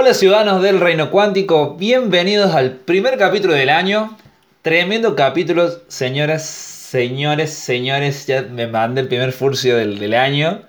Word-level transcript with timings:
Hola 0.00 0.14
ciudadanos 0.14 0.62
del 0.62 0.78
Reino 0.78 1.10
Cuántico, 1.10 1.74
bienvenidos 1.74 2.54
al 2.54 2.70
primer 2.70 3.18
capítulo 3.18 3.54
del 3.54 3.68
año. 3.68 4.16
Tremendo 4.62 5.16
capítulo, 5.16 5.72
señoras, 5.88 6.46
señores, 6.46 7.52
señores, 7.52 8.24
ya 8.28 8.42
me 8.42 8.68
mandé 8.68 9.00
el 9.00 9.08
primer 9.08 9.32
furcio 9.32 9.76
del, 9.76 10.14
año. 10.14 10.62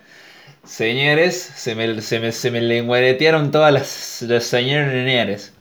Señores, 0.64 1.36
se 1.40 1.76
me, 1.76 2.02
se 2.02 2.20
me, 2.20 2.32
se 2.32 2.50
me 2.50 2.60
lenguaretearon 2.60 3.52
todas 3.52 3.72
las, 3.72 4.24
las 4.28 4.46
señores. 4.46 5.54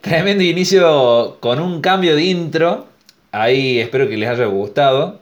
Tremendo 0.00 0.42
inicio 0.42 1.36
con 1.38 1.60
un 1.60 1.80
cambio 1.80 2.16
de 2.16 2.24
intro. 2.24 2.88
Ahí 3.30 3.78
espero 3.78 4.08
que 4.08 4.16
les 4.16 4.28
haya 4.28 4.46
gustado. 4.46 5.20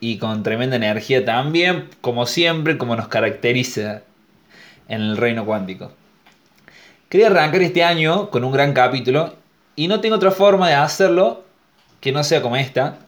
Y 0.00 0.16
con 0.16 0.42
tremenda 0.42 0.76
energía 0.76 1.26
también, 1.26 1.90
como 2.00 2.24
siempre, 2.24 2.78
como 2.78 2.96
nos 2.96 3.08
caracteriza 3.08 4.00
en 4.88 5.02
el 5.02 5.18
reino 5.18 5.44
cuántico. 5.44 5.92
Quería 7.08 7.28
arrancar 7.28 7.62
este 7.62 7.82
año 7.82 8.28
con 8.28 8.44
un 8.44 8.52
gran 8.52 8.74
capítulo 8.74 9.32
y 9.76 9.88
no 9.88 10.00
tengo 10.00 10.16
otra 10.16 10.30
forma 10.30 10.68
de 10.68 10.74
hacerlo 10.74 11.42
que 12.02 12.12
no 12.12 12.22
sea 12.22 12.42
como 12.42 12.56
esta, 12.56 12.98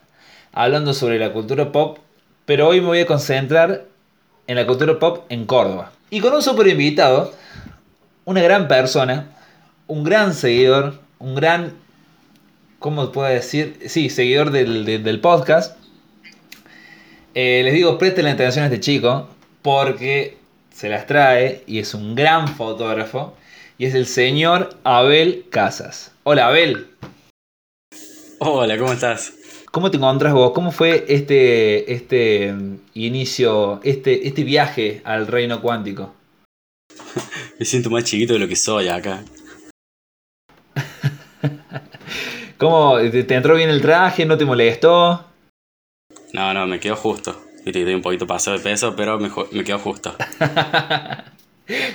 hablando 0.53 0.95
sobre 0.95 1.19
la 1.19 1.31
cultura 1.31 1.71
pop, 1.71 1.99
pero 2.47 2.67
hoy 2.67 2.81
me 2.81 2.87
voy 2.87 2.99
a 3.01 3.05
concentrar 3.05 3.85
en 4.47 4.55
la 4.55 4.65
cultura 4.65 4.97
pop 4.97 5.25
en 5.29 5.45
Córdoba. 5.45 5.91
Y 6.09 6.19
con 6.19 6.33
un 6.33 6.41
super 6.41 6.65
invitado, 6.67 7.31
una 8.25 8.41
gran 8.41 8.67
persona, 8.67 9.27
un 9.85 10.03
gran 10.03 10.33
seguidor, 10.33 10.99
un 11.19 11.35
gran, 11.35 11.73
¿cómo 12.79 13.11
puedo 13.11 13.27
decir? 13.27 13.77
Sí, 13.85 14.09
seguidor 14.09 14.49
del, 14.49 15.19
podcast. 15.21 15.77
Eh, 17.35 17.61
les 17.63 17.75
digo, 17.75 17.99
presten 17.99 18.25
la 18.25 18.31
atención 18.31 18.63
a 18.63 18.67
este 18.69 18.79
chico 18.79 19.29
porque 19.61 20.39
se 20.73 20.89
las 20.89 21.05
trae 21.05 21.63
y 21.67 21.77
es 21.77 21.93
un 21.93 22.15
gran 22.15 22.47
fotógrafo 22.47 23.35
y 23.81 23.85
es 23.87 23.95
el 23.95 24.05
señor 24.05 24.77
Abel 24.83 25.47
Casas. 25.49 26.11
Hola 26.21 26.49
Abel. 26.49 26.85
Hola, 28.37 28.77
¿cómo 28.77 28.93
estás? 28.93 29.33
¿Cómo 29.71 29.89
te 29.89 29.97
encontrás 29.97 30.33
vos? 30.33 30.51
¿Cómo 30.51 30.71
fue 30.71 31.03
este, 31.07 31.91
este 31.91 32.53
mm, 32.53 32.77
inicio, 32.93 33.79
este, 33.83 34.27
este 34.27 34.43
viaje 34.43 35.01
al 35.03 35.25
reino 35.25 35.61
cuántico? 35.63 36.13
Me 37.59 37.65
siento 37.65 37.89
más 37.89 38.03
chiquito 38.03 38.33
de 38.33 38.39
lo 38.39 38.47
que 38.47 38.55
soy 38.55 38.87
acá. 38.87 39.23
¿Cómo? 42.59 42.99
¿Te 42.99 43.33
entró 43.33 43.55
bien 43.55 43.71
el 43.71 43.81
traje? 43.81 44.27
¿No 44.27 44.37
te 44.37 44.45
molestó? 44.45 45.25
No, 46.33 46.53
no, 46.53 46.67
me 46.67 46.79
quedó 46.79 46.95
justo. 46.95 47.35
Y 47.65 47.71
te 47.71 47.83
doy 47.83 47.95
un 47.95 48.03
poquito 48.03 48.27
pasado 48.27 48.57
de 48.57 48.63
peso, 48.63 48.95
pero 48.95 49.17
me, 49.17 49.31
me 49.51 49.63
quedó 49.63 49.79
justo. 49.79 50.15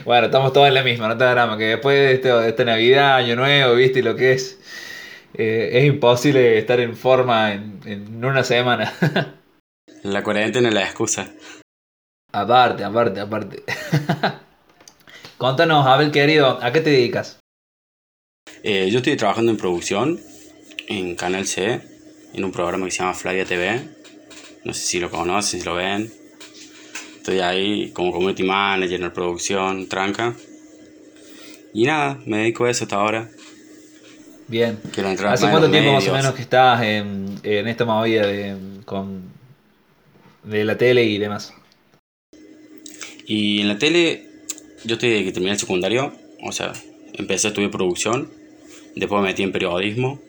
bueno, 0.05 0.27
estamos 0.27 0.53
todos 0.53 0.69
en 0.69 0.75
la 0.75 0.83
misma, 0.83 1.09
no 1.09 1.17
te 1.17 1.25
drama, 1.25 1.59
que 1.59 1.65
después 1.65 2.23
de, 2.23 2.49
esta 2.49 2.65
Navidad, 2.65 3.17
Año 3.17 3.37
Nuevo, 3.37 3.75
viste 3.75 4.03
lo 4.03 4.17
que 4.17 4.33
es. 4.33 4.59
Eh, 5.35 5.71
es 5.73 5.85
imposible 5.85 6.59
estar 6.59 6.81
en 6.81 6.97
forma 6.97 7.53
en, 7.53 8.25
una 8.25 8.43
semana. 8.43 8.93
la 10.03 10.23
cuarentena 10.23 10.69
es 10.69 10.75
la 10.75 10.83
excusa. 10.83 11.29
Aparte, 12.33 12.85
aparte, 12.85 13.21
aparte. 13.21 13.63
Contanos, 15.39 15.87
Abel 15.87 16.11
querido, 16.11 16.59
¿a 16.63 16.73
qué 16.73 16.81
te 16.81 16.91
dedicas? 16.91 17.39
Eh, 18.63 18.89
yo 18.91 18.99
estoy 18.99 19.17
trabajando 19.17 19.51
en 19.53 19.59
producción 19.59 20.21
en 20.89 21.15
Canal 21.15 21.47
C, 21.47 21.81
en 22.33 22.45
un 22.45 22.53
programa 22.53 22.87
que 22.87 22.93
se 22.93 22.99
llama 22.99 23.15
Flavia 23.15 23.45
TV. 23.45 23.81
No 24.65 24.73
sé 24.73 24.81
si 24.81 25.01
lo 25.01 25.11
conocen, 25.11 25.61
si 25.61 25.67
lo 25.67 25.75
ven. 25.75 26.13
Estoy 27.27 27.41
ahí 27.41 27.91
como 27.91 28.13
community 28.13 28.45
manager 28.45 28.95
en 28.95 29.03
la 29.03 29.13
producción, 29.13 29.89
tranca. 29.89 30.33
Y 31.75 31.83
nada, 31.83 32.21
me 32.25 32.37
dedico 32.37 32.67
a 32.67 32.71
eso 32.71 32.85
hasta 32.85 32.95
ahora. 32.95 33.29
Bien. 34.47 34.79
¿Hace 35.27 35.51
cuánto 35.51 35.69
tiempo 35.69 35.91
más 35.91 36.07
o 36.07 36.13
menos 36.13 36.35
que 36.35 36.43
estás 36.43 36.81
en, 36.85 37.41
esta 37.43 37.85
movida 37.85 38.29
de, 38.29 38.57
con, 38.85 39.25
de 40.45 40.65
la 40.65 40.79
tele 40.79 41.03
y 41.03 41.19
demás? 41.19 41.53
Y 43.27 43.61
en 43.63 43.69
la 43.71 43.79
tele, 43.79 44.29
yo 44.85 44.95
estoy 44.95 45.11
desde 45.11 45.25
que 45.25 45.33
terminé 45.33 45.55
el 45.55 45.59
secundario, 45.59 46.13
o 46.45 46.53
sea, 46.53 46.75
empecé 47.15 47.49
a 47.49 47.51
estudiar 47.51 47.73
producción, 47.73 48.31
después 48.95 49.21
me 49.21 49.31
metí 49.31 49.43
en 49.43 49.51
periodismo, 49.51 50.21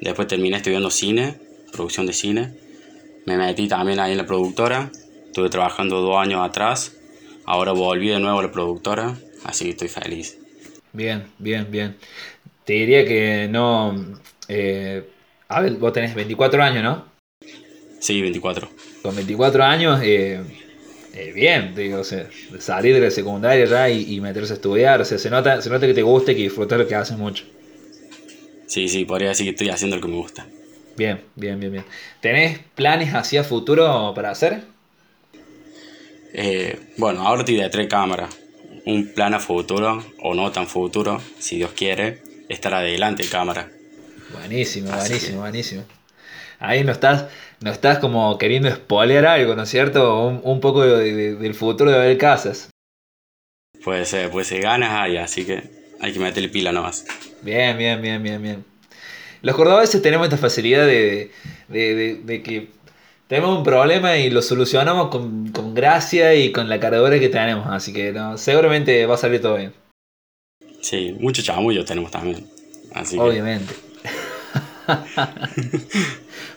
después 0.00 0.28
terminé 0.28 0.58
estudiando 0.58 0.92
cine, 0.92 1.40
producción 1.72 2.06
de 2.06 2.12
cine, 2.12 2.54
me 3.26 3.36
metí 3.36 3.66
también 3.66 3.98
ahí 3.98 4.12
en 4.12 4.18
la 4.18 4.26
productora, 4.26 4.92
Estuve 5.30 5.48
trabajando 5.48 6.00
dos 6.00 6.16
años 6.18 6.40
atrás, 6.44 6.96
ahora 7.44 7.70
volví 7.70 8.08
de 8.08 8.18
nuevo 8.18 8.40
a 8.40 8.42
la 8.42 8.50
productora, 8.50 9.16
así 9.44 9.66
que 9.66 9.70
estoy 9.70 9.86
feliz. 9.86 10.36
Bien, 10.92 11.22
bien, 11.38 11.68
bien. 11.70 11.96
Te 12.64 12.72
diría 12.72 13.04
que 13.04 13.46
no... 13.48 13.94
Eh, 14.48 15.08
a 15.46 15.60
ver, 15.60 15.74
vos 15.74 15.92
tenés 15.92 16.16
24 16.16 16.60
años, 16.60 16.82
¿no? 16.82 17.04
Sí, 18.00 18.20
24. 18.20 18.68
Con 19.02 19.14
24 19.14 19.62
años, 19.62 20.00
eh, 20.02 20.40
eh, 21.14 21.32
bien, 21.32 21.76
digo, 21.76 22.00
o 22.00 22.04
sea, 22.04 22.28
salir 22.58 22.92
de 22.92 23.00
la 23.00 23.12
secundaria 23.12 23.66
ya 23.66 23.88
y, 23.88 24.20
meterse 24.20 24.54
a 24.54 24.56
estudiar, 24.56 25.00
o 25.00 25.04
sea, 25.04 25.16
se 25.16 25.30
nota, 25.30 25.62
se 25.62 25.70
nota 25.70 25.86
que 25.86 25.94
te 25.94 26.02
gusta 26.02 26.32
y 26.32 26.34
que 26.34 26.42
disfrutas 26.42 26.76
lo 26.76 26.88
que 26.88 26.96
haces 26.96 27.16
mucho. 27.16 27.44
Sí, 28.66 28.88
sí, 28.88 29.04
podría 29.04 29.28
decir 29.28 29.46
que 29.46 29.50
estoy 29.50 29.68
haciendo 29.68 29.94
lo 29.94 30.02
que 30.02 30.08
me 30.08 30.16
gusta. 30.16 30.48
Bien, 30.96 31.20
bien, 31.36 31.60
bien, 31.60 31.70
bien. 31.70 31.84
¿Tenés 32.20 32.58
planes 32.74 33.14
hacia 33.14 33.44
futuro 33.44 34.12
para 34.12 34.32
hacer? 34.32 34.79
Eh, 36.32 36.78
bueno, 36.96 37.26
ahora 37.26 37.44
te 37.44 37.68
tres 37.68 37.88
cámaras. 37.88 38.36
Un 38.86 39.12
plan 39.12 39.34
a 39.34 39.40
futuro, 39.40 40.04
o 40.22 40.34
no 40.34 40.50
tan 40.52 40.66
futuro, 40.66 41.20
si 41.38 41.56
Dios 41.56 41.72
quiere, 41.72 42.22
estar 42.48 42.72
adelante 42.72 43.24
cámara. 43.28 43.70
Buenísimo, 44.32 44.90
buenísimo, 44.90 45.40
buenísimo. 45.40 45.84
Ahí 46.58 46.84
no 46.84 46.92
estás, 46.92 47.26
no 47.60 47.70
estás 47.70 47.98
como 47.98 48.36
queriendo 48.38 48.70
spoiler 48.70 49.26
algo, 49.26 49.54
¿no 49.54 49.62
es 49.64 49.68
cierto? 49.68 50.26
Un, 50.26 50.60
poco 50.60 50.86
del 50.86 51.54
futuro 51.54 51.90
de 51.90 51.98
ver 51.98 52.18
Casas. 52.18 52.70
Puede 53.82 54.04
ser, 54.04 54.30
puede 54.30 54.44
ser 54.44 54.62
ganas 54.62 54.92
ahí, 54.92 55.16
así 55.16 55.44
que 55.44 55.62
hay 56.00 56.12
que 56.12 56.18
meterle 56.18 56.48
pila 56.48 56.70
nomás. 56.70 57.06
Bien, 57.42 57.76
bien, 57.76 58.00
bien, 58.02 58.22
bien, 58.22 58.42
bien. 58.42 58.64
Los 59.42 59.56
cordobeses 59.56 60.02
tenemos 60.02 60.26
esta 60.26 60.36
facilidad 60.36 60.86
de, 60.86 61.30
de 61.68 62.42
que 62.42 62.68
tenemos 63.30 63.56
un 63.56 63.62
problema 63.62 64.16
y 64.16 64.28
lo 64.28 64.42
solucionamos 64.42 65.08
con, 65.08 65.72
gracia 65.72 66.34
y 66.34 66.50
con 66.50 66.68
la 66.68 66.80
caradura 66.80 67.20
que 67.20 67.28
tenemos. 67.28 67.64
Así 67.68 67.92
que 67.92 68.12
no, 68.12 68.36
seguramente 68.36 69.06
va 69.06 69.14
a 69.14 69.18
salir 69.18 69.40
todo 69.40 69.54
bien. 69.54 69.72
Sí, 70.80 71.16
mucho 71.20 71.40
chamullo 71.40 71.84
tenemos 71.84 72.10
también. 72.10 72.44
Obviamente. 73.16 73.72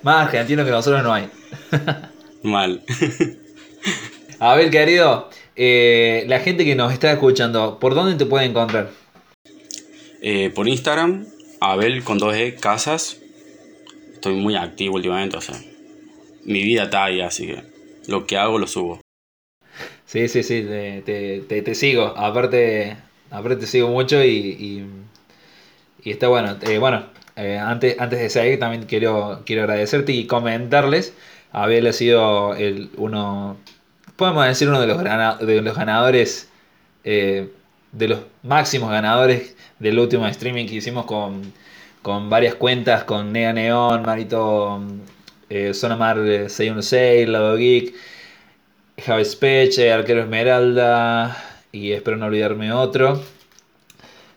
Más 0.01 0.25
argentino 0.25 0.65
que 0.65 0.71
nosotros 0.71 1.03
no 1.03 1.13
hay. 1.13 1.29
Mal. 2.41 2.81
A 4.39 4.55
ver, 4.55 4.71
querido, 4.71 5.29
eh, 5.55 6.23
la 6.27 6.39
gente 6.39 6.65
que 6.65 6.73
nos 6.73 6.91
está 6.91 7.11
escuchando, 7.11 7.77
¿por 7.77 7.93
dónde 7.93 8.15
te 8.15 8.25
puede 8.25 8.45
encontrar? 8.45 8.89
Eh, 10.23 10.49
por 10.49 10.67
Instagram, 10.67 11.27
Abel 11.59 12.03
con 12.03 12.19
2E 12.19 12.59
Casas. 12.59 13.19
Estoy 14.11 14.33
muy 14.33 14.55
activo 14.55 14.95
últimamente, 14.95 15.37
o 15.37 15.41
sea, 15.41 15.55
mi 16.45 16.63
vida 16.63 16.83
está 16.83 17.05
ahí, 17.05 17.21
así 17.21 17.47
que 17.47 17.63
lo 18.07 18.25
que 18.25 18.37
hago 18.37 18.57
lo 18.57 18.67
subo. 18.67 18.99
Sí, 20.05 20.27
sí, 20.27 20.43
sí, 20.43 20.61
te, 20.61 21.41
te, 21.47 21.61
te, 21.61 21.75
sigo. 21.75 22.13
Aparte, 22.17 22.97
aparte 23.31 23.55
te 23.57 23.67
sigo 23.67 23.89
mucho 23.89 24.23
y, 24.23 24.85
y, 26.03 26.09
está 26.11 26.27
bueno. 26.27 26.57
Eh, 26.61 26.77
bueno, 26.77 27.05
eh, 27.35 27.57
antes, 27.57 27.99
antes 27.99 28.19
de 28.19 28.29
seguir 28.29 28.59
también 28.59 28.83
quiero, 28.83 29.41
quiero 29.45 29.63
agradecerte 29.63 30.11
y 30.11 30.27
comentarles. 30.27 31.13
Haberle 31.51 31.93
sido 31.93 32.55
el, 32.55 32.89
uno, 32.97 33.57
podemos 34.15 34.45
decir 34.45 34.69
uno 34.69 34.81
de 34.81 34.87
los, 34.87 35.03
de 35.39 35.61
los 35.61 35.75
ganadores, 35.75 36.49
eh, 37.03 37.49
de 37.91 38.07
los 38.07 38.19
máximos 38.43 38.89
ganadores 38.91 39.55
del 39.79 39.99
último 39.99 40.27
streaming 40.27 40.65
que 40.67 40.75
hicimos 40.75 41.05
con, 41.05 41.53
con 42.01 42.29
varias 42.29 42.55
cuentas, 42.55 43.03
con 43.03 43.31
Nea 43.31 43.53
Neon, 43.53 44.03
Marito 44.03 44.81
eh, 45.53 45.73
Sonamar 45.75 46.17
616, 46.17 47.29
Lado 47.29 47.55
Geek, 47.55 47.93
Javi 48.97 49.23
Speche, 49.23 49.91
Arquero 49.91 50.21
Esmeralda 50.21 51.37
y 51.71 51.91
espero 51.91 52.17
no 52.17 52.25
olvidarme 52.25 52.71
otro. 52.71 53.21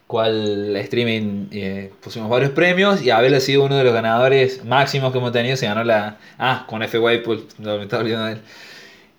Cual 0.07 0.77
streaming 0.77 1.47
eh, 1.51 1.91
pusimos 2.01 2.29
varios 2.29 2.51
premios 2.51 3.03
y 3.03 3.11
Abel 3.11 3.35
ha 3.35 3.41
sido 3.41 3.65
uno 3.65 3.77
de 3.77 3.83
los 3.83 3.95
ganadores 3.95 4.65
máximos 4.65 5.11
que 5.11 5.19
hemos 5.19 5.33
tenido. 5.33 5.57
Se 5.57 5.67
ganó 5.67 5.83
la. 5.85 6.19
Ah, 6.39 6.65
con 6.69 6.83
F. 6.83 6.99
Whitepool, 6.99 7.49
no 7.59 7.79
me 7.79 7.85
estaba 7.85 8.03
olvidando 8.03 8.27
de 8.27 8.33
él. 8.35 8.41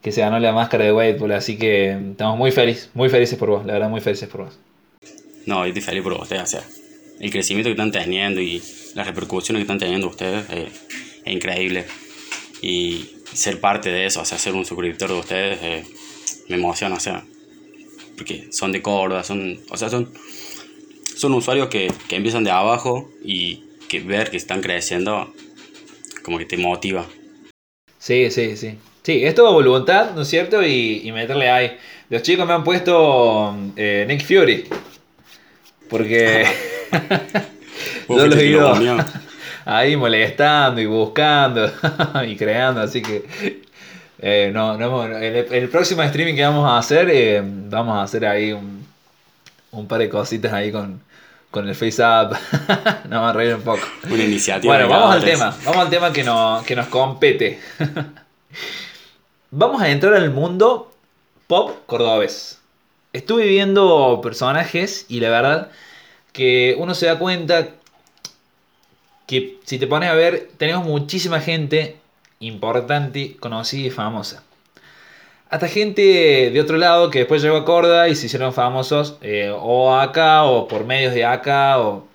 Que 0.01 0.11
se 0.11 0.21
ganó 0.21 0.39
la 0.39 0.53
máscara 0.53 0.85
de 0.85 0.93
Whitepool. 0.93 1.31
Así 1.31 1.57
que 1.57 1.91
estamos 2.11 2.37
muy 2.37 2.51
felices, 2.51 2.91
muy 2.93 3.09
felices 3.09 3.37
por 3.37 3.49
vos, 3.49 3.65
la 3.65 3.73
verdad, 3.73 3.89
muy 3.89 4.01
felices 4.01 4.29
por 4.29 4.45
vos. 4.45 4.59
No, 5.45 5.65
yo 5.65 5.69
estoy 5.69 5.81
feliz 5.81 6.03
por 6.03 6.13
ustedes, 6.13 6.43
o 6.43 6.45
sea, 6.45 6.61
el 7.19 7.31
crecimiento 7.31 7.69
que 7.69 7.71
están 7.71 7.91
teniendo 7.91 8.39
y 8.39 8.61
las 8.95 9.07
repercusiones 9.07 9.59
que 9.59 9.63
están 9.63 9.79
teniendo 9.79 10.07
ustedes. 10.07 10.45
Eh, 10.51 10.69
increíble. 11.31 11.85
Y 12.61 13.09
ser 13.33 13.59
parte 13.59 13.89
de 13.89 14.05
eso, 14.05 14.21
o 14.21 14.25
sea, 14.25 14.37
ser 14.37 14.53
un 14.53 14.65
suscriptor 14.65 15.09
de 15.09 15.15
ustedes, 15.15 15.59
eh, 15.61 15.83
me 16.49 16.55
emociona, 16.55 16.95
o 16.95 16.99
sea, 16.99 17.23
porque 18.15 18.47
son 18.51 18.71
de 18.71 18.81
Córdoba, 18.81 19.23
son, 19.23 19.59
o 19.69 19.77
sea, 19.77 19.89
son, 19.89 20.11
son 21.15 21.33
usuarios 21.33 21.67
que, 21.67 21.91
que 22.07 22.15
empiezan 22.15 22.43
de 22.43 22.51
abajo 22.51 23.11
y 23.23 23.63
que 23.89 23.99
ver 23.99 24.31
que 24.31 24.37
están 24.37 24.61
creciendo 24.61 25.33
como 26.23 26.37
que 26.37 26.45
te 26.45 26.57
motiva. 26.57 27.05
Sí, 27.99 28.29
sí, 28.31 28.57
sí. 28.57 28.77
Sí, 29.03 29.23
es 29.23 29.35
todo 29.35 29.53
voluntad, 29.53 30.11
¿no 30.15 30.23
es 30.23 30.27
cierto? 30.27 30.61
Y, 30.61 31.01
y 31.03 31.11
meterle 31.13 31.49
ahí. 31.49 31.77
Los 32.09 32.23
chicos 32.23 32.45
me 32.45 32.53
han 32.53 32.63
puesto 32.65 33.55
eh, 33.77 34.05
Nick 34.05 34.25
Fury. 34.25 34.65
Porque 35.89 36.45
yo 38.09 38.27
los 38.27 38.37
he 38.37 38.47
ido. 38.47 38.75
ahí 39.67 39.97
molestando 39.97 40.79
y 40.79 40.85
buscando 40.85 41.69
y 42.25 42.37
creando, 42.37 42.81
así 42.81 43.01
que 43.01 43.59
eh, 44.19 44.49
no, 44.53 44.77
no 44.77 45.03
el, 45.03 45.53
el 45.53 45.69
próximo 45.69 46.01
streaming 46.03 46.35
que 46.35 46.43
vamos 46.43 46.67
a 46.69 46.77
hacer, 46.77 47.09
eh, 47.11 47.41
vamos 47.43 47.97
a 47.97 48.03
hacer 48.03 48.25
ahí 48.25 48.53
un, 48.53 48.87
un 49.71 49.87
par 49.87 49.99
de 49.99 50.09
cositas 50.09 50.53
ahí 50.53 50.71
con, 50.71 51.01
con 51.51 51.67
el 51.67 51.75
Face 51.75 52.01
Up. 52.01 52.31
Nos 53.03 53.09
vamos 53.09 53.29
a 53.29 53.33
reír 53.33 53.55
un 53.55 53.61
poco. 53.61 53.85
Una 54.09 54.23
iniciativa. 54.23 54.73
Bueno, 54.73 54.89
vamos 54.89 55.15
al 55.15 55.23
tema, 55.23 55.55
vamos 55.65 55.81
al 55.81 55.89
tema 55.89 56.13
que, 56.13 56.23
nos 56.23 56.63
que 56.63 56.75
nos 56.75 56.87
compete. 56.87 57.59
vamos 59.51 59.81
a 59.81 59.89
entrar 59.89 60.13
al 60.13 60.31
mundo 60.31 60.93
pop 61.47 61.85
cordobés. 61.85 62.59
Estuve 63.11 63.45
viendo 63.47 64.21
personajes 64.23 65.05
y 65.09 65.19
la 65.19 65.29
verdad 65.29 65.71
que 66.31 66.75
uno 66.77 66.95
se 66.95 67.07
da 67.07 67.19
cuenta 67.19 67.69
que 69.27 69.59
si 69.63 69.77
te 69.77 69.85
pones 69.85 70.09
a 70.09 70.15
ver, 70.15 70.49
tenemos 70.57 70.85
muchísima 70.85 71.39
gente 71.39 71.97
importante, 72.39 73.35
conocida 73.39 73.87
y 73.87 73.91
famosa. 73.91 74.43
Hasta 75.49 75.67
gente 75.67 76.49
de 76.51 76.59
otro 76.61 76.77
lado 76.77 77.09
que 77.09 77.19
después 77.19 77.41
llegó 77.41 77.57
a 77.57 77.65
Córdoba 77.65 78.09
y 78.09 78.15
se 78.15 78.25
hicieron 78.25 78.53
famosos 78.53 79.17
eh, 79.21 79.53
o 79.55 79.95
acá 79.95 80.43
o 80.43 80.67
por 80.67 80.85
medios 80.85 81.13
de 81.13 81.23
acá 81.25 81.79
o 81.79 82.07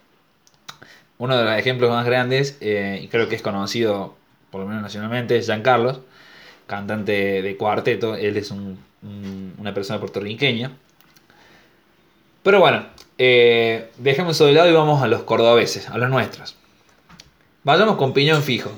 uno 1.18 1.36
de 1.38 1.44
los 1.44 1.56
ejemplos 1.56 1.88
más 1.90 2.04
grandes, 2.04 2.58
eh, 2.60 3.00
y 3.02 3.08
creo 3.08 3.28
que 3.28 3.36
es 3.36 3.42
conocido 3.42 4.16
por 4.50 4.60
lo 4.60 4.66
menos 4.66 4.82
nacionalmente, 4.82 5.36
es 5.38 5.46
Giancarlos, 5.46 6.00
cantante 6.66 7.40
de 7.42 7.56
cuarteto. 7.56 8.16
Él 8.16 8.36
es 8.36 8.50
un- 8.50 8.78
un- 9.02 9.54
una 9.58 9.72
persona 9.72 9.98
puertorriqueña. 10.00 10.72
Pero 12.42 12.58
bueno, 12.60 12.86
eh, 13.18 13.90
dejemos 13.98 14.36
eso 14.36 14.46
de 14.46 14.52
lado 14.52 14.68
y 14.68 14.72
vamos 14.72 15.02
a 15.02 15.06
los 15.06 15.22
cordobeses, 15.22 15.88
a 15.88 15.96
los 15.96 16.10
nuestros. 16.10 16.56
Vayamos 17.64 17.96
con 17.96 18.12
Piñón 18.12 18.42
Fijo. 18.42 18.70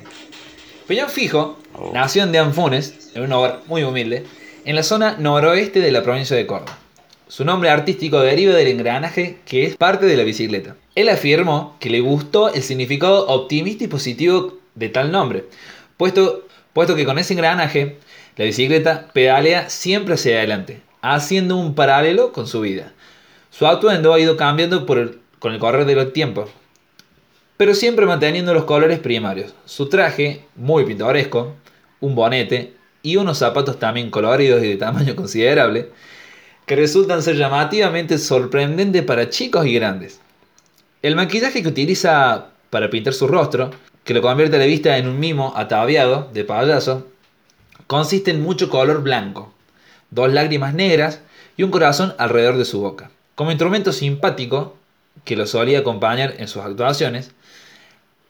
Piñón 0.87 1.09
Fijo 1.09 1.59
Oh. 1.77 1.91
nació 1.93 2.23
en 2.23 2.31
Deanfunes, 2.31 3.11
en 3.15 3.23
un 3.25 3.33
hogar 3.33 3.63
muy 3.67 3.83
humilde, 3.83 4.25
en 4.65 4.77
la 4.77 4.85
zona 4.85 5.17
noroeste 5.19 5.81
de 5.81 5.91
la 5.91 6.05
provincia 6.05 6.37
de 6.37 6.47
Córdoba. 6.47 6.79
Su 7.27 7.45
nombre 7.45 7.69
artístico 7.69 8.21
deriva 8.21 8.55
del 8.55 8.69
engranaje 8.69 9.39
que 9.45 9.65
es 9.65 9.77
parte 9.77 10.07
de 10.07 10.17
la 10.17 10.23
bicicleta. 10.23 10.77
Él 10.95 11.09
afirmó 11.09 11.77
que 11.81 11.91
le 11.91 11.99
gustó 12.01 12.53
el 12.55 12.63
significado 12.63 13.27
optimista 13.27 13.83
y 13.83 13.89
positivo 13.89 14.59
de 14.77 14.89
tal 14.89 15.11
nombre, 15.11 15.47
puesto, 15.97 16.47
puesto 16.73 16.95
que 16.95 17.05
con 17.05 17.19
ese 17.19 17.33
engranaje 17.35 17.97
la 18.37 18.45
bicicleta 18.45 19.09
pedalea 19.13 19.69
siempre 19.69 20.15
hacia 20.15 20.37
adelante, 20.37 20.81
haciendo 21.03 21.57
un 21.57 21.75
paralelo 21.75 22.31
con 22.33 22.47
su 22.47 22.61
vida. 22.61 22.93
Su 23.51 23.67
atuendo 23.67 24.15
ha 24.15 24.21
ido 24.21 24.37
cambiando 24.37 24.87
por 24.87 24.99
el- 24.99 25.19
con 25.41 25.53
el 25.53 25.59
correr 25.59 25.87
de 25.87 25.95
los 25.97 26.13
tiempos, 26.13 26.51
pero 27.57 27.75
siempre 27.75 28.07
manteniendo 28.07 28.53
los 28.53 28.65
colores 28.65 28.99
primarios. 28.99 29.55
Su 29.65 29.89
traje, 29.89 30.45
muy 30.57 30.85
pintoresco, 30.85 31.55
un 32.01 32.15
bonete 32.15 32.75
y 33.03 33.17
unos 33.17 33.39
zapatos 33.39 33.79
también 33.79 34.11
coloridos 34.11 34.63
y 34.63 34.69
de 34.69 34.77
tamaño 34.77 35.15
considerable, 35.17 35.91
que 36.67 36.77
resultan 36.77 37.23
ser 37.23 37.37
llamativamente 37.37 38.19
sorprendentes 38.19 39.03
para 39.03 39.29
chicos 39.29 39.67
y 39.67 39.75
grandes. 39.75 40.21
El 41.03 41.17
maquillaje 41.17 41.63
que 41.63 41.69
utiliza 41.69 42.47
para 42.71 42.91
pintar 42.91 43.13
su 43.13 43.29
rostro, 43.29 43.71
que 44.05 44.15
lo 44.15 44.23
convierte 44.23 44.57
a 44.57 44.59
la 44.59 44.65
vista 44.65 44.97
en 44.97 45.07
un 45.07 45.21
mimo 45.21 45.53
ataviado 45.57 46.31
de 46.33 46.45
payaso, 46.45 47.07
consiste 47.87 48.31
en 48.31 48.43
mucho 48.43 48.71
color 48.71 49.03
blanco, 49.03 49.53
dos 50.11 50.33
lágrimas 50.33 50.75
negras 50.75 51.21
y 51.57 51.63
un 51.63 51.71
corazón 51.71 52.15
alrededor 52.19 52.57
de 52.57 52.65
su 52.65 52.81
boca. 52.81 53.11
Como 53.35 53.51
instrumento 53.51 53.93
simpático 53.93 54.77
que 55.25 55.37
lo 55.37 55.47
solía 55.47 55.81
acompañar 55.81 56.35
en 56.39 56.49
sus 56.49 56.63
actuaciones, 56.63 57.33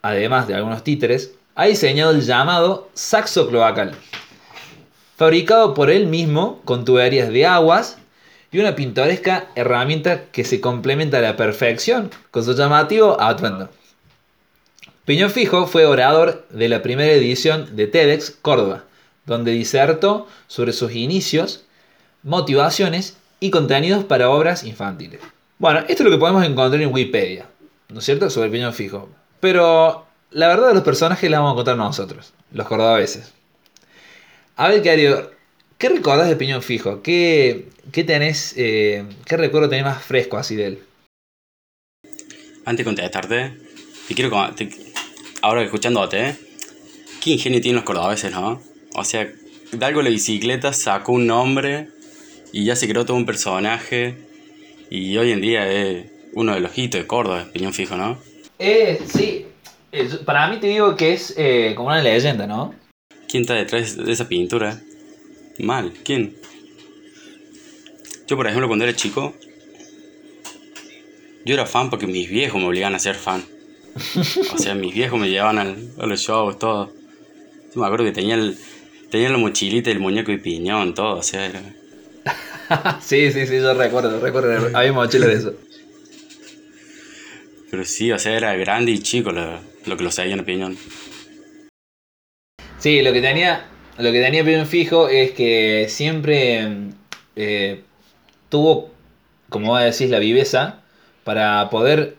además 0.05 0.47
de 0.47 0.55
algunos 0.55 0.85
títeres, 0.85 1.33
ha 1.55 1.65
diseñado 1.65 2.11
el 2.11 2.21
llamado 2.21 2.91
saxo 2.93 3.49
cloacal, 3.49 3.93
fabricado 5.17 5.73
por 5.73 5.91
él 5.91 6.07
mismo 6.09 6.61
con 6.67 6.85
tuberías 6.85 7.31
de 7.31 7.47
aguas 7.47 7.97
y 8.53 8.59
una 8.59 8.77
pintoresca 8.77 9.47
herramienta 9.55 10.27
que 10.27 10.45
se 10.45 10.61
complementa 10.61 11.19
a 11.19 11.23
la 11.23 11.37
perfección 11.39 12.11
con 12.31 12.45
su 12.45 12.55
llamativo 12.55 13.19
atuendo. 13.19 13.71
Piñón 15.07 15.31
Fijo 15.31 15.67
fue 15.67 15.87
orador 15.87 16.47
de 16.51 16.69
la 16.69 16.83
primera 16.83 17.11
edición 17.11 17.75
de 17.75 17.87
TEDx 17.87 18.31
Córdoba, 18.43 18.85
donde 19.25 19.53
disertó 19.53 20.29
sobre 20.49 20.75
sus 20.75 20.93
inicios, 20.93 21.65
motivaciones 22.23 23.17
y 23.41 23.51
contenidos 23.51 24.05
para 24.05 24.29
obras 24.29 24.65
infantiles. 24.65 25.21
Bueno, 25.59 25.81
esto 25.89 26.03
es 26.03 26.05
lo 26.05 26.11
que 26.11 26.19
podemos 26.19 26.45
encontrar 26.45 26.83
en 26.83 26.93
Wikipedia, 26.93 27.47
¿no 27.89 28.01
es 28.01 28.05
cierto? 28.05 28.29
Sobre 28.29 28.51
Piñón 28.51 28.75
Fijo. 28.75 29.09
Pero 29.45 30.07
la 30.31 30.49
verdad 30.49 30.69
de 30.69 30.75
los 30.75 30.85
personajes 30.85 31.31
la 31.31 31.39
vamos 31.39 31.53
a 31.53 31.57
contar 31.57 31.77
nosotros, 31.77 32.33
los 32.53 32.67
cordobeses. 32.67 33.35
A 34.57 34.69
ver, 34.69 34.83
Cario, 34.83 35.33
¿qué 35.77 35.91
recordás 35.91 36.31
de 36.31 36.37
Piñón 36.37 36.63
Fijo? 36.63 37.03
¿Qué, 37.03 37.69
qué 37.93 38.05
tenés, 38.05 38.55
eh, 38.57 39.05
qué 39.27 39.37
recuerdo 39.37 39.69
tenés 39.69 39.85
más 39.85 40.03
fresco 40.03 40.39
así 40.39 40.57
de 40.57 40.67
él? 40.69 40.79
Antes 42.65 42.79
de 42.79 42.85
contestarte, 42.85 43.59
te 44.09 44.15
quiero. 44.15 44.31
te- 44.55 44.71
ahora 45.43 45.63
escuchándote, 45.63 46.31
¿eh? 46.31 46.37
¿qué 47.23 47.33
ingenio 47.33 47.61
tienen 47.61 47.77
los 47.77 47.85
cordobeses, 47.85 48.33
no? 48.33 48.63
O 48.95 49.05
sea, 49.05 49.31
de 49.73 49.85
algo 49.85 50.01
la 50.01 50.09
bicicleta 50.09 50.73
sacó 50.73 51.13
un 51.13 51.27
nombre 51.27 51.91
y 52.51 52.65
ya 52.65 52.77
se 52.77 52.89
creó 52.89 53.05
todo 53.05 53.19
un 53.19 53.27
personaje. 53.27 54.17
Y 54.89 55.15
hoy 55.19 55.33
en 55.33 55.43
día 55.43 55.71
es 55.71 56.07
uno 56.33 56.55
de 56.55 56.61
los 56.61 56.79
hitos 56.79 56.99
de 57.03 57.07
Córdoba, 57.07 57.47
Piñón 57.53 57.75
Fijo, 57.75 57.95
¿no? 57.95 58.19
Eh, 58.59 59.01
sí, 59.07 59.47
para 60.25 60.49
mí 60.49 60.59
te 60.59 60.69
digo 60.69 60.97
que 60.97 61.13
es 61.13 61.35
eh, 61.37 61.73
como 61.77 61.89
una 61.89 62.03
leyenda, 62.03 62.47
¿no? 62.47 62.75
¿Quién 63.29 63.43
está 63.43 63.55
detrás 63.55 63.97
de 63.97 64.13
esa 64.13 64.29
pintura? 64.29 64.81
Mal, 65.59 65.93
¿quién? 66.05 66.37
Yo, 68.27 68.37
por 68.37 68.47
ejemplo, 68.47 68.69
cuando 68.69 68.85
era 68.85 68.95
chico, 68.97 69.35
yo 71.45 71.55
era 71.55 71.67
fan 71.67 71.91
porque 71.91 72.07
mis 72.07 72.29
viejos 72.29 72.61
me 72.61 72.69
obligaban 72.69 72.95
a 72.95 72.99
ser 72.99 73.17
fan. 73.17 73.45
O 74.53 74.59
sea, 74.59 74.75
mis 74.75 74.95
viejos 74.95 75.19
me 75.21 75.29
llevaban 75.29 75.59
al- 75.59 75.91
a 75.99 76.07
los 76.07 76.21
shows, 76.21 76.59
todo. 76.59 76.93
Yo 77.75 77.81
me 77.81 77.87
acuerdo 77.87 78.05
que 78.05 78.13
tenía, 78.13 78.35
el, 78.35 78.57
tenía 79.11 79.29
la 79.31 79.39
mochilita 79.39 79.91
el 79.91 80.01
muñeco 80.01 80.33
y 80.33 80.39
piñón, 80.39 80.95
todo. 80.95 81.17
O 81.19 81.23
sea, 81.23 81.47
era... 81.47 81.63
sí, 83.01 83.31
sí, 83.33 83.47
sí, 83.47 83.57
yo 83.57 83.75
recuerdo, 83.75 84.21
recuerdo, 84.21 84.71
había 84.77 84.93
mochilas 84.93 85.29
de 85.29 85.35
eso. 85.35 85.55
Pero 87.75 87.85
sí, 87.87 88.13
o 88.13 88.19
sea, 88.21 88.37
era 88.37 88.55
grande 88.55 88.93
y 88.93 89.01
chico 89.01 89.33
lo, 89.33 89.59
lo 89.87 89.97
que 89.97 90.05
lo 90.05 90.13
seguían 90.13 90.39
a 90.39 90.45
piñón. 90.45 90.79
Sí, 92.79 93.03
lo 93.03 93.13
que 93.13 93.21
tenía, 93.21 93.67
lo 93.99 94.13
que 94.13 94.23
tenía 94.23 94.45
bien 94.45 94.69
fijo 94.69 95.09
es 95.09 95.33
que 95.33 95.87
siempre 95.89 96.69
eh, 97.35 97.83
tuvo, 98.49 98.93
como 99.49 99.73
vos 99.73 99.81
decís, 99.83 100.09
la 100.09 100.21
viveza 100.21 100.83
para 101.25 101.69
poder 101.69 102.15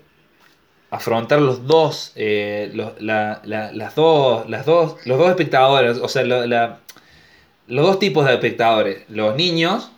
afrontar 0.90 1.40
los 1.40 1.66
dos, 1.66 2.12
eh, 2.18 2.70
los, 2.74 3.02
la- 3.02 3.40
la- 3.46 3.72
las 3.72 3.96
dos, 3.96 4.50
las 4.50 4.66
dos, 4.66 4.98
los 5.06 5.18
dos 5.18 5.30
espectadores, 5.30 6.00
o 6.00 6.10
sea, 6.10 6.26
la- 6.26 6.80
los 7.68 7.86
dos 7.88 7.98
tipos 8.00 8.26
de 8.26 8.34
espectadores, 8.34 9.04
los 9.08 9.38
niños 9.38 9.90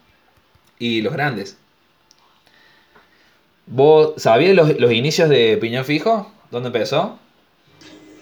y 0.78 1.02
los 1.02 1.14
grandes. 1.14 1.58
¿Vos 3.68 4.14
sabías 4.22 4.56
los, 4.56 4.80
los 4.80 4.92
inicios 4.94 5.30
de 5.30 5.58
Piñón 5.58 5.86
Fijo? 5.86 6.32
¿Dónde 6.52 6.68
empezó? 6.68 7.20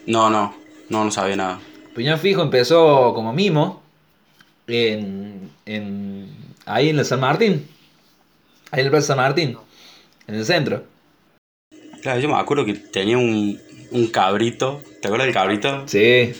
No, 0.07 0.29
no, 0.29 0.55
no, 0.89 1.05
no 1.05 1.11
sabía 1.11 1.35
nada. 1.35 1.59
Piñón 1.95 2.19
Fijo 2.19 2.41
empezó 2.41 3.13
como 3.13 3.31
mimo 3.33 3.81
en, 4.67 5.49
en- 5.65 6.29
ahí 6.65 6.89
en 6.89 6.99
el 6.99 7.05
San 7.05 7.19
Martín. 7.19 7.67
Ahí 8.71 8.79
en 8.81 8.85
el 8.87 8.91
Plaza 8.91 9.07
San 9.07 9.17
Martín. 9.17 9.57
En 10.27 10.35
el 10.35 10.45
centro. 10.45 10.83
Claro, 12.01 12.19
yo 12.19 12.27
me 12.27 12.35
acuerdo 12.35 12.65
que 12.65 12.73
tenía 12.73 13.17
un, 13.17 13.59
un 13.91 14.07
cabrito. 14.07 14.81
¿Te 15.01 15.07
acuerdas 15.07 15.27
del 15.27 15.33
cabrito? 15.33 15.83
Sí. 15.87 16.33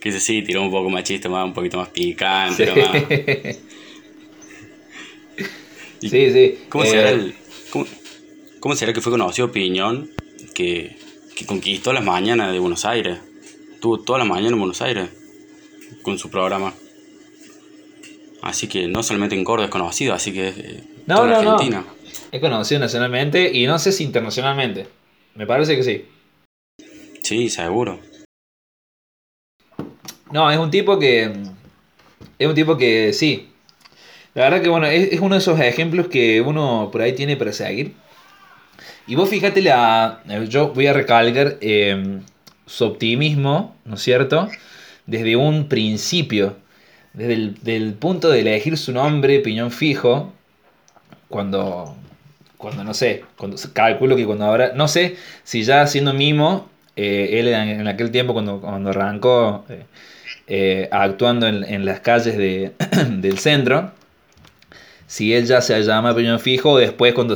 Que 0.00 0.10
dice, 0.10 0.20
sí, 0.20 0.42
tiró 0.42 0.62
un 0.62 0.70
poco 0.70 0.88
más 0.88 1.04
chiste, 1.04 1.28
más, 1.28 1.44
un 1.44 1.52
poquito 1.52 1.76
más 1.76 1.88
Sí, 1.88 1.94
picante. 1.94 2.72
más- 2.74 3.58
¿Y 6.00 6.08
sí. 6.08 6.30
sí. 6.32 6.58
¿Cómo, 6.68 6.84
Eh, 6.84 6.88
será 6.88 7.10
el, 7.10 7.34
cómo, 8.60 8.74
será 8.74 8.92
que 8.92 9.00
fue 9.00 9.12
conocido 9.12 9.52
Piñón 9.52 10.10
que, 10.54 10.96
que 11.36 11.46
conquistó 11.46 11.92
las 11.92 12.04
mañanas 12.04 12.52
de 12.52 12.58
Buenos 12.58 12.84
Aires? 12.84 13.18
Tuvo 13.80 14.00
toda 14.00 14.18
la 14.18 14.24
mañana 14.24 14.50
en 14.50 14.58
Buenos 14.58 14.82
Aires 14.82 15.08
con 16.02 16.18
su 16.18 16.30
programa. 16.30 16.74
Así 18.42 18.68
que 18.68 18.86
no 18.88 19.02
solamente 19.02 19.34
en 19.34 19.44
Córdoba 19.44 19.66
es 19.66 19.70
conocido, 19.70 20.14
así 20.14 20.32
que 20.32 20.48
eh, 20.48 20.84
No, 21.06 21.16
toda 21.16 21.28
la 21.28 21.36
no, 21.36 21.42
no. 21.42 21.50
Argentina. 21.52 21.84
Es 22.30 22.40
conocido 22.40 22.80
nacionalmente 22.80 23.50
y 23.52 23.66
no 23.66 23.78
sé 23.78 23.92
si 23.92 24.04
internacionalmente. 24.04 24.86
Me 25.34 25.46
parece 25.46 25.76
que 25.76 25.82
sí. 25.82 26.04
Sí, 27.22 27.48
seguro. 27.48 28.00
No, 30.30 30.50
es 30.50 30.58
un 30.58 30.70
tipo 30.70 30.98
que. 30.98 31.32
Es 32.38 32.46
un 32.46 32.54
tipo 32.54 32.76
que 32.76 33.12
sí. 33.12 33.48
La 34.34 34.44
verdad 34.44 34.62
que 34.62 34.68
bueno, 34.68 34.86
es, 34.86 35.12
es 35.12 35.20
uno 35.20 35.34
de 35.34 35.40
esos 35.40 35.58
ejemplos 35.60 36.08
que 36.08 36.40
uno 36.40 36.90
por 36.92 37.02
ahí 37.02 37.14
tiene 37.14 37.36
para 37.36 37.52
seguir. 37.52 37.94
Y 39.08 39.14
vos 39.14 39.28
fíjate 39.28 39.62
la. 39.62 40.20
Yo 40.48 40.68
voy 40.74 40.86
a 40.86 40.92
recalcar 40.92 41.56
eh, 41.60 42.20
su 42.66 42.84
optimismo, 42.84 43.74
¿no 43.84 43.94
es 43.94 44.02
cierto? 44.02 44.48
Desde 45.06 45.36
un 45.36 45.68
principio. 45.68 46.56
Desde 47.14 47.76
el 47.76 47.94
punto 47.94 48.28
de 48.30 48.40
elegir 48.40 48.76
su 48.76 48.92
nombre, 48.92 49.40
piñón 49.40 49.70
fijo. 49.70 50.32
Cuando. 51.28 51.96
Cuando 52.58 52.84
no 52.84 52.92
sé. 52.94 53.24
Cuando 53.36 53.56
calculo 53.72 54.14
que 54.16 54.26
cuando 54.26 54.44
ahora. 54.44 54.72
No 54.74 54.88
sé 54.88 55.16
si 55.44 55.62
ya 55.62 55.86
siendo 55.86 56.12
mimo. 56.12 56.68
eh, 56.96 57.38
él 57.40 57.48
en, 57.48 57.86
aquel 57.88 58.10
tiempo 58.10 58.34
cuando, 58.34 58.60
cuando 58.60 58.90
arrancó. 58.90 59.64
eh, 60.46 60.88
actuando 60.92 61.46
en, 61.46 61.64
en 61.64 61.84
las 61.84 62.00
calles 62.00 62.36
de- 62.36 62.72
del 63.08 63.38
centro. 63.38 63.92
Si 65.06 65.32
él 65.34 65.46
ya 65.46 65.60
se 65.62 65.80
llama 65.82 66.14
Piñón 66.14 66.38
Fijo, 66.40 66.72
o 66.72 66.78
después 66.78 67.14
cuando 67.14 67.34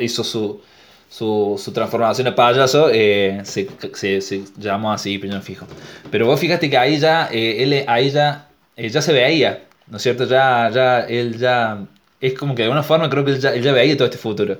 hizo 0.00 0.22
su, 0.24 0.60
su, 1.08 1.60
su 1.62 1.72
transformación 1.72 2.26
a 2.26 2.34
payaso, 2.34 2.90
eh, 2.92 3.40
se, 3.44 3.68
se, 3.94 4.20
se 4.20 4.42
llamó 4.58 4.92
así 4.92 5.18
Piñón 5.18 5.42
Fijo. 5.42 5.66
Pero 6.10 6.26
vos 6.26 6.38
fíjate 6.40 6.68
que 6.68 6.76
ahí 6.76 6.98
ya, 6.98 7.28
eh, 7.32 7.62
él, 7.62 7.84
ahí 7.86 8.10
ya, 8.10 8.48
eh, 8.76 8.88
ya 8.88 9.00
se 9.00 9.12
veía, 9.12 9.64
¿no 9.86 9.96
es 9.96 10.02
cierto? 10.02 10.24
Ya, 10.24 10.70
ya, 10.72 11.00
él 11.00 11.38
ya, 11.38 11.78
es 12.20 12.34
como 12.34 12.54
que 12.54 12.62
de 12.62 12.64
alguna 12.64 12.82
forma 12.82 13.08
creo 13.08 13.24
que 13.24 13.32
él 13.32 13.40
ya, 13.40 13.54
él 13.54 13.62
ya 13.62 13.72
veía 13.72 13.96
todo 13.96 14.06
este 14.06 14.18
futuro. 14.18 14.58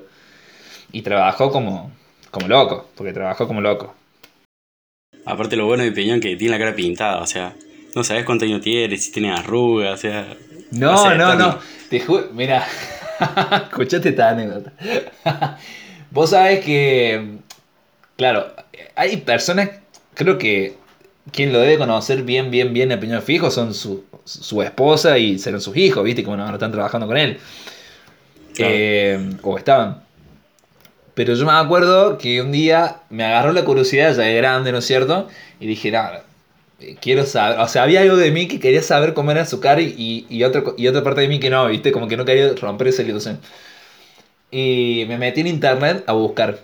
Y 0.91 1.01
trabajó 1.01 1.51
como, 1.51 1.91
como 2.31 2.47
loco, 2.47 2.89
porque 2.95 3.13
trabajó 3.13 3.47
como 3.47 3.61
loco. 3.61 3.93
Aparte 5.25 5.57
lo 5.57 5.65
bueno 5.65 5.83
de 5.83 5.91
Piñón 5.91 6.21
que 6.21 6.35
tiene 6.37 6.53
la 6.53 6.59
cara 6.59 6.75
pintada, 6.75 7.21
o 7.21 7.27
sea, 7.27 7.53
no 7.93 8.03
sabes 8.03 8.23
cuánto 8.23 8.45
año 8.45 8.61
tiene, 8.61 8.95
si 8.97 9.11
tiene 9.11 9.31
arrugas, 9.31 9.93
o 9.93 9.97
sea... 9.97 10.37
No, 10.71 11.15
no, 11.15 11.31
Tony. 11.31 11.37
no. 11.39 11.59
Te 11.89 11.99
juro, 11.99 12.29
mira, 12.33 12.65
escuchate 13.63 14.09
esta 14.09 14.29
anécdota. 14.29 14.73
Vos 16.11 16.31
sabés 16.31 16.63
que, 16.63 17.37
claro, 18.15 18.47
hay 18.95 19.17
personas, 19.17 19.69
creo 20.13 20.37
que 20.37 20.75
quien 21.31 21.51
lo 21.51 21.59
debe 21.59 21.77
conocer 21.77 22.23
bien, 22.23 22.51
bien, 22.51 22.73
bien 22.73 22.91
a 22.91 22.99
Piñón 22.99 23.21
Fijo 23.21 23.51
son 23.51 23.73
su, 23.73 24.05
su 24.23 24.61
esposa 24.61 25.17
y 25.17 25.39
serán 25.39 25.61
sus 25.61 25.75
hijos, 25.75 26.03
¿viste? 26.03 26.23
Como 26.23 26.37
no, 26.37 26.53
están 26.53 26.71
trabajando 26.71 27.07
con 27.07 27.17
él. 27.17 27.37
Claro. 28.55 28.73
Eh, 28.75 29.29
o 29.43 29.57
estaban. 29.57 30.03
Pero 31.13 31.33
yo 31.33 31.45
me 31.45 31.51
acuerdo 31.51 32.17
que 32.17 32.41
un 32.41 32.51
día 32.51 32.97
me 33.09 33.23
agarró 33.23 33.51
la 33.51 33.65
curiosidad, 33.65 34.15
ya 34.15 34.23
de 34.23 34.35
grande, 34.35 34.71
¿no 34.71 34.77
es 34.77 34.85
cierto? 34.85 35.27
Y 35.59 35.67
dije, 35.67 35.91
nada, 35.91 36.23
quiero 37.01 37.25
saber, 37.25 37.59
o 37.59 37.67
sea, 37.67 37.83
había 37.83 38.01
algo 38.01 38.17
de 38.17 38.31
mí 38.31 38.47
que 38.47 38.59
quería 38.59 38.81
saber 38.81 39.13
cómo 39.13 39.31
era 39.31 39.45
su 39.45 39.59
cara 39.59 39.81
y, 39.81 39.95
y, 39.97 40.25
y 40.29 40.43
otra 40.43 41.03
parte 41.03 41.21
de 41.21 41.27
mí 41.27 41.39
que 41.39 41.49
no, 41.49 41.67
¿viste? 41.67 41.91
Como 41.91 42.07
que 42.07 42.17
no 42.17 42.25
quería 42.25 42.53
romper 42.53 42.89
esa 42.89 43.01
ilusión. 43.01 43.39
Y 44.51 45.05
me 45.07 45.17
metí 45.17 45.41
en 45.41 45.47
internet 45.47 46.03
a 46.07 46.13
buscar. 46.13 46.59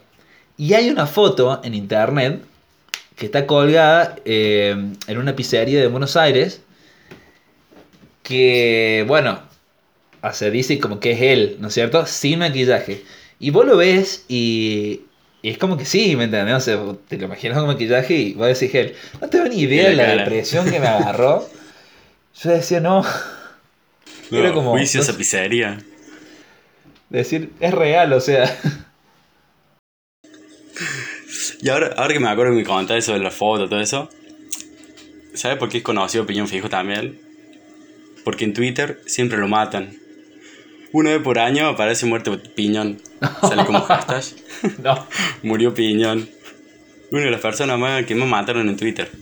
Y 0.57 0.73
hay 0.73 0.89
una 0.89 1.05
foto 1.07 1.61
en 1.63 1.73
internet 1.73 2.41
que 3.15 3.25
está 3.25 3.45
colgada 3.45 4.15
eh, 4.25 4.75
en 5.07 5.17
una 5.17 5.35
pizzería 5.35 5.79
de 5.79 5.87
Buenos 5.87 6.15
Aires 6.17 6.61
que, 8.23 9.03
bueno, 9.07 9.39
o 10.21 10.31
sea, 10.33 10.49
dice 10.49 10.79
como 10.79 10.99
que 10.99 11.11
es 11.11 11.21
él, 11.21 11.57
¿no 11.59 11.67
es 11.67 11.73
cierto? 11.73 12.05
Sin 12.05 12.39
maquillaje. 12.39 13.03
Y 13.39 13.49
vos 13.49 13.65
lo 13.65 13.75
ves 13.77 14.23
y, 14.29 15.01
y 15.41 15.49
es 15.49 15.57
como 15.57 15.75
que 15.77 15.85
sí, 15.85 16.15
¿me 16.15 16.25
entendés? 16.25 16.55
O 16.55 16.59
sea, 16.61 16.79
te 17.09 17.17
lo 17.17 17.25
imaginas 17.25 17.57
con 17.57 17.67
maquillaje 17.67 18.13
y 18.15 18.33
vos 18.33 18.47
decís 18.47 18.73
él. 18.75 18.95
No 19.21 19.29
tengo 19.29 19.45
ni 19.45 19.59
idea 19.59 19.89
de 19.89 19.95
la 19.95 20.15
depresión 20.15 20.69
que 20.69 20.79
me 20.79 20.87
agarró. 20.87 21.47
Yo 22.41 22.49
decía, 22.51 22.79
no. 22.79 23.03
No, 24.31 24.37
Era 24.39 24.53
como- 24.53 24.71
juicio 24.71 25.01
esa 25.01 25.15
pizzería. 25.17 25.79
Decir, 27.13 27.51
es 27.59 27.71
real, 27.71 28.11
o 28.11 28.19
sea. 28.19 28.59
Y 31.61 31.69
ahora, 31.69 31.93
ahora 31.95 32.11
que 32.11 32.19
me 32.19 32.27
acuerdo 32.27 32.53
que 32.53 32.57
me 32.57 32.65
contaste 32.65 32.97
eso 32.97 33.13
de 33.13 33.19
la 33.19 33.29
foto, 33.29 33.69
todo 33.69 33.79
eso, 33.79 34.09
¿sabes 35.35 35.59
por 35.59 35.69
qué 35.69 35.77
es 35.77 35.83
conocido 35.83 36.25
Piñón 36.25 36.47
Fijo 36.47 36.69
también? 36.69 37.21
Porque 38.25 38.45
en 38.45 38.55
Twitter 38.55 38.99
siempre 39.05 39.37
lo 39.37 39.47
matan. 39.47 39.95
Una 40.91 41.11
vez 41.11 41.21
por 41.21 41.37
año 41.37 41.67
aparece 41.67 42.07
muerto 42.07 42.41
Piñón. 42.55 42.99
Sale 43.41 43.63
como 43.63 43.81
hashtag. 43.81 44.23
No. 44.81 45.07
Murió 45.43 45.71
Piñón. 45.71 46.27
Una 47.11 47.25
de 47.25 47.31
las 47.31 47.41
personas 47.41 47.77
más 47.77 48.07
que 48.07 48.15
más 48.15 48.27
mataron 48.27 48.67
en 48.69 48.77
Twitter. 48.77 49.11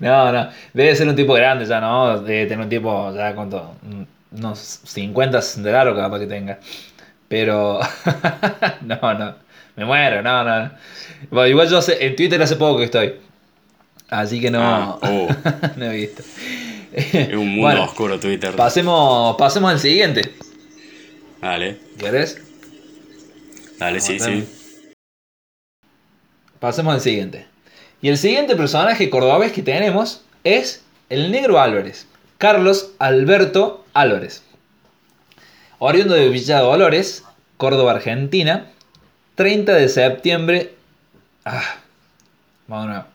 No, 0.00 0.32
no. 0.32 0.48
Debe 0.74 0.96
ser 0.96 1.06
un 1.06 1.14
tipo 1.14 1.34
grande 1.34 1.64
ya, 1.64 1.80
¿no? 1.80 2.20
Debe 2.20 2.46
tener 2.46 2.64
un 2.64 2.68
tipo 2.68 3.14
ya 3.14 3.32
cuánto. 3.32 3.76
Unos 4.32 4.80
50, 4.84 5.42
60 5.42 5.70
largo 5.70 5.96
capaz 5.96 6.20
que 6.20 6.26
tenga. 6.26 6.58
Pero. 7.28 7.80
no, 8.82 9.14
no. 9.14 9.34
Me 9.76 9.84
muero, 9.84 10.22
no, 10.22 10.44
no. 10.44 10.70
Bueno, 11.30 11.48
igual 11.48 11.68
yo 11.68 11.80
sé, 11.80 12.04
en 12.04 12.14
Twitter 12.14 12.40
hace 12.42 12.56
poco 12.56 12.78
que 12.78 12.84
estoy. 12.84 13.14
Así 14.10 14.40
que 14.40 14.50
no. 14.50 14.60
Ah, 14.62 14.98
oh. 15.02 15.28
no 15.76 15.84
he 15.86 15.96
visto. 15.96 16.22
Es 16.92 17.28
un 17.32 17.48
mundo 17.48 17.62
Bueno, 17.62 17.84
oscuro 17.84 18.20
Twitter. 18.20 18.54
Pasemos, 18.54 19.36
pasemos 19.36 19.70
al 19.72 19.80
siguiente. 19.80 20.34
Dale, 21.40 21.78
¿Querés? 21.98 22.40
dale, 23.78 24.00
sí, 24.00 24.18
Vamos 24.18 24.44
sí. 24.44 24.92
Pasemos 26.60 26.94
al 26.94 27.00
siguiente. 27.00 27.46
Y 28.02 28.08
el 28.08 28.18
siguiente 28.18 28.54
personaje 28.54 29.08
cordobés 29.08 29.52
que 29.52 29.62
tenemos 29.62 30.22
es 30.44 30.84
el 31.08 31.32
Negro 31.32 31.60
Álvarez, 31.60 32.06
Carlos 32.42 32.90
Alberto 32.98 33.84
Álvarez. 33.94 34.42
Oriundo 35.78 36.14
de 36.14 36.28
Villa 36.28 36.58
Dolores, 36.58 37.22
Córdoba, 37.56 37.92
Argentina, 37.92 38.66
30 39.36 39.74
de 39.74 39.88
septiembre. 39.88 40.74
Ah, 41.44 41.76
vamos 42.66 42.86
de 42.86 42.92
nuevo. 42.94 43.06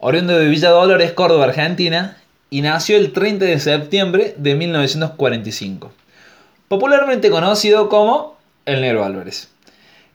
Oriundo 0.00 0.36
de 0.36 0.48
Villa 0.48 0.70
Dolores, 0.70 1.12
Córdoba, 1.12 1.44
Argentina, 1.44 2.16
y 2.50 2.62
nació 2.62 2.96
el 2.96 3.12
30 3.12 3.44
de 3.44 3.60
septiembre 3.60 4.34
de 4.36 4.56
1945. 4.56 5.92
Popularmente 6.66 7.30
conocido 7.30 7.88
como 7.88 8.36
el 8.66 8.80
Negro 8.80 9.04
Álvarez. 9.04 9.48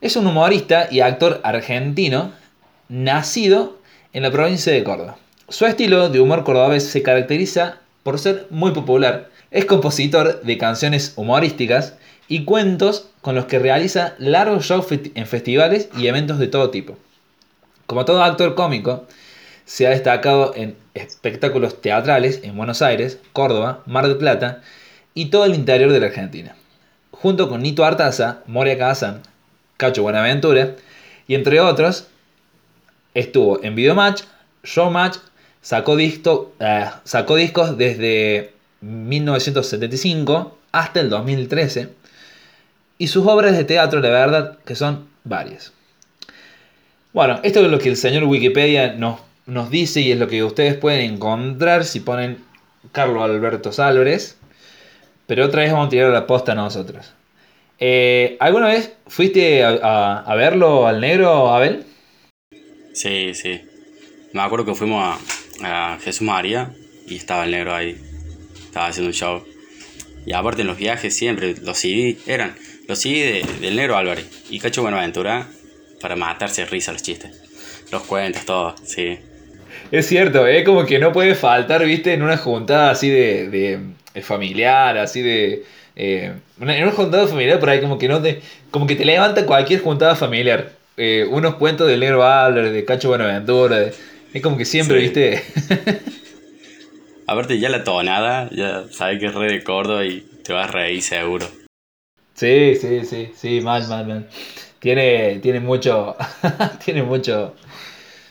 Es 0.02 0.16
un 0.16 0.26
humorista 0.26 0.88
y 0.90 1.00
actor 1.00 1.40
argentino 1.42 2.32
nacido 2.90 3.78
en 4.12 4.24
la 4.24 4.30
provincia 4.30 4.74
de 4.74 4.84
Córdoba. 4.84 5.16
Su 5.48 5.64
estilo 5.64 6.10
de 6.10 6.20
humor 6.20 6.44
cordobés 6.44 6.86
se 6.86 7.02
caracteriza 7.02 7.78
por 8.02 8.18
ser 8.18 8.46
muy 8.50 8.72
popular. 8.72 9.30
Es 9.50 9.64
compositor 9.64 10.42
de 10.42 10.58
canciones 10.58 11.12
humorísticas 11.16 11.94
y 12.28 12.44
cuentos 12.44 13.08
con 13.20 13.34
los 13.34 13.46
que 13.46 13.58
realiza 13.58 14.14
largos 14.18 14.64
shows 14.64 14.86
en 14.90 15.26
festivales 15.26 15.88
y 15.96 16.06
eventos 16.06 16.38
de 16.38 16.46
todo 16.46 16.70
tipo. 16.70 16.96
Como 17.86 18.04
todo 18.04 18.22
actor 18.22 18.54
cómico, 18.54 19.06
se 19.64 19.86
ha 19.86 19.90
destacado 19.90 20.52
en 20.54 20.76
espectáculos 20.94 21.80
teatrales 21.80 22.40
en 22.42 22.56
Buenos 22.56 22.82
Aires, 22.82 23.18
Córdoba, 23.32 23.82
Mar 23.86 24.06
del 24.06 24.16
Plata 24.16 24.62
y 25.14 25.26
todo 25.26 25.44
el 25.44 25.54
interior 25.54 25.92
de 25.92 26.00
la 26.00 26.06
Argentina. 26.06 26.54
Junto 27.10 27.48
con 27.48 27.62
Nito 27.62 27.84
Artaza, 27.84 28.38
Moria 28.46 28.78
Kazan, 28.78 29.22
Cacho 29.76 30.02
Buenaventura 30.02 30.76
y 31.26 31.34
entre 31.34 31.60
otros, 31.60 32.08
estuvo 33.14 33.62
en 33.62 33.74
Videomatch, 33.74 34.22
Showmatch, 34.62 35.18
sacó, 35.62 35.96
disco- 35.96 36.52
eh, 36.60 36.86
sacó 37.04 37.36
discos 37.36 37.76
desde 37.78 38.52
1975 38.80 40.58
hasta 40.72 41.00
el 41.00 41.10
2013 41.10 41.88
y 42.98 43.08
sus 43.08 43.26
obras 43.26 43.56
de 43.56 43.64
teatro, 43.64 44.00
la 44.00 44.10
verdad, 44.10 44.58
que 44.64 44.74
son 44.74 45.06
varias. 45.24 45.72
Bueno, 47.12 47.40
esto 47.42 47.64
es 47.64 47.70
lo 47.70 47.78
que 47.78 47.88
el 47.88 47.96
señor 47.96 48.24
Wikipedia 48.24 48.92
nos, 48.94 49.20
nos 49.46 49.70
dice 49.70 50.00
y 50.00 50.12
es 50.12 50.18
lo 50.18 50.28
que 50.28 50.44
ustedes 50.44 50.76
pueden 50.76 51.14
encontrar 51.14 51.84
si 51.84 52.00
ponen 52.00 52.38
Carlos 52.92 53.22
Alberto 53.22 53.70
Álvarez. 53.82 54.36
Pero 55.26 55.46
otra 55.46 55.62
vez 55.62 55.72
vamos 55.72 55.86
a 55.86 55.90
tirar 55.90 56.10
la 56.10 56.26
posta 56.26 56.52
a 56.52 56.54
nosotros. 56.56 57.12
Eh, 57.78 58.36
¿Alguna 58.40 58.68
vez 58.68 58.92
fuiste 59.06 59.64
a, 59.64 59.70
a- 59.70 60.18
a 60.20 60.34
verlo 60.34 60.86
al 60.86 61.00
negro, 61.00 61.48
Abel? 61.52 61.84
Sí, 62.92 63.32
sí. 63.34 63.60
Me 64.32 64.42
acuerdo 64.42 64.66
que 64.66 64.74
fuimos 64.74 65.02
a, 65.04 65.18
a 65.62 65.98
Jesús 66.02 66.22
María 66.22 66.70
y 67.06 67.16
estaba 67.16 67.44
el 67.44 67.50
negro 67.50 67.74
ahí. 67.74 67.96
Estaba 68.64 68.86
haciendo 68.86 69.08
un 69.08 69.14
show. 69.14 69.44
Y 70.26 70.32
aparte 70.32 70.62
en 70.62 70.68
los 70.68 70.76
viajes 70.76 71.16
siempre, 71.16 71.54
los 71.62 71.78
CD 71.78 72.18
eran 72.26 72.54
los 72.88 72.98
CD 72.98 73.44
de- 73.44 73.60
del 73.60 73.76
negro 73.76 73.96
Álvarez 73.96 74.26
y 74.50 74.58
Cacho 74.58 74.82
Buenaventura 74.82 75.48
para 76.00 76.16
matarse 76.16 76.62
de 76.62 76.66
risa 76.68 76.92
los 76.92 77.02
chistes. 77.02 77.30
Los 77.90 78.02
cuentos, 78.02 78.44
todo, 78.44 78.74
sí. 78.84 79.18
Es 79.90 80.06
cierto, 80.06 80.46
es 80.46 80.64
como 80.64 80.84
que 80.86 80.98
no 80.98 81.12
puede 81.12 81.34
faltar, 81.34 81.84
viste, 81.84 82.12
en 82.14 82.22
una 82.22 82.36
juntada 82.36 82.90
así 82.90 83.08
de, 83.08 83.48
de- 83.48 83.78
de 84.14 84.22
familiar, 84.22 84.98
así 84.98 85.22
de, 85.22 85.64
Eh, 85.96 86.32
en 86.60 86.82
una 86.82 86.92
juntada 86.92 87.26
familiar 87.26 87.58
por 87.60 87.68
ahí 87.68 87.80
como 87.80 87.98
que 87.98 88.08
no 88.08 88.22
te, 88.22 88.40
como 88.70 88.86
que 88.86 88.94
te 88.96 89.04
levanta 89.04 89.44
cualquier 89.44 89.80
juntada 89.82 90.14
familiar. 90.16 90.70
Eh, 90.96 91.26
unos 91.28 91.56
cuentos 91.56 91.88
del 91.88 92.00
negro 92.00 92.24
Álvarez, 92.24 92.72
de 92.72 92.84
Cacho 92.86 93.08
Buenaventura, 93.08 93.80
de- 93.80 93.92
es 94.32 94.42
como 94.42 94.56
que 94.56 94.64
siempre, 94.64 94.96
Sí. 95.00 95.02
viste, 95.02 95.42
Aparte 97.26 97.58
ya 97.60 97.68
la 97.68 97.84
tonada, 97.84 98.48
ya 98.50 98.84
sabes 98.90 99.20
que 99.20 99.26
es 99.26 99.34
re 99.34 99.52
de 99.52 99.62
Córdoba 99.62 100.04
y 100.04 100.20
te 100.42 100.52
vas 100.52 100.68
a 100.68 100.72
reír 100.72 101.00
seguro. 101.00 101.46
Sí, 102.34 102.74
sí, 102.74 103.04
sí, 103.04 103.30
sí, 103.36 103.60
mal, 103.60 103.86
mal, 103.88 104.06
mal. 104.06 104.28
Tiene, 104.80 105.38
tiene 105.40 105.60
mucho, 105.60 106.16
tiene 106.84 107.02
mucho. 107.04 107.54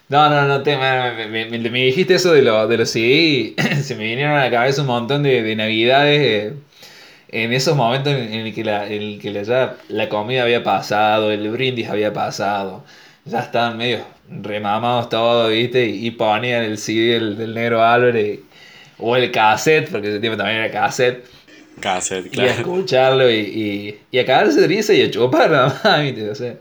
No, 0.09 0.29
no, 0.29 0.45
no, 0.47 0.63
te, 0.63 0.75
me, 0.75 1.27
me- 1.27 1.45
me- 1.45 1.69
me 1.69 1.85
dijiste 1.85 2.15
eso 2.15 2.33
de, 2.33 2.41
lo, 2.41 2.67
de 2.67 2.77
los 2.77 2.89
CD 2.89 3.05
y 3.07 3.55
se 3.83 3.95
me 3.95 4.03
vinieron 4.05 4.33
a 4.35 4.43
la 4.45 4.51
cabeza 4.51 4.81
un 4.81 4.87
montón 4.87 5.23
de, 5.23 5.43
de 5.43 5.55
navidades 5.55 6.19
eh, 6.19 6.53
en 7.29 7.53
esos 7.53 7.77
momentos 7.77 8.11
en, 8.13 8.33
en 8.33 8.47
el 8.47 8.53
que, 8.53 8.63
la, 8.65 8.85
en 8.87 9.01
el 9.01 9.19
que 9.21 9.31
la, 9.31 9.43
ya 9.43 9.77
la 9.87 10.09
comida 10.09 10.41
había 10.43 10.63
pasado, 10.63 11.31
el 11.31 11.47
brindis 11.51 11.87
había 11.89 12.11
pasado, 12.11 12.83
ya 13.23 13.39
estaban 13.41 13.77
medio 13.77 13.99
remamados 14.29 15.09
todos, 15.09 15.51
¿viste? 15.51 15.85
Y, 15.87 16.07
y 16.07 16.11
ponían 16.11 16.63
el 16.63 16.77
CD 16.77 17.13
del, 17.13 17.37
del 17.37 17.53
negro 17.55 17.83
Álvarez 17.83 18.39
o 18.99 19.15
el 19.15 19.31
cassette, 19.31 19.89
porque 19.91 20.09
ese 20.09 20.19
tiempo 20.19 20.37
también 20.37 20.59
era 20.59 20.71
cassette. 20.71 21.25
Cassette, 21.79 22.29
Y 22.31 22.45
a 22.47 22.51
claro. 22.51 22.53
escucharlo 22.53 23.29
y, 23.31 23.35
y, 23.35 23.99
y 24.11 24.19
a 24.19 24.25
cagarse 24.25 24.61
de 24.61 24.67
risa 24.67 24.93
y 24.93 25.01
a 25.01 25.11
chupar 25.11 25.49
nada 25.51 25.79
más, 25.83 26.01
¿viste? 26.03 26.29
O 26.29 26.35
sea, 26.35 26.55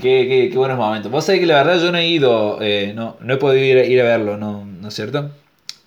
qué, 0.00 0.26
qué, 0.28 0.48
qué 0.52 0.58
buenos 0.58 0.78
momentos. 0.78 1.10
Vos 1.12 1.24
sabés 1.26 1.40
que 1.40 1.46
la 1.46 1.56
verdad 1.64 1.80
yo 1.82 1.92
no 1.92 1.98
he 1.98 2.06
ido, 2.08 2.58
eh, 2.62 2.92
no, 2.94 3.16
no 3.20 3.34
he 3.34 3.36
podido 3.38 3.64
ir, 3.64 3.78
a- 3.78 3.84
ir 3.86 4.00
a 4.00 4.04
verlo, 4.04 4.36
¿no, 4.36 4.64
¿no 4.66 4.88
es 4.88 4.94
cierto? 4.94 5.30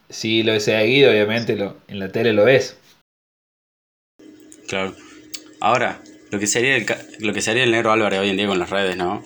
Si 0.09 0.43
lo 0.43 0.53
he 0.53 0.59
seguido, 0.61 1.11
obviamente 1.11 1.55
lo, 1.57 1.77
en 1.87 1.99
la 1.99 2.09
tele 2.11 2.33
lo 2.33 2.45
ves. 2.45 2.77
Claro. 4.67 4.95
Ahora, 5.59 6.01
lo 6.31 6.39
que 6.39 6.47
sería 6.47 6.75
el, 6.75 6.85
lo 7.19 7.33
que 7.33 7.41
sería 7.41 7.63
el 7.63 7.71
negro 7.71 7.91
Álvarez 7.91 8.19
hoy 8.19 8.29
en 8.29 8.37
día 8.37 8.47
con 8.47 8.59
las 8.59 8.69
redes, 8.69 8.97
¿no? 8.97 9.23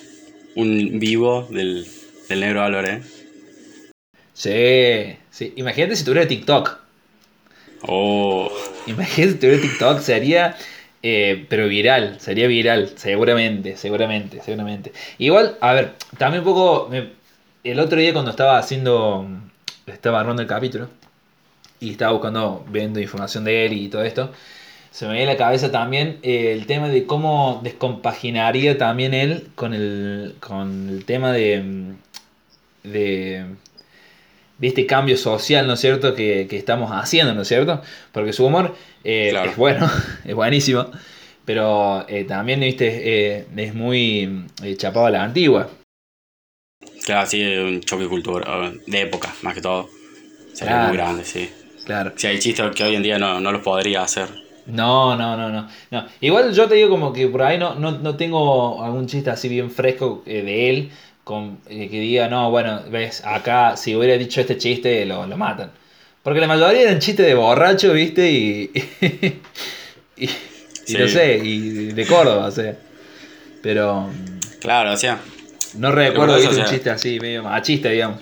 Un 0.56 1.00
vivo 1.00 1.48
del, 1.50 1.86
del 2.30 2.40
negro 2.40 2.64
Álvarez. 2.64 3.06
Sí, 4.34 5.16
sí. 5.32 5.54
Imagínate 5.56 5.96
si 5.96 6.04
tuviera 6.06 6.28
TikTok. 6.28 6.78
Oh, 7.88 8.50
Imagínate 8.88 9.34
si 9.34 9.38
tuviera 9.40 9.62
TikTok, 9.62 10.00
sería, 10.00 10.56
eh, 11.04 11.46
pero 11.50 11.68
viral, 11.68 12.20
sería 12.20 12.48
viral, 12.48 12.94
seguramente, 12.96 13.78
seguramente, 13.78 14.42
seguramente. 14.42 14.92
Igual, 15.18 15.58
a 15.62 15.74
ver, 15.74 15.94
también 16.18 16.44
un 16.44 16.46
poco, 16.54 16.88
me- 16.90 17.10
el 17.64 17.80
otro 17.80 18.00
día 18.00 18.14
cuando 18.14 18.32
estaba 18.32 18.58
haciendo, 18.58 19.28
estaba 19.88 20.20
armando 20.20 20.42
el 20.42 20.48
capítulo 20.48 20.90
y 21.80 21.92
estaba 21.92 22.14
buscando, 22.14 22.66
viendo 22.70 23.00
información 23.00 23.44
de 23.44 23.66
él 23.66 23.74
y 23.74 23.88
todo 23.90 24.04
esto, 24.04 24.32
se 24.96 25.06
me 25.08 25.12
veía 25.12 25.24
en 25.24 25.30
la 25.30 25.36
cabeza 25.36 25.72
también 25.74 26.20
eh, 26.24 26.54
el 26.54 26.68
tema 26.68 26.88
de 26.88 27.06
cómo 27.06 27.60
descompaginaría 27.64 28.78
también 28.78 29.14
él 29.14 29.50
con 29.56 29.74
el, 29.74 30.36
con 30.40 30.88
el 30.88 31.04
tema 31.04 31.34
de, 31.34 31.62
mm, 31.62 31.96
de, 32.84 33.46
de 34.58 34.68
este 34.68 34.86
cambio 34.86 35.18
social, 35.18 35.68
¿no 35.68 35.74
es 35.74 35.82
cierto?, 35.82 36.16
que, 36.16 36.48
que 36.50 36.56
estamos 36.56 36.92
haciendo, 36.94 37.34
¿no 37.34 37.42
es 37.42 37.48
cierto? 37.50 37.82
Porque 38.14 38.32
su 38.32 38.46
humor 38.46 38.74
eh, 39.04 39.28
Claro. 39.32 39.52
es 39.52 39.58
bueno, 39.58 39.92
es 40.24 40.34
buenísimo, 40.34 40.86
pero 41.44 42.06
eh, 42.08 42.24
también, 42.24 42.62
viste, 42.62 43.46
es 43.54 43.74
muy 43.76 44.46
chapado 44.78 45.08
a 45.08 45.12
la 45.12 45.24
antigua. 45.24 45.70
claro, 47.06 47.28
sí, 47.30 47.44
un 47.44 47.82
choque 47.82 48.08
cultural, 48.08 48.80
de 48.88 49.02
época, 49.02 49.36
más 49.42 49.54
que 49.56 49.62
todo. 49.62 49.90
Sería 50.54 50.76
Claro. 50.76 50.88
muy 50.88 50.98
grande, 50.98 51.26
sí. 51.26 51.50
Claro. 51.84 52.14
Si 52.16 52.28
hay 52.28 52.40
chistes 52.40 52.72
que 52.74 52.84
hoy 52.86 52.96
en 52.96 53.04
día 53.04 53.20
no, 53.20 53.42
no 53.42 53.52
los 53.52 53.62
podría 53.62 54.02
hacer. 54.04 54.45
No, 54.68 55.16
no, 55.16 55.38
no, 55.38 55.50
no, 55.50 55.68
no. 55.92 56.06
Igual 56.22 56.54
yo 56.54 56.68
te 56.68 56.76
digo 56.76 56.90
como 56.90 57.14
que 57.14 57.28
por 57.28 57.44
ahí 57.44 57.58
no, 57.58 57.76
no, 57.76 57.92
no 57.92 58.16
tengo 58.16 58.84
algún 58.84 59.06
chiste 59.08 59.30
así 59.30 59.48
bien 59.48 59.70
fresco 59.70 60.24
eh, 60.26 60.42
de 60.42 60.70
él 60.70 60.90
con, 61.24 61.60
eh, 61.70 61.88
que 61.90 62.00
diga, 62.00 62.28
no, 62.28 62.50
bueno, 62.52 62.82
ves, 62.90 63.24
acá 63.26 63.78
si 63.78 63.96
hubiera 63.96 64.18
dicho 64.18 64.42
este 64.42 64.58
chiste 64.58 65.06
lo, 65.06 65.28
lo 65.28 65.38
matan. 65.38 65.72
Porque 66.24 66.40
la 66.40 66.48
mayoría 66.48 66.82
eran 66.82 67.00
chistes 67.00 67.26
de 67.26 67.36
borracho, 67.36 67.94
¿viste? 67.94 68.32
Y, 68.32 68.72
y, 70.18 70.26
y 70.26 70.30
Sí. 70.86 70.98
no 71.00 71.08
sé, 71.08 71.38
y 71.44 71.70
de 71.94 72.06
Córdoba, 72.06 72.46
o 72.48 72.52
sea. 72.52 72.76
Pero 73.64 74.08
Claro, 74.62 74.94
o 74.94 74.98
sea, 74.98 75.20
no 75.78 75.92
recuerdo, 75.92 76.38
eso, 76.38 76.50
¿viste? 76.50 76.62
o 76.62 76.66
Un 76.66 76.70
chiste 76.72 76.90
así, 76.92 77.20
medio 77.20 77.44
machista, 77.44 77.90
digamos. 77.90 78.22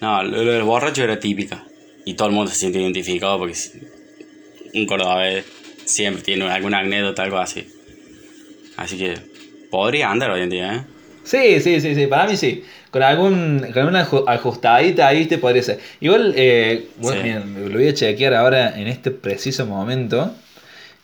no, 0.00 0.22
lo, 0.22 0.42
lo 0.44 0.52
del 0.52 0.62
borracho 0.62 1.02
era 1.02 1.18
típica. 1.18 1.64
Y 2.04 2.14
todo 2.14 2.28
el 2.28 2.34
mundo 2.34 2.50
se 2.50 2.58
siente 2.58 2.80
identificado 2.80 3.38
porque 3.38 3.54
un 4.76 4.86
cordobés 4.86 5.44
siempre 5.84 6.22
tiene 6.22 6.48
alguna 6.50 6.78
anécdota, 6.80 7.22
algo 7.22 7.38
así. 7.38 7.66
Así 8.76 8.98
que 8.98 9.14
podría 9.70 10.10
andar 10.10 10.30
hoy 10.30 10.42
en 10.42 10.50
día, 10.50 10.74
¿eh? 10.74 10.84
Sí, 11.24 11.60
sí, 11.60 11.80
sí, 11.80 11.94
sí, 11.94 12.06
para 12.06 12.26
mí 12.28 12.36
sí. 12.36 12.62
Con 12.90 13.02
algún 13.02 13.66
con 13.74 13.86
una 13.88 14.06
aju- 14.06 14.24
ajustadita 14.28 15.08
ahí 15.08 15.26
te 15.26 15.38
podría 15.38 15.62
ser. 15.62 15.80
Igual, 16.00 16.34
eh, 16.36 16.86
bueno, 16.98 17.20
Sí. 17.20 17.26
miren, 17.28 17.72
lo 17.72 17.78
voy 17.78 17.88
a 17.88 17.94
chequear 17.94 18.34
ahora 18.34 18.78
en 18.78 18.86
este 18.86 19.10
preciso 19.10 19.66
momento. 19.66 20.34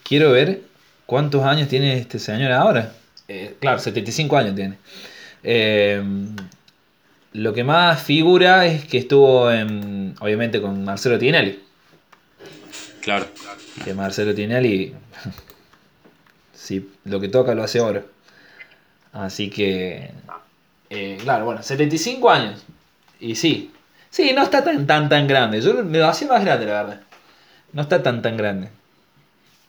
Quiero 0.04 0.30
ver 0.30 0.60
cuántos 1.06 1.42
años 1.44 1.68
tiene 1.68 1.98
este 1.98 2.18
señor 2.18 2.52
ahora. 2.52 2.92
Eh, 3.28 3.54
claro, 3.60 3.78
75 3.80 4.36
años 4.36 4.54
tiene. 4.54 4.76
Eh, 5.42 6.00
lo 7.32 7.52
que 7.52 7.64
más 7.64 8.02
figura 8.02 8.66
es 8.66 8.84
que 8.84 8.98
estuvo 8.98 9.50
en, 9.50 10.14
obviamente 10.20 10.60
con 10.60 10.84
Marcelo 10.84 11.18
Tinelli. 11.18 11.58
Claro. 13.00 13.26
Que 13.84 13.94
Marcelo 13.94 14.34
Tinelli, 14.34 14.94
si 16.54 16.90
lo 17.04 17.20
que 17.20 17.28
toca 17.28 17.54
lo 17.54 17.62
hace 17.62 17.80
oro. 17.80 18.04
Así 19.12 19.50
que, 19.50 20.10
eh, 20.90 21.18
claro, 21.22 21.44
bueno, 21.46 21.62
75 21.62 22.30
años. 22.30 22.64
Y 23.20 23.34
sí, 23.34 23.70
sí, 24.10 24.32
no 24.34 24.42
está 24.42 24.62
tan, 24.64 24.86
tan, 24.86 25.08
tan 25.08 25.26
grande. 25.26 25.60
Yo 25.60 25.74
me 25.84 25.98
lo 25.98 26.06
hacía 26.08 26.28
más 26.28 26.44
grande, 26.44 26.66
la 26.66 26.82
verdad. 26.82 27.00
No 27.72 27.82
está 27.82 28.02
tan, 28.02 28.20
tan 28.22 28.36
grande. 28.36 28.68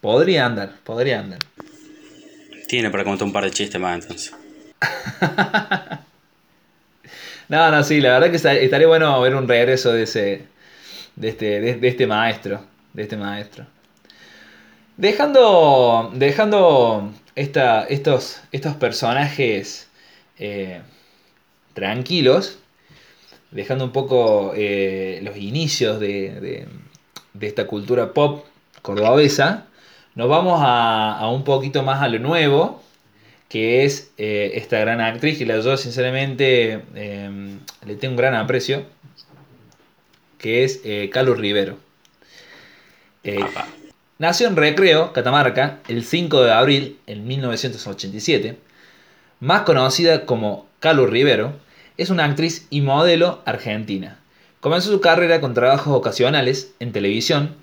Podría 0.01 0.45
andar, 0.45 0.73
podría 0.83 1.19
andar. 1.19 1.39
Tiene 2.67 2.89
para 2.89 3.03
contar 3.03 3.25
un 3.27 3.33
par 3.33 3.43
de 3.45 3.51
chistes 3.51 3.79
más 3.79 4.01
entonces. 4.01 4.33
No, 7.49 7.69
no, 7.69 7.83
sí, 7.83 7.99
la 7.99 8.13
verdad 8.13 8.29
que 8.29 8.37
esta- 8.37 8.53
estaría 8.53 8.87
bueno 8.87 9.19
ver 9.21 9.35
un 9.35 9.47
regreso 9.47 9.91
de 9.91 10.03
ese, 10.03 10.45
de 11.15 11.29
este, 11.29 11.59
de, 11.59 11.75
de 11.75 11.87
este 11.89 12.07
maestro, 12.07 12.63
de 12.93 13.03
este 13.03 13.17
maestro. 13.17 13.65
Dejando, 14.97 16.11
dejando 16.13 17.11
esta, 17.35 17.83
estos, 17.85 18.41
estos 18.51 18.75
personajes 18.75 19.89
eh, 20.37 20.81
tranquilos, 21.73 22.59
dejando 23.51 23.85
un 23.85 23.91
poco 23.91 24.53
eh, 24.55 25.19
los 25.23 25.35
inicios 25.37 25.99
de, 25.99 26.39
de- 26.39 26.67
esta 27.47 27.65
cultura 27.65 28.13
pop 28.13 28.45
cordobesa, 28.83 29.65
nos 30.15 30.29
vamos 30.29 30.59
a, 30.63 31.17
a 31.17 31.29
un 31.29 31.43
poquito 31.43 31.81
más 31.81 32.01
a 32.01 32.07
lo 32.07 32.19
nuevo, 32.19 32.81
que 33.49 33.83
es 33.85 34.11
eh, 34.17 34.51
esta 34.55 34.79
gran 34.79 35.01
actriz 35.01 35.39
que 35.39 35.45
la 35.45 35.59
yo 35.59 35.75
sinceramente 35.75 36.83
eh, 36.95 37.57
le 37.85 37.95
tengo 37.95 38.11
un 38.11 38.17
gran 38.17 38.35
aprecio, 38.35 38.85
que 40.37 40.63
es 40.63 40.81
Carlos 41.11 41.37
Rivero. 41.39 41.77
Nació 44.19 44.47
en 44.47 44.55
Recreo, 44.55 45.11
Catamarca, 45.11 45.79
el 45.87 46.03
5 46.03 46.43
de 46.43 46.51
abril 46.51 46.99
en 47.07 47.25
1987. 47.25 48.59
Más 49.39 49.63
conocida 49.63 50.27
como 50.27 50.67
Carlos 50.79 51.09
Rivero, 51.09 51.53
es 51.97 52.11
una 52.11 52.25
actriz 52.25 52.67
y 52.69 52.81
modelo 52.81 53.41
argentina. 53.45 54.19
Comenzó 54.59 54.91
su 54.91 55.01
carrera 55.01 55.41
con 55.41 55.55
trabajos 55.55 55.95
ocasionales 55.95 56.73
en 56.79 56.91
televisión 56.91 57.55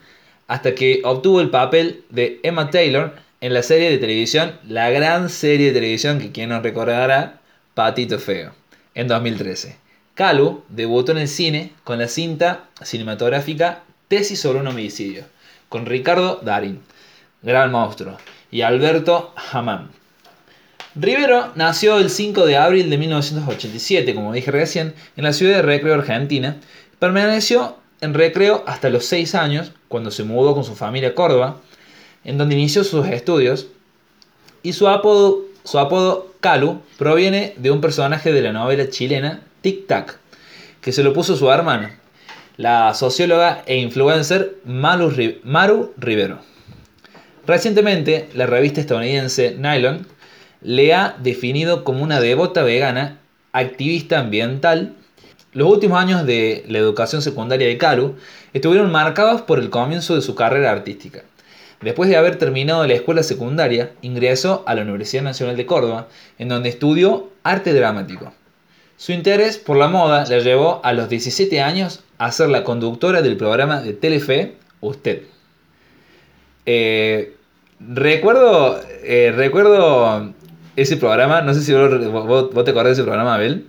hasta 0.48 0.74
que 0.74 1.02
obtuvo 1.04 1.40
el 1.40 1.50
papel 1.50 2.02
de 2.10 2.40
Emma 2.42 2.70
Taylor 2.70 3.14
en 3.40 3.54
la 3.54 3.62
serie 3.62 3.88
de 3.88 3.98
televisión, 3.98 4.58
la 4.66 4.90
gran 4.90 5.28
serie 5.28 5.68
de 5.68 5.74
televisión 5.74 6.18
que 6.18 6.32
quien 6.32 6.48
nos 6.48 6.64
recordará, 6.64 7.40
Patito 7.74 8.18
Feo, 8.18 8.52
en 8.96 9.06
2013. 9.06 9.76
Calu 10.14 10.64
debutó 10.68 11.12
en 11.12 11.18
el 11.18 11.28
cine 11.28 11.72
con 11.84 12.00
la 12.00 12.08
cinta 12.08 12.68
cinematográfica 12.82 13.84
Tesis 14.08 14.40
sobre 14.40 14.58
un 14.58 14.66
homicidio, 14.66 15.24
con 15.70 15.86
Ricardo 15.86 16.40
Darín, 16.42 16.80
gran 17.40 17.70
monstruo, 17.70 18.18
y 18.50 18.60
Alberto 18.60 19.32
Hammam. 19.52 19.88
Rivero 20.96 21.52
nació 21.54 21.98
el 21.98 22.10
5 22.10 22.44
de 22.44 22.56
abril 22.56 22.90
de 22.90 22.98
1987, 22.98 24.12
como 24.14 24.32
dije 24.32 24.50
recién, 24.50 24.94
en 25.16 25.24
la 25.24 25.32
ciudad 25.32 25.56
de 25.56 25.62
Recreo, 25.62 25.94
Argentina. 25.94 26.56
Permaneció 26.98 27.76
en 28.00 28.14
Recreo 28.14 28.64
hasta 28.66 28.90
los 28.90 29.04
6 29.06 29.36
años, 29.36 29.70
cuando 29.86 30.10
se 30.10 30.24
mudó 30.24 30.54
con 30.54 30.64
su 30.64 30.74
familia 30.74 31.10
a 31.10 31.14
Córdoba, 31.14 31.60
en 32.24 32.36
donde 32.36 32.56
inició 32.56 32.82
sus 32.82 33.06
estudios. 33.06 33.68
Y 34.64 34.72
su 34.72 34.88
apodo, 34.88 35.42
su 35.62 35.78
apodo 35.78 36.32
Calu 36.40 36.82
proviene 36.98 37.54
de 37.56 37.70
un 37.70 37.80
personaje 37.80 38.32
de 38.32 38.42
la 38.42 38.52
novela 38.52 38.90
chilena 38.90 39.42
Tic 39.60 39.86
Tac, 39.86 40.18
que 40.80 40.90
se 40.90 41.04
lo 41.04 41.12
puso 41.12 41.36
su 41.36 41.48
hermana. 41.52 41.99
La 42.56 42.94
socióloga 42.94 43.62
e 43.66 43.76
influencer 43.78 44.56
Maru, 44.64 45.12
Maru 45.44 45.92
Rivero. 45.96 46.38
Recientemente, 47.46 48.28
la 48.34 48.46
revista 48.46 48.80
estadounidense 48.80 49.56
Nylon 49.58 50.06
le 50.62 50.94
ha 50.94 51.16
definido 51.20 51.84
como 51.84 52.02
una 52.02 52.20
devota 52.20 52.62
vegana, 52.62 53.18
activista 53.52 54.20
ambiental. 54.20 54.94
Los 55.52 55.68
últimos 55.68 55.98
años 55.98 56.26
de 56.26 56.64
la 56.68 56.78
educación 56.78 57.22
secundaria 57.22 57.66
de 57.66 57.78
Karu 57.78 58.16
estuvieron 58.52 58.92
marcados 58.92 59.42
por 59.42 59.58
el 59.58 59.70
comienzo 59.70 60.14
de 60.14 60.22
su 60.22 60.34
carrera 60.34 60.70
artística. 60.70 61.22
Después 61.80 62.10
de 62.10 62.16
haber 62.16 62.36
terminado 62.36 62.86
la 62.86 62.92
escuela 62.92 63.22
secundaria, 63.22 63.92
ingresó 64.02 64.62
a 64.66 64.74
la 64.74 64.82
Universidad 64.82 65.22
Nacional 65.22 65.56
de 65.56 65.64
Córdoba, 65.64 66.08
en 66.38 66.48
donde 66.48 66.68
estudió 66.68 67.30
arte 67.42 67.72
dramático. 67.72 68.32
Su 69.00 69.12
interés 69.12 69.56
por 69.56 69.78
la 69.78 69.88
moda 69.88 70.26
le 70.26 70.42
llevó 70.42 70.82
a 70.84 70.92
los 70.92 71.08
17 71.08 71.62
años 71.62 72.00
a 72.18 72.30
ser 72.32 72.50
la 72.50 72.64
conductora 72.64 73.22
del 73.22 73.38
programa 73.38 73.80
de 73.80 73.94
Telefe 73.94 74.56
Usted. 74.82 75.22
Eh, 76.66 77.34
recuerdo, 77.80 78.78
eh, 79.02 79.32
recuerdo 79.34 80.34
ese 80.76 80.98
programa, 80.98 81.40
no 81.40 81.54
sé 81.54 81.62
si 81.62 81.72
vos, 81.72 81.90
vos- 82.26 82.52
vos 82.52 82.64
te 82.64 82.72
acordás 82.72 82.88
de 82.88 82.92
ese 82.92 83.02
programa, 83.04 83.36
Abel. 83.36 83.68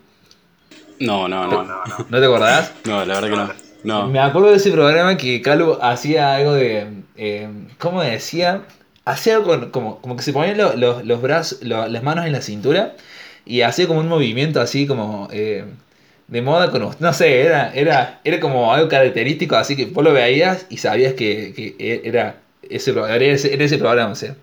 No, 1.00 1.30
no, 1.30 1.48
no. 1.48 1.64
No, 1.64 1.80
¿No 2.10 2.20
te 2.20 2.26
acordás? 2.26 2.74
la 2.84 2.98
verdad 3.06 3.22
que 3.24 3.30
no. 3.30 3.50
No. 3.86 4.08
Me 4.10 4.20
acuerdo 4.20 4.50
de 4.52 4.58
ese 4.58 4.70
programa 4.72 5.16
que 5.16 5.42
Calu 5.42 5.78
hacía 5.82 6.36
algo 6.36 6.54
de. 6.54 6.88
eh, 7.16 7.48
¿Cómo 7.80 8.02
decía? 8.04 8.64
Hacía 9.06 9.38
algo 9.38 9.48
con- 9.48 9.72
como, 9.72 10.02
como 10.02 10.18
que 10.18 10.24
se 10.24 10.34
ponían 10.34 10.58
lo- 10.58 10.76
lo- 10.76 11.02
los 11.04 11.22
brazos, 11.22 11.60
las 11.64 12.04
manos 12.04 12.26
en 12.26 12.34
la 12.34 12.42
cintura 12.42 12.96
y 13.46 13.62
hacía 13.62 13.88
como 13.88 14.00
un 14.00 14.08
movimiento 14.08 14.62
así 14.62 14.88
como 14.88 15.28
eh, 15.32 15.66
de 16.28 16.42
moda 16.42 16.72
con 16.72 16.84
usted. 16.84 17.02
No 17.02 17.14
sé, 17.14 17.42
era, 17.42 17.74
era, 17.74 18.22
era 18.24 18.40
como 18.40 18.74
algo 18.74 18.88
característico, 18.88 19.56
así 19.56 19.76
que 19.76 19.86
vos 19.86 20.04
lo 20.04 20.14
veías 20.14 20.66
y 20.70 20.78
sabías 20.78 21.14
que, 21.14 21.54
que 21.54 22.02
era, 22.04 22.38
ese, 22.70 22.92
era, 22.92 23.18
ese, 23.18 23.54
era 23.54 23.66
ese 23.66 23.78
programa, 23.78 24.12
o 24.12 24.16
sea. 24.16 24.36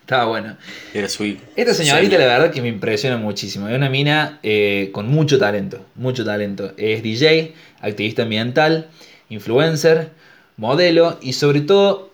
Estaba 0.00 0.24
bueno. 0.24 0.56
Era 0.92 1.08
su 1.08 1.36
Esta 1.54 1.72
señorita, 1.72 2.18
la 2.18 2.26
verdad, 2.26 2.50
que 2.50 2.60
me 2.60 2.66
impresiona 2.66 3.16
muchísimo. 3.16 3.68
Es 3.68 3.76
una 3.76 3.88
mina 3.88 4.40
eh, 4.42 4.90
con 4.92 5.08
mucho 5.08 5.38
talento, 5.38 5.86
mucho 5.94 6.24
talento. 6.24 6.72
Es 6.76 7.04
DJ, 7.04 7.54
activista 7.80 8.22
ambiental, 8.22 8.88
influencer, 9.28 10.10
modelo 10.56 11.16
y 11.22 11.34
sobre 11.34 11.60
todo, 11.60 12.10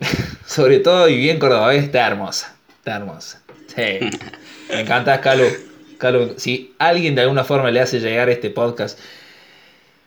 sobre 0.44 0.80
todo 0.80 1.08
y 1.08 1.16
bien 1.16 1.38
cordobés, 1.38 1.84
está 1.84 2.04
hermosa. 2.04 2.56
Está 2.78 2.96
hermosa. 2.96 3.40
Sí. 3.68 4.00
Me 4.68 4.80
encanta, 4.80 5.20
Calu. 5.20 5.44
Calu, 5.98 6.34
si 6.36 6.74
alguien 6.78 7.14
de 7.14 7.22
alguna 7.22 7.44
forma 7.44 7.70
le 7.70 7.80
hace 7.80 8.00
llegar 8.00 8.28
este 8.28 8.50
podcast, 8.50 8.98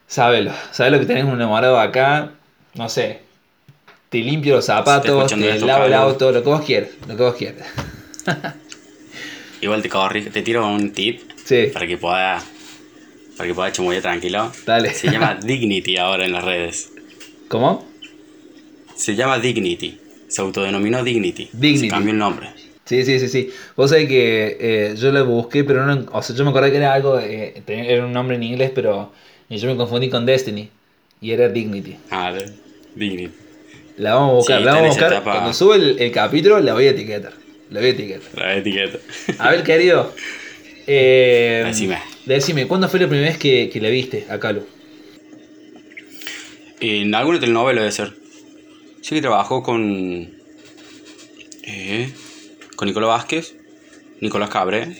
sábelo. 0.08 0.52
Sabes 0.72 0.91
lo 0.91 1.00
que 1.00 1.06
tenés 1.06 1.24
un 1.26 1.34
enamorado 1.34 1.80
acá, 1.80 2.32
no 2.76 2.89
sé. 2.89 3.22
Te 4.10 4.20
limpio 4.20 4.56
los 4.56 4.65
zapatos, 4.65 5.28
te 5.34 5.50
esto, 5.50 5.65
lavo 5.65 5.86
el 5.86 5.93
auto, 5.93 6.32
lo 6.32 6.41
que 6.43 6.50
vos 6.50 6.62
quieras, 6.62 6.89
lo 7.08 7.17
que 7.17 7.24
vos 7.24 7.36
quieras. 7.36 7.67
Igual 9.62 9.82
te 9.82 9.89
corrijo, 9.89 10.30
te 10.32 10.41
tiro 10.41 10.67
un 10.67 10.91
tip 10.91 11.22
Sí. 11.43 11.67
para 11.74 11.88
que 11.88 11.98
pueda 11.98 12.41
para 13.38 13.48
que 13.48 13.54
pueda 13.54 13.72
chamuller 13.72 14.02
tranquilo. 14.02 14.52
Dale. 14.65 14.93
Se 14.93 15.10
llama 15.12 15.36
Dignity 15.43 15.98
ahora 15.98 16.26
en 16.26 16.34
las 16.34 16.43
redes. 16.43 16.91
¿Cómo? 17.48 17.88
Se 18.96 19.15
llama 19.15 19.39
Dignity. 19.39 20.00
Se 20.28 20.41
autodenominó 20.41 21.04
Dignity. 21.04 21.50
Dignity. 21.54 21.86
Se 21.86 21.88
cambió 21.88 22.13
el 22.13 22.20
nombre. 22.20 22.50
Sí, 22.88 23.04
sí, 23.04 23.19
sí, 23.19 23.28
sí. 23.28 23.50
Vos 23.76 23.89
sabés 23.91 24.08
que 24.08 24.58
eh, 24.60 24.95
yo 24.97 25.12
lo 25.12 25.26
busqué, 25.26 25.63
pero 25.63 25.86
no. 25.86 26.06
O 26.13 26.21
sea, 26.21 26.36
yo 26.36 26.43
me 26.45 26.52
acordé 26.52 26.71
que 26.71 26.78
era 26.78 26.93
algo. 26.93 27.19
eh, 27.19 27.62
era 27.67 28.06
un 28.06 28.13
nombre 28.13 28.36
en 28.38 28.43
inglés, 28.43 28.71
pero 28.73 29.12
yo 29.50 29.67
me 29.69 29.76
confundí 29.76 30.10
con 30.10 30.26
Destiny. 30.26 30.69
Y 31.21 31.32
era 31.32 31.50
Dignity. 31.50 31.95
Ah, 32.12 32.34
Dignity. 32.95 33.34
La 33.97 34.13
vamos 34.15 34.30
a 34.30 34.36
buscar, 34.36 34.60
Sí, 34.60 34.63
la 34.65 34.71
vamos 34.73 34.86
a 34.86 34.89
buscar. 34.89 35.12
etapa. 35.13 35.32
Cuando 35.34 35.54
sube 35.54 35.76
el, 35.76 36.00
el 36.00 36.12
capítulo, 36.12 36.60
la 36.60 36.73
voy 36.73 36.86
a 36.88 36.91
etiquetar. 36.91 37.34
La 37.71 37.80
voy 37.80 37.89
a 37.89 37.91
etiquetar. 37.91 38.30
La 38.39 38.56
etiqueta. 38.56 39.00
A 39.39 39.50
ver, 39.52 39.63
querido. 39.63 40.13
eh, 40.86 41.63
Decime. 41.65 41.97
Decime, 42.26 42.67
¿cuándo 42.67 42.88
fue 42.88 43.00
la 43.00 43.08
primera 43.10 43.28
vez 43.30 43.38
que, 43.38 43.69
que 43.69 43.82
la 43.82 43.89
viste 43.89 44.26
a 44.30 44.39
Calu? 44.39 44.65
En 46.80 47.13
alguna 47.15 47.39
telenovela 47.39 47.82
debe 47.82 47.91
ser. 47.91 48.13
Sí 49.02 49.15
que 49.15 49.21
trabajó 49.21 49.63
con. 49.63 50.30
eh, 51.63 52.10
con 52.78 52.88
Nicolás 52.88 53.10
Vázquez, 53.10 53.56
Nicolás 54.22 54.50
Cabré. 54.50 54.96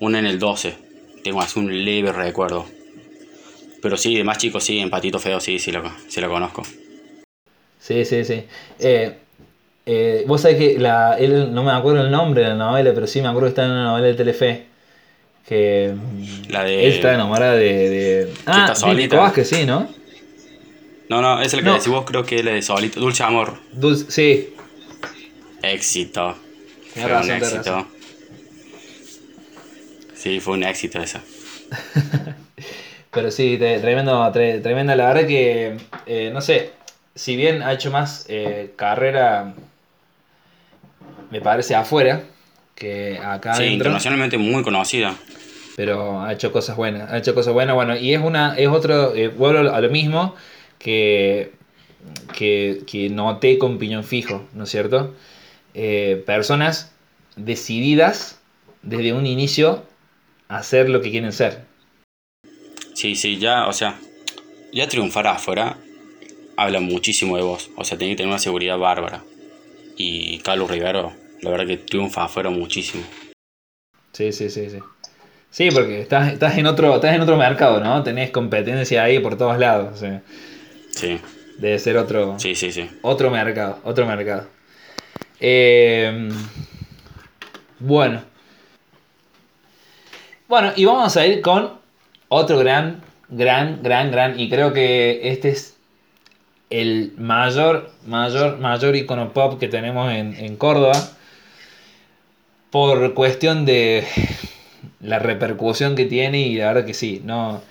Una 0.00 0.18
en 0.18 0.26
el 0.26 0.38
12. 0.40 0.74
Tengo 1.22 1.40
así 1.40 1.58
un 1.60 1.84
leve 1.84 2.12
recuerdo. 2.12 2.66
Pero 3.82 3.96
sí, 3.96 4.16
de 4.16 4.24
más 4.24 4.38
chico 4.38 4.58
sí, 4.60 4.78
en 4.78 4.90
Patito 4.90 5.18
Feo 5.20 5.38
sí, 5.40 5.58
sí 5.60 5.70
lo, 5.70 5.82
sí 6.08 6.20
lo 6.20 6.28
conozco. 6.28 6.62
Sí, 7.80 8.04
sí, 8.04 8.24
sí. 8.24 8.42
Eh, 8.80 9.16
eh, 9.86 10.24
vos 10.26 10.40
sabés 10.40 10.56
que 10.58 10.78
la, 10.78 11.16
él, 11.18 11.52
no 11.52 11.62
me 11.62 11.70
acuerdo 11.72 12.02
el 12.02 12.10
nombre 12.10 12.42
de 12.42 12.48
la 12.48 12.54
novela, 12.54 12.92
pero 12.94 13.06
sí 13.06 13.20
me 13.22 13.28
acuerdo 13.28 13.46
que 13.46 13.50
está 13.50 13.64
en 13.64 13.70
una 13.72 13.84
novela 13.84 14.06
de 14.08 14.14
Telefe. 14.14 14.66
Que 15.48 15.94
mm, 15.94 16.50
La 16.50 16.64
de- 16.64 16.86
él 16.86 16.92
está 16.94 17.14
enamorada 17.14 17.54
de. 17.54 17.88
de... 17.88 18.34
Ah, 18.46 18.60
está 18.68 18.74
solita. 18.74 19.14
Nico 19.14 19.16
Vázquez, 19.16 19.48
sí, 19.48 19.64
¿no? 19.64 19.88
No, 21.08 21.22
no, 21.22 21.40
es 21.40 21.52
la 21.54 21.58
que 21.60 21.64
No. 21.64 21.72
decís 21.74 21.88
vos, 21.88 22.04
creo 22.04 22.24
que 22.24 22.36
es 22.40 22.44
la 22.44 22.50
de 22.52 22.60
Solito. 22.62 23.00
Dulce 23.00 23.22
Amor. 23.22 23.54
Dulce, 23.72 24.10
sí, 24.10 24.54
Éxito. 25.62 26.36
Fue 27.02 27.12
razón, 27.12 27.30
un 27.30 27.42
éxito. 27.42 27.86
Sí, 30.14 30.40
fue 30.40 30.54
un 30.54 30.64
éxito 30.64 31.00
esa. 31.00 31.20
pero 33.12 33.30
sí, 33.30 33.56
tremendo, 33.58 34.20
tre- 34.32 34.60
tremenda. 34.62 34.96
La 34.96 35.06
verdad 35.12 35.26
que, 35.28 35.76
eh, 36.06 36.30
no 36.32 36.40
sé, 36.40 36.72
si 37.14 37.36
bien 37.36 37.62
ha 37.62 37.72
hecho 37.72 37.90
más 37.90 38.26
eh, 38.28 38.72
carrera, 38.76 39.54
me 41.30 41.40
parece, 41.40 41.74
afuera 41.74 42.22
que 42.74 43.18
acá 43.22 43.54
sí, 43.56 43.64
internacionalmente 43.64 44.38
muy 44.38 44.62
conocida. 44.62 45.14
pero 45.76 46.22
ha 46.22 46.32
hecho 46.32 46.52
cosas 46.52 46.76
buenas, 46.76 47.10
ha 47.10 47.18
hecho 47.18 47.34
cosas 47.34 47.52
buenas, 47.52 47.74
bueno, 47.74 47.96
y 47.96 48.14
es 48.14 48.20
una, 48.22 48.56
es 48.56 48.68
otro, 48.68 49.14
eh, 49.14 49.28
vuelvo 49.28 49.72
a 49.72 49.80
lo 49.80 49.90
mismo 49.90 50.34
que, 50.78 51.52
que, 52.36 52.82
que 52.86 53.10
noté 53.10 53.58
con 53.58 53.78
Piñón 53.78 54.04
Fijo, 54.04 54.46
¿no 54.54 54.64
es 54.64 54.70
cierto? 54.70 55.14
Eh, 55.80 56.24
personas 56.26 56.92
decididas 57.36 58.40
desde 58.82 59.12
un 59.12 59.26
inicio 59.26 59.84
a 60.48 60.56
hacer 60.56 60.88
lo 60.88 61.00
que 61.00 61.12
quieren 61.12 61.32
ser. 61.32 61.66
Sí, 62.94 63.14
sí, 63.14 63.38
ya, 63.38 63.68
o 63.68 63.72
sea, 63.72 63.96
ya 64.72 64.88
triunfar 64.88 65.28
afuera 65.28 65.78
habla 66.56 66.80
muchísimo 66.80 67.36
de 67.36 67.44
vos. 67.44 67.70
O 67.76 67.84
sea, 67.84 67.96
tenés 67.96 68.14
que 68.14 68.16
tener 68.16 68.30
una 68.30 68.40
seguridad 68.40 68.76
bárbara. 68.76 69.22
Y 69.96 70.38
Carlos 70.38 70.68
Rivero, 70.68 71.12
la 71.42 71.50
verdad 71.50 71.68
que 71.68 71.76
triunfa 71.76 72.24
afuera 72.24 72.50
muchísimo. 72.50 73.04
Sí, 74.10 74.32
sí, 74.32 74.50
sí, 74.50 74.70
sí. 74.70 74.78
Sí, 75.48 75.68
porque 75.72 76.00
estás, 76.00 76.32
estás, 76.32 76.58
en 76.58 76.66
otro, 76.66 76.96
estás 76.96 77.14
en 77.14 77.20
otro 77.20 77.36
mercado, 77.36 77.78
¿no? 77.78 78.02
Tenés 78.02 78.30
competencia 78.30 79.04
ahí 79.04 79.20
por 79.20 79.38
todos 79.38 79.56
lados. 79.60 79.94
o 79.94 79.96
sea, 79.96 80.24
Sí, 80.90 81.20
debe 81.58 81.78
ser 81.78 81.96
otro, 81.98 82.36
sí, 82.40 82.56
sí, 82.56 82.72
sí. 82.72 82.90
Otro 83.02 83.30
mercado, 83.30 83.78
otro 83.84 84.06
mercado. 84.06 84.57
Eh, 85.40 86.28
bueno. 87.78 88.22
Bueno, 90.48 90.72
y 90.76 90.84
vamos 90.84 91.16
a 91.16 91.26
ir 91.26 91.42
con 91.42 91.72
otro 92.28 92.58
gran, 92.58 93.02
gran, 93.28 93.82
gran, 93.82 94.10
gran. 94.10 94.40
Y 94.40 94.48
creo 94.48 94.72
que 94.72 95.30
este 95.30 95.50
es 95.50 95.76
el 96.70 97.12
mayor, 97.16 97.90
mayor, 98.06 98.58
mayor 98.58 98.96
icono 98.96 99.32
pop 99.32 99.58
que 99.58 99.68
tenemos 99.68 100.12
en, 100.12 100.34
en 100.34 100.56
Córdoba. 100.56 101.10
Por 102.70 103.14
cuestión 103.14 103.64
de 103.64 104.06
la 105.00 105.18
repercusión 105.18 105.96
que 105.96 106.04
tiene 106.04 106.40
y 106.42 106.56
la 106.56 106.68
verdad 106.68 106.86
que 106.86 106.94
sí, 106.94 107.22
no. 107.24 107.62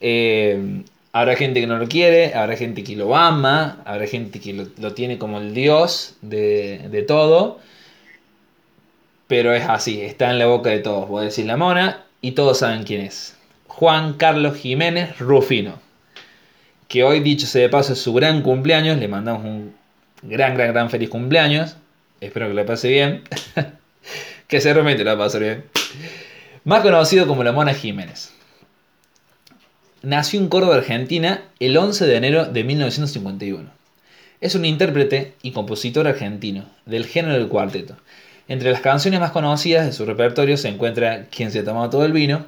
Eh, 0.00 0.82
habrá 1.12 1.36
gente 1.36 1.60
que 1.60 1.66
no 1.66 1.78
lo 1.78 1.88
quiere, 1.88 2.34
habrá 2.34 2.56
gente 2.56 2.84
que 2.84 2.96
lo 2.96 3.16
ama, 3.16 3.82
habrá 3.84 4.06
gente 4.06 4.40
que 4.40 4.52
lo, 4.52 4.92
tiene 4.94 5.18
como 5.18 5.38
el 5.38 5.54
dios 5.54 6.16
de, 6.22 6.88
de 6.90 7.02
todo. 7.02 7.60
Pero 9.26 9.54
es 9.54 9.64
así, 9.68 10.00
está 10.00 10.30
en 10.30 10.38
la 10.38 10.46
boca 10.46 10.70
de 10.70 10.80
todos. 10.80 11.08
Voy 11.08 11.22
a 11.22 11.24
decir 11.26 11.46
la 11.46 11.56
mona 11.56 12.04
y 12.20 12.32
todos 12.32 12.58
saben 12.58 12.82
quién 12.82 13.02
es. 13.02 13.36
Juan 13.68 14.14
Carlos 14.14 14.56
Jiménez 14.56 15.18
Rufino. 15.18 15.78
Que 16.88 17.04
hoy, 17.04 17.20
dicho 17.20 17.46
sea 17.46 17.62
de 17.62 17.68
paso, 17.68 17.92
es 17.92 18.00
su 18.00 18.12
gran 18.12 18.42
cumpleaños. 18.42 18.98
Le 18.98 19.06
mandamos 19.06 19.44
un 19.44 19.72
gran, 20.22 20.54
gran, 20.54 20.72
gran 20.72 20.90
feliz 20.90 21.08
cumpleaños. 21.08 21.76
Espero 22.20 22.48
que 22.48 22.54
le 22.54 22.64
pase 22.64 22.88
bien. 22.88 23.22
que 24.48 24.60
se 24.60 24.74
realmente 24.74 25.04
lo 25.04 25.16
va 25.16 25.24
a 25.24 25.26
pasar 25.26 25.42
bien. 25.42 25.64
Más 26.64 26.82
conocido 26.82 27.26
como 27.28 27.44
la 27.44 27.52
Mona 27.52 27.72
Jiménez. 27.72 28.32
Nació 30.02 30.40
en 30.40 30.48
Córdoba, 30.48 30.76
Argentina, 30.76 31.42
el 31.58 31.76
11 31.76 32.06
de 32.06 32.16
enero 32.16 32.46
de 32.46 32.64
1951. 32.64 33.68
Es 34.40 34.54
un 34.54 34.64
intérprete 34.64 35.34
y 35.42 35.50
compositor 35.50 36.08
argentino, 36.08 36.64
del 36.86 37.04
género 37.04 37.34
del 37.34 37.48
cuarteto. 37.48 37.96
Entre 38.48 38.70
las 38.70 38.80
canciones 38.80 39.20
más 39.20 39.30
conocidas 39.30 39.84
de 39.84 39.92
su 39.92 40.06
repertorio 40.06 40.56
se 40.56 40.68
encuentra 40.68 41.26
Quien 41.26 41.52
se 41.52 41.62
tomó 41.62 41.90
todo 41.90 42.06
el 42.06 42.12
vino 42.12 42.46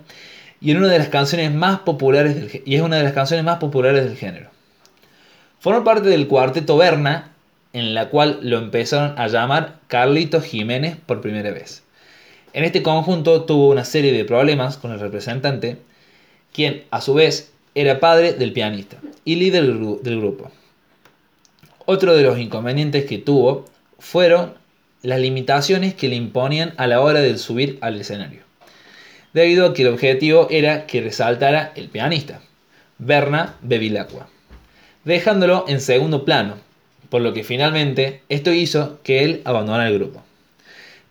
y, 0.62 0.70
en 0.70 0.78
una 0.78 0.88
de 0.88 0.98
las 0.98 1.10
canciones 1.10 1.52
más 1.52 1.80
populares 1.80 2.36
del, 2.36 2.62
es 2.64 2.80
una 2.80 2.96
de 2.96 3.02
las 3.02 3.12
canciones 3.12 3.44
más 3.44 3.58
populares 3.58 4.04
del 4.04 4.16
género. 4.16 4.48
Formó 5.60 5.84
parte 5.84 6.08
del 6.08 6.28
cuarteto 6.28 6.78
Berna, 6.78 7.32
en 7.74 7.92
la 7.92 8.08
cual 8.08 8.38
lo 8.40 8.56
empezaron 8.56 9.18
a 9.18 9.28
llamar 9.28 9.76
Carlitos 9.88 10.44
Jiménez 10.44 10.96
por 11.04 11.20
primera 11.20 11.50
vez. 11.50 11.82
En 12.54 12.64
este 12.64 12.82
conjunto 12.82 13.42
tuvo 13.42 13.68
una 13.68 13.84
serie 13.84 14.12
de 14.12 14.24
problemas 14.24 14.78
con 14.78 14.92
el 14.92 15.00
representante, 15.00 15.76
quien 16.52 16.84
a 16.90 17.00
su 17.00 17.14
vez 17.14 17.50
era 17.74 18.00
padre 18.00 18.34
del 18.34 18.52
pianista 18.52 18.98
y 19.24 19.36
líder 19.36 19.64
del 19.64 20.20
grupo. 20.20 20.50
Otro 21.86 22.14
de 22.14 22.22
los 22.22 22.38
inconvenientes 22.38 23.06
que 23.06 23.18
tuvo 23.18 23.64
fueron 23.98 24.54
las 25.02 25.20
limitaciones 25.20 25.94
que 25.94 26.08
le 26.08 26.16
imponían 26.16 26.74
a 26.76 26.86
la 26.86 27.00
hora 27.00 27.20
de 27.20 27.36
subir 27.38 27.78
al 27.80 28.00
escenario, 28.00 28.42
debido 29.32 29.66
a 29.66 29.74
que 29.74 29.82
el 29.82 29.88
objetivo 29.88 30.46
era 30.50 30.86
que 30.86 31.00
resaltara 31.00 31.72
el 31.74 31.88
pianista, 31.88 32.40
Berna 32.98 33.56
Bevilacqua, 33.62 34.28
dejándolo 35.04 35.64
en 35.66 35.80
segundo 35.80 36.24
plano, 36.24 36.54
por 37.08 37.20
lo 37.20 37.32
que 37.32 37.42
finalmente 37.42 38.22
esto 38.28 38.52
hizo 38.52 39.00
que 39.02 39.24
él 39.24 39.42
abandonara 39.44 39.88
el 39.88 39.98
grupo. 39.98 40.22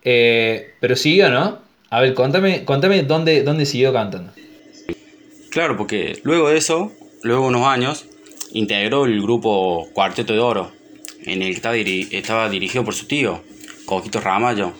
Eh, 0.04 0.74
pero 0.80 0.96
siguió, 0.96 1.30
¿no? 1.30 1.58
A 1.90 2.00
ver, 2.00 2.14
contame, 2.14 2.64
dónde, 3.02 3.42
dónde 3.42 3.66
siguió 3.66 3.92
cantando. 3.92 4.32
Claro, 5.52 5.76
porque 5.76 6.18
luego 6.24 6.48
de 6.48 6.56
eso, 6.56 6.92
luego 7.22 7.42
de 7.42 7.48
unos 7.48 7.66
años, 7.66 8.06
integró 8.52 9.04
el 9.04 9.20
grupo 9.20 9.86
Cuarteto 9.92 10.32
de 10.32 10.38
Oro, 10.38 10.72
en 11.24 11.42
el 11.42 11.60
que 11.60 12.08
estaba, 12.10 12.48
dirigido 12.48 12.84
por 12.84 12.94
su 12.94 13.06
tío, 13.06 13.42
Coquito 13.84 14.22
Ramallo. 14.22 14.72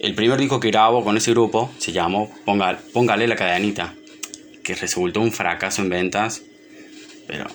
El 0.00 0.14
primer 0.14 0.38
disco 0.38 0.60
que 0.60 0.70
grabó 0.70 1.02
con 1.02 1.16
ese 1.16 1.30
grupo 1.30 1.70
se 1.78 1.92
llamó 1.92 2.30
Póngale 2.44 3.26
la 3.26 3.36
cadenita, 3.36 3.94
que 4.62 4.74
resultó 4.74 5.22
un 5.22 5.32
fracaso 5.32 5.80
en 5.80 5.88
ventas, 5.88 6.42
pero 7.26 7.46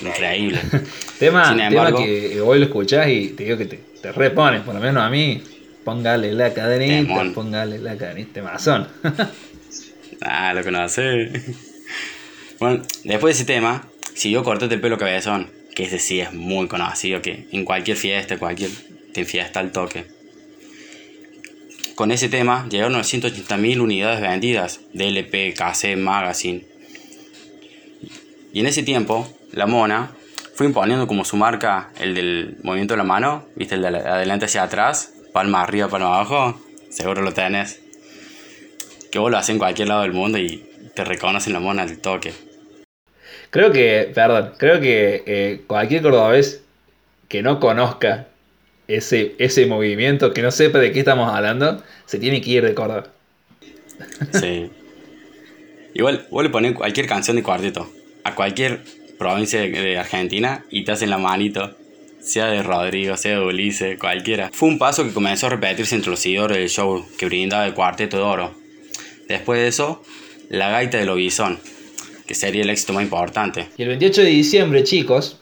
increíble. 0.00 0.60
tema, 1.18 1.54
tema 1.54 1.94
que 1.94 2.40
hoy 2.40 2.58
lo 2.58 2.64
escuchás 2.64 3.08
y 3.08 3.28
te 3.28 3.44
digo 3.44 3.58
que 3.58 3.66
te, 3.66 3.80
te 4.00 4.12
repones, 4.12 4.62
por 4.62 4.74
lo 4.74 4.80
menos 4.80 5.02
a 5.02 5.10
mí, 5.10 5.42
póngale 5.84 6.32
la 6.32 6.54
cadenita, 6.54 7.22
póngale 7.34 7.78
la 7.80 7.98
cadenita, 7.98 8.42
mazón. 8.42 8.88
ah, 10.24 10.54
lo 10.54 10.78
hace. 10.78 11.30
bueno, 12.58 12.82
después 13.04 13.36
de 13.36 13.42
ese 13.42 13.44
tema, 13.44 13.88
siguió 14.14 14.42
Cortate 14.44 14.74
el 14.74 14.80
pelo 14.80 14.98
cabezón, 14.98 15.50
que 15.74 15.84
ese 15.84 15.98
sí 15.98 16.20
es 16.20 16.32
muy 16.32 16.68
conocido, 16.68 17.22
que 17.22 17.46
en 17.52 17.64
cualquier 17.64 17.96
fiesta, 17.96 18.38
cualquier 18.38 18.70
te 19.12 19.24
fiesta 19.24 19.60
al 19.60 19.72
toque. 19.72 20.06
Con 21.94 22.10
ese 22.10 22.28
tema 22.28 22.66
llegaron 22.68 22.94
980.000 22.94 23.80
unidades 23.80 24.20
vendidas 24.20 24.80
de 24.92 25.08
LP, 25.08 25.54
cassette, 25.54 25.98
magazine. 25.98 26.64
Y 28.52 28.60
en 28.60 28.66
ese 28.66 28.82
tiempo, 28.82 29.28
la 29.52 29.66
Mona 29.66 30.12
fue 30.54 30.66
imponiendo 30.66 31.06
como 31.06 31.24
su 31.24 31.36
marca 31.36 31.90
el 32.00 32.14
del 32.14 32.56
movimiento 32.62 32.94
de 32.94 32.98
la 32.98 33.04
mano, 33.04 33.46
viste, 33.56 33.74
el 33.74 33.82
de 33.82 33.88
adelante 33.88 34.46
hacia 34.46 34.62
atrás, 34.62 35.12
palma 35.32 35.62
arriba, 35.62 35.88
palma 35.88 36.14
abajo, 36.14 36.60
seguro 36.90 37.22
lo 37.22 37.32
tenés. 37.32 37.80
Que 39.12 39.20
vos 39.20 39.30
lo 39.30 39.38
haces 39.38 39.50
en 39.50 39.58
cualquier 39.58 39.88
lado 39.88 40.02
del 40.02 40.12
mundo 40.12 40.38
y 40.38 40.64
te 40.94 41.04
reconocen 41.04 41.52
la 41.52 41.60
Mona 41.60 41.82
al 41.82 41.98
toque. 41.98 42.32
Creo 43.50 43.70
que, 43.70 44.10
perdón, 44.14 44.54
creo 44.58 44.80
que 44.80 45.22
eh, 45.26 45.62
cualquier 45.66 46.02
cordobés 46.02 46.62
que 47.28 47.42
no 47.42 47.60
conozca 47.60 48.26
ese, 48.88 49.34
ese 49.38 49.66
movimiento, 49.66 50.32
que 50.32 50.42
no 50.42 50.50
sepa 50.50 50.78
de 50.78 50.92
qué 50.92 51.00
estamos 51.00 51.32
hablando, 51.32 51.82
se 52.06 52.18
tiene 52.18 52.40
que 52.40 52.50
ir 52.50 52.64
de 52.64 52.74
Córdoba. 52.74 53.06
Sí. 54.32 54.70
Igual, 55.94 56.26
vos 56.30 56.42
le 56.42 56.50
pones 56.50 56.72
cualquier 56.72 57.06
canción 57.06 57.36
de 57.36 57.42
cuarteto 57.42 57.90
a 58.24 58.34
cualquier 58.34 58.80
provincia 59.18 59.60
de 59.60 59.98
Argentina 59.98 60.64
y 60.70 60.84
te 60.84 60.92
hacen 60.92 61.10
la 61.10 61.18
manito, 61.18 61.76
sea 62.20 62.46
de 62.46 62.62
Rodrigo, 62.62 63.16
sea 63.16 63.38
de 63.38 63.44
Ulises, 63.44 63.98
cualquiera. 63.98 64.50
Fue 64.52 64.68
un 64.68 64.78
paso 64.78 65.04
que 65.04 65.12
comenzó 65.12 65.46
a 65.46 65.50
repetirse 65.50 65.94
entre 65.94 66.10
los 66.10 66.20
seguidores 66.20 66.56
del 66.56 66.68
show 66.68 67.06
que 67.18 67.26
brindaba 67.26 67.66
el 67.66 67.74
cuarteto 67.74 68.16
de 68.16 68.22
oro. 68.22 68.61
Después 69.32 69.60
de 69.60 69.68
eso, 69.68 70.02
la 70.50 70.68
gaita 70.70 70.98
de 70.98 71.06
Lobizón 71.06 71.58
que 72.26 72.34
sería 72.34 72.62
el 72.62 72.70
éxito 72.70 72.92
más 72.92 73.02
importante. 73.02 73.68
Y 73.76 73.82
el 73.82 73.88
28 73.88 74.22
de 74.22 74.28
diciembre, 74.28 74.84
chicos, 74.84 75.38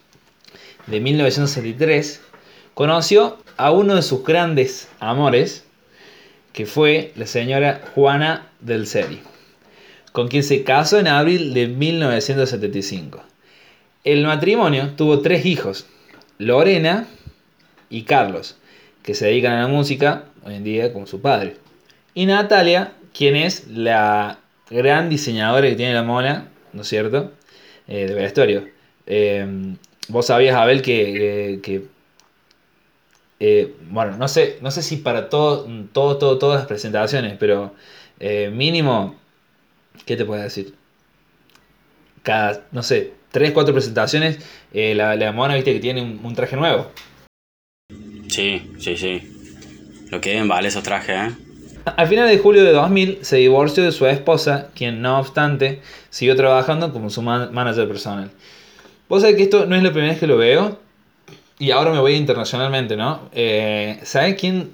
de 0.86 1.00
1973, 1.00 2.20
conoció 2.74 3.38
a 3.56 3.70
uno 3.70 3.96
de 3.96 4.02
sus 4.02 4.24
grandes 4.24 4.88
amores, 4.98 5.64
que 6.52 6.66
fue 6.66 7.12
la 7.16 7.26
señora 7.26 7.82
Juana 7.94 8.48
del 8.60 8.86
Seri, 8.86 9.20
con 10.12 10.28
quien 10.28 10.42
se 10.42 10.64
casó 10.64 10.98
en 10.98 11.08
abril 11.08 11.52
de 11.52 11.68
1975. 11.68 13.22
El 14.04 14.24
matrimonio 14.24 14.90
tuvo 14.96 15.20
tres 15.20 15.46
hijos, 15.46 15.86
Lorena 16.38 17.06
y 17.88 18.02
Carlos, 18.02 18.56
que 19.02 19.14
se 19.14 19.26
dedican 19.26 19.52
a 19.52 19.62
la 19.62 19.68
música 19.68 20.24
hoy 20.44 20.54
en 20.54 20.64
día 20.64 20.92
como 20.92 21.06
su 21.06 21.20
padre. 21.20 21.56
Y 22.14 22.26
Natalia, 22.26 22.94
quien 23.12 23.36
es 23.36 23.68
la 23.68 24.38
gran 24.70 25.08
diseñadora 25.08 25.68
que 25.68 25.76
tiene 25.76 25.94
la 25.94 26.02
mona 26.02 26.50
¿no 26.72 26.82
es 26.82 26.88
cierto? 26.88 27.32
Eh, 27.88 28.06
de 28.06 28.14
vestuario. 28.14 28.68
Eh, 29.06 29.74
vos 30.08 30.26
sabías, 30.26 30.56
Abel, 30.56 30.82
que, 30.82 31.60
que 31.62 31.86
eh, 33.40 33.74
bueno, 33.88 34.16
no 34.16 34.28
sé, 34.28 34.58
no 34.60 34.70
sé 34.70 34.82
si 34.82 34.98
para 34.98 35.28
todo, 35.28 35.66
todo, 35.92 36.18
todo, 36.18 36.38
todas 36.38 36.60
las 36.60 36.66
presentaciones, 36.66 37.36
pero 37.38 37.74
mínimo, 38.52 39.16
¿qué 40.04 40.16
te 40.16 40.24
puedo 40.26 40.42
decir? 40.42 40.74
Cada, 42.22 42.66
no 42.70 42.82
sé, 42.82 43.14
3, 43.32 43.52
4 43.52 43.72
presentaciones, 43.72 44.38
la, 44.72 45.16
la, 45.16 45.32
mona, 45.32 45.54
viste 45.54 45.72
que 45.72 45.80
tiene 45.80 46.02
un, 46.02 46.34
traje 46.34 46.56
nuevo. 46.56 46.92
Sí, 48.28 48.70
sí, 48.78 48.96
sí. 48.96 49.22
Lo 50.10 50.20
que 50.20 50.42
vale 50.42 50.68
esos 50.68 50.82
trajes, 50.82 51.32
¿eh? 51.32 51.49
Al 51.84 52.08
final 52.08 52.28
de 52.28 52.38
julio 52.38 52.64
de 52.64 52.72
2000 52.72 53.18
se 53.22 53.36
divorció 53.36 53.84
de 53.84 53.92
su 53.92 54.06
esposa, 54.06 54.68
quien 54.74 55.02
no 55.02 55.18
obstante 55.18 55.80
siguió 56.10 56.36
trabajando 56.36 56.92
como 56.92 57.10
su 57.10 57.22
manager 57.22 57.88
personal. 57.88 58.30
Vos 59.08 59.22
sabés 59.22 59.36
que 59.36 59.44
esto 59.44 59.66
no 59.66 59.76
es 59.76 59.82
la 59.82 59.90
primera 59.90 60.12
vez 60.12 60.20
que 60.20 60.26
lo 60.26 60.36
veo 60.36 60.78
y 61.58 61.72
ahora 61.72 61.90
me 61.90 61.98
voy 61.98 62.14
internacionalmente, 62.14 62.96
¿no? 62.96 63.28
Eh, 63.32 63.98
¿Sabés 64.02 64.36
quién 64.36 64.70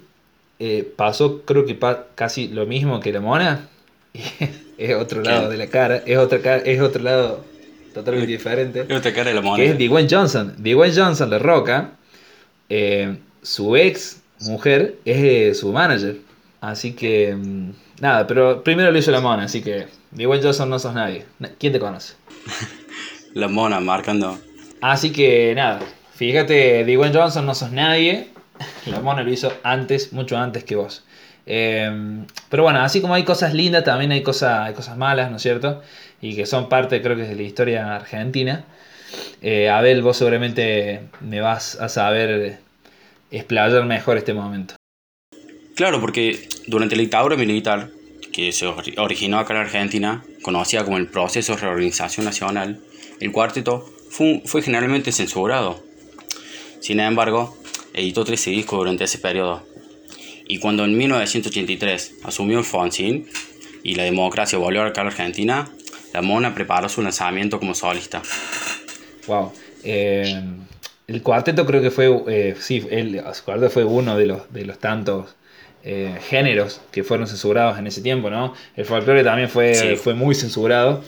eh, 0.59 0.89
pasó 0.95 1.41
creo 1.41 1.65
que 1.65 1.77
casi 2.15 2.47
lo 2.47 2.65
mismo 2.65 2.99
que 2.99 3.11
la 3.11 3.19
mona? 3.19 3.67
es 4.77 4.95
otro 4.95 5.21
lado 5.21 5.49
de 5.49 5.57
la 5.57 5.67
cara, 5.67 6.03
es, 6.05 6.17
otra 6.17 6.57
es 6.57 6.81
otro 6.81 7.03
lado 7.03 7.43
totalmente 7.93 8.31
diferente. 8.31 8.85
Es 8.87 8.97
otra 8.97 9.13
cara 9.13 9.29
de 9.29 9.35
la 9.35 9.41
mona. 9.41 9.63
Que 9.63 9.71
es 9.71 9.89
Dwayne 9.89 10.07
Johnson. 10.09 10.53
Dwayne 10.57 10.95
Johnson, 10.95 11.29
de 11.29 11.39
Roca, 11.39 11.91
eh, 12.69 13.17
su 13.41 13.75
ex 13.75 14.21
mujer 14.41 14.97
es 15.05 15.59
su 15.59 15.71
manager. 15.71 16.26
Así 16.61 16.93
que, 16.93 17.35
mm, 17.35 17.71
nada, 18.01 18.27
pero 18.27 18.63
primero 18.63 18.91
lo 18.91 18.97
hizo 18.97 19.11
la 19.11 19.21
mona, 19.21 19.43
así 19.43 19.61
que, 19.61 19.87
Dwayne 20.11 20.43
Johnson 20.43 20.69
no 20.69 20.79
sos 20.79 20.93
nadie. 20.93 21.25
¿Quién 21.59 21.73
te 21.73 21.79
conoce? 21.79 22.15
la 23.33 23.47
mona 23.47 23.79
marcando. 23.79 24.39
Así 24.81 25.11
que, 25.11 25.53
nada, 25.55 25.79
fíjate, 26.15 26.83
Dwayne 26.83 27.17
Johnson 27.17 27.45
no 27.45 27.55
sos 27.55 27.71
nadie. 27.71 28.29
La 28.87 29.01
mona 29.01 29.21
lo 29.21 29.31
hizo 29.31 29.53
antes, 29.63 30.13
mucho 30.13 30.35
antes 30.35 30.63
que 30.63 30.75
vos. 30.75 31.03
Em, 31.45 32.25
pero 32.49 32.63
bueno, 32.63 32.81
así 32.81 33.01
como 33.01 33.13
hay 33.13 33.23
cosas 33.23 33.53
lindas, 33.53 33.83
también 33.83 34.11
hay, 34.11 34.23
cosas 34.23 34.67
hay 34.67 34.73
cosas 34.73 34.97
malas, 34.97 35.29
¿no 35.29 35.37
es 35.37 35.43
cierto? 35.43 35.81
Y 36.21 36.35
que 36.35 36.45
son 36.45 36.69
parte, 36.69 37.01
creo 37.01 37.15
que, 37.15 37.23
de 37.23 37.35
la 37.35 37.43
historia 37.43 37.95
argentina. 37.95 38.65
Eh, 39.41 39.69
Abel, 39.69 40.01
vos 40.01 40.17
seguramente 40.17 41.01
me 41.21 41.39
vas 41.39 41.79
a 41.79 41.89
saber 41.89 42.59
explayar 43.31 43.85
mejor 43.85 44.17
este 44.17 44.33
momento. 44.33 44.76
Claro, 45.77 46.01
porque 46.01 46.49
durante 46.65 46.95
la 46.95 47.03
dictadura 47.03 47.37
militar, 47.37 47.91
que 48.33 48.51
se 48.51 48.65
originó 48.65 49.37
acá 49.37 49.53
en 49.53 49.59
Argentina, 49.59 50.25
conocida 50.41 50.83
como 50.83 50.97
el 50.97 51.05
proceso 51.05 51.53
de 51.53 51.61
reorganización 51.61 52.25
nacional, 52.25 52.79
el 53.19 53.31
cuarteto 53.31 53.87
fue, 54.09 54.41
generalmente 54.63 55.11
censurado. 55.11 55.83
Sin 56.79 56.99
embargo, 56.99 57.55
editó 57.93 58.25
13 58.25 58.49
discos 58.49 58.79
durante 58.79 59.03
ese 59.03 59.19
periodo. 59.19 59.67
Y 60.47 60.57
cuando 60.57 60.83
en 60.83 60.97
1983 60.97 62.15
asumió 62.23 62.57
el 62.57 62.65
Fonsín 62.65 63.27
y 63.83 63.93
la 63.93 64.03
democracia 64.03 64.57
volvió 64.57 64.81
acá 64.81 65.01
a 65.01 65.03
la 65.03 65.11
Argentina, 65.11 65.69
la 66.11 66.23
Mona 66.23 66.55
preparó 66.55 66.89
su 66.89 67.03
lanzamiento 67.03 67.59
como 67.59 67.75
solista. 67.75 68.23
Wow. 69.27 69.53
Eh, 69.83 70.41
el 71.05 71.21
cuarteto 71.21 71.67
creo 71.67 71.83
que 71.83 71.91
fue, 71.91 72.23
eh, 72.29 72.55
sí, 72.59 72.83
el, 72.89 73.21
cuarteto 73.45 73.69
fue 73.69 73.83
uno 73.83 74.17
de 74.17 74.25
los, 74.25 74.51
de 74.51 74.65
los 74.65 74.79
tantos 74.79 75.35
eh, 75.83 76.17
géneros 76.27 76.81
que 76.91 77.03
fueron 77.03 77.27
censurados 77.27 77.77
en 77.77 77.87
ese 77.87 78.01
tiempo, 78.01 78.29
¿no? 78.29 78.53
El 78.75 78.85
folclore 78.85 79.23
también 79.23 79.49
fue, 79.49 79.95
fue 79.95 80.13
muy 80.13 80.35
censurado. 80.35 81.03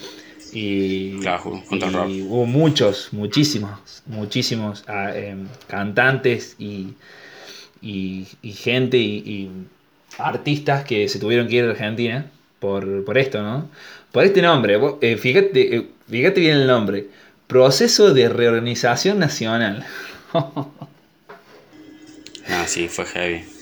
Y, 0.51 1.15
hubo 1.17 2.45
muchos, 2.45 3.09
muchísimos, 3.11 4.03
muchísimos 4.05 4.83
ah, 4.87 5.11
em, 5.15 5.47
cantantes 5.67 6.55
y, 6.57 6.93
y, 7.81 8.25
gente 8.53 8.97
y, 8.97 9.51
artistas 10.17 10.85
que 10.85 11.07
se 11.07 11.19
tuvieron 11.19 11.47
que 11.47 11.57
ir 11.57 11.65
a 11.65 11.71
Argentina 11.71 12.25
por, 12.59 13.05
por 13.05 13.17
esto, 13.17 13.41
¿no? 13.43 13.69
Por 14.11 14.23
este 14.23 14.41
nombre, 14.41 14.79
eh, 15.01 15.17
fíjate, 15.17 15.75
eh, 15.75 15.87
fíjate 16.09 16.41
bien 16.41 16.57
el 16.57 16.67
nombre. 16.67 17.07
Proceso 17.47 18.13
de 18.13 18.29
reorganización 18.29 19.19
nacional. 19.19 19.85
No, 20.33 20.73
sí, 22.65 22.87
fue 22.87 23.05
heavy. 23.05 23.58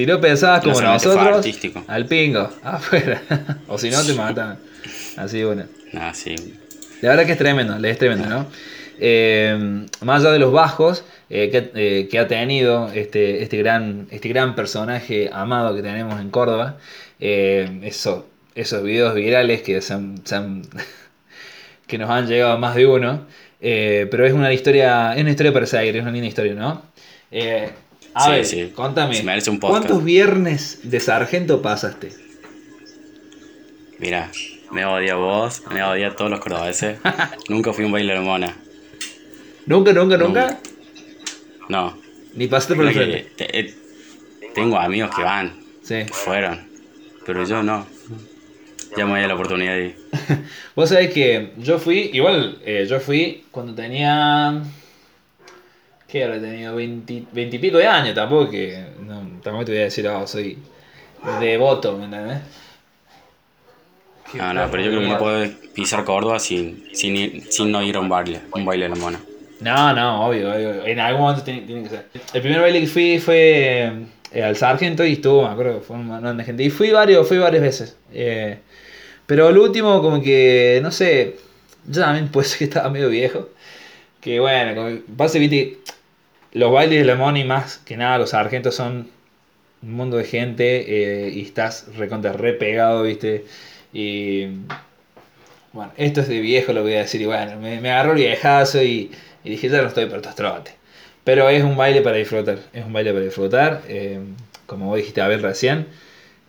Si 0.00 0.06
no 0.06 0.20
pensabas 0.20 0.58
No 0.64 0.72
como 0.72 0.74
fue 0.76 0.84
nosotros, 0.94 1.46
al 1.88 2.06
pingo, 2.06 2.50
afuera. 2.62 3.20
o 3.68 3.76
si 3.78 3.90
no, 3.90 4.02
te 4.04 4.14
matan. 4.14 4.58
Así, 5.16 5.42
bueno. 5.44 5.64
No, 5.92 6.14
sí. 6.14 6.34
La 7.02 7.10
verdad 7.10 7.26
que 7.26 7.32
es 7.32 7.38
tremendo, 7.38 7.76
es 7.86 7.98
tremendo, 7.98 8.26
¿no? 8.28 8.46
Eh, 8.98 9.86
más 10.02 10.20
allá 10.22 10.32
de 10.32 10.38
los 10.38 10.52
bajos 10.52 11.04
eh, 11.30 11.48
que, 11.50 11.70
eh, 11.74 12.08
que 12.10 12.18
ha 12.18 12.28
tenido 12.28 12.90
este, 12.92 13.42
este, 13.42 13.56
gran, 13.56 14.06
este 14.10 14.28
gran 14.28 14.54
personaje 14.54 15.30
amado 15.32 15.74
que 15.74 15.82
tenemos 15.82 16.20
en 16.20 16.30
Córdoba, 16.30 16.76
eso, 17.18 18.26
esos 18.54 18.82
videos 18.82 19.14
virales 19.14 19.62
que, 19.62 19.80
se 19.80 19.94
han- 19.94 20.20
se 20.24 20.34
han- 20.34 20.62
que 21.86 21.98
nos 21.98 22.10
han 22.10 22.26
llegado 22.26 22.52
a 22.52 22.58
más 22.58 22.74
de 22.74 22.86
uno, 22.86 23.26
pero 23.60 24.26
es 24.26 24.32
una 24.32 24.52
historia, 24.52 25.14
es 25.14 25.20
una 25.22 25.30
historia 25.30 25.52
para 25.52 25.66
seguir, 25.66 25.96
es 25.96 26.02
una 26.02 26.12
linda 26.12 26.28
historia, 26.28 26.54
¿no? 26.54 26.82
A 28.14 28.24
Sí, 28.24 28.30
ver, 28.30 28.44
sí. 28.44 28.72
contame, 28.74 29.14
Se 29.14 29.22
merece 29.22 29.50
un 29.50 29.60
podcast. 29.60 29.84
¿cuántos 29.86 30.04
viernes 30.04 30.80
de 30.82 30.98
sargento 31.00 31.62
pasaste? 31.62 32.10
Mira, 33.98 34.30
me 34.72 34.84
odia 34.84 35.14
vos, 35.16 35.62
me 35.72 35.82
odia 35.82 36.14
todos 36.16 36.30
los 36.30 36.40
cordobeses. 36.40 36.98
Nunca 37.48 37.72
fui 37.72 37.84
un 37.84 37.92
baile 37.92 38.14
de 38.14 38.20
mona. 38.20 38.56
¿Nunca, 39.66 39.92
nunca, 39.92 40.16
nunca? 40.16 40.58
No. 41.68 41.96
Ni 42.34 42.46
pasaste 42.46 42.74
por 42.74 42.86
el 42.86 42.92
que 42.92 42.98
frente. 42.98 43.30
te- 43.36 43.58
eh, 43.60 43.74
tengo 44.54 44.78
amigos 44.78 45.14
que 45.14 45.22
van, 45.22 45.52
Sí. 45.82 45.96
que 46.06 46.12
fueron, 46.12 46.66
pero 47.26 47.44
yo 47.44 47.62
no. 47.62 47.86
Ya 48.96 49.04
me 49.06 49.12
voy 49.12 49.20
a 49.20 49.28
la 49.28 49.34
oportunidad 49.34 49.76
ir. 49.76 49.96
Vos 50.74 50.88
sabés 50.88 51.12
que 51.12 51.52
yo 51.58 51.78
fui, 51.78 52.10
igual, 52.12 52.58
eh, 52.64 52.86
yo 52.88 52.98
fui 52.98 53.44
cuando 53.52 53.74
tenía. 53.74 54.62
¿Qué 56.10 56.24
habré 56.24 56.40
tenido? 56.40 56.74
20, 56.76 57.24
20 57.32 57.56
y 57.56 57.58
pico 57.58 57.78
de 57.78 57.86
años, 57.86 58.14
tampoco 58.14 58.50
que. 58.50 58.84
No, 59.00 59.40
tampoco 59.42 59.64
te 59.66 59.72
voy 59.72 59.80
a 59.80 59.84
decir, 59.84 60.06
oh, 60.08 60.26
soy 60.26 60.58
devoto, 61.40 61.96
¿me 61.96 62.06
entendés? 62.06 62.40
No, 64.32 64.54
no, 64.54 64.70
pero 64.70 64.82
yo 64.84 64.90
creo 64.90 65.00
que 65.02 65.08
no 65.08 65.18
puedo 65.18 65.50
pisar 65.74 66.04
Córdoba 66.04 66.38
sin, 66.38 66.84
sin, 66.92 67.16
ir- 67.16 67.46
sin 67.50 67.70
no 67.72 67.82
ir 67.82 67.96
a 67.96 68.00
un 68.00 68.08
baile, 68.08 68.40
un 68.52 68.64
baile 68.64 68.84
de 68.84 68.88
la 68.90 68.96
mona. 68.96 69.20
No, 69.60 69.92
no, 69.92 70.26
obvio, 70.26 70.52
obvio. 70.52 70.86
En 70.86 70.98
algún 71.00 71.22
momento 71.22 71.42
tiene, 71.44 71.62
tiene 71.62 71.82
que 71.82 71.88
ser. 71.90 72.06
El 72.32 72.40
primer 72.42 72.60
baile 72.60 72.80
que 72.80 72.86
fui 72.86 73.18
fue 73.18 73.92
eh, 74.32 74.42
al 74.42 74.56
Sargento 74.56 75.04
y 75.04 75.14
estuvo, 75.14 75.42
me 75.42 75.48
acuerdo, 75.48 75.80
fue 75.82 75.96
un 75.96 76.06
montón 76.06 76.36
de 76.38 76.44
gente. 76.44 76.62
Y 76.62 76.70
fui 76.70 76.90
varios, 76.90 77.26
fui 77.28 77.38
varias 77.38 77.62
veces. 77.62 77.96
Eh, 78.12 78.58
pero 79.26 79.48
el 79.50 79.58
último, 79.58 80.02
como 80.02 80.22
que, 80.22 80.80
no 80.82 80.90
sé, 80.92 81.36
yo 81.86 82.00
también 82.02 82.28
puede 82.28 82.48
ser 82.48 82.58
que 82.58 82.64
estaba 82.64 82.90
medio 82.90 83.08
viejo. 83.10 83.48
Que 84.20 84.40
bueno, 84.40 84.74
como 84.74 84.88
que 84.88 85.02
pasa, 85.16 85.38
viste, 85.38 85.78
los 86.52 86.72
bailes 86.72 87.00
de 87.00 87.04
la 87.04 87.14
Moni 87.16 87.44
más 87.44 87.78
que 87.78 87.96
nada, 87.96 88.18
los 88.18 88.30
sargentos 88.30 88.74
son 88.74 89.08
un 89.82 89.92
mundo 89.92 90.16
de 90.16 90.24
gente 90.24 91.26
eh, 91.26 91.30
y 91.30 91.42
estás 91.42 91.86
recontra 91.96 92.32
re 92.32 92.52
pegado, 92.54 93.02
viste. 93.04 93.44
Y 93.92 94.46
bueno, 95.72 95.92
esto 95.96 96.20
es 96.20 96.28
de 96.28 96.40
viejo, 96.40 96.72
lo 96.72 96.82
voy 96.82 96.94
a 96.94 96.98
decir. 97.00 97.20
Y 97.20 97.26
bueno, 97.26 97.56
me, 97.58 97.80
me 97.80 97.90
agarró 97.90 98.12
el 98.12 98.18
viejazo 98.18 98.82
y, 98.82 99.10
y 99.44 99.50
dije, 99.50 99.68
ya 99.68 99.82
no 99.82 99.88
estoy 99.88 100.06
para 100.06 100.18
estos 100.18 100.34
trotes. 100.34 100.74
Pero 101.24 101.48
es 101.48 101.62
un 101.62 101.76
baile 101.76 102.02
para 102.02 102.16
disfrutar. 102.16 102.58
Es 102.72 102.84
un 102.84 102.92
baile 102.92 103.12
para 103.12 103.24
disfrutar. 103.24 103.82
eh, 103.88 104.20
como 104.66 104.86
vos 104.86 104.96
dijiste 104.98 105.20
a 105.20 105.26
ver 105.28 105.42
recién, 105.42 105.88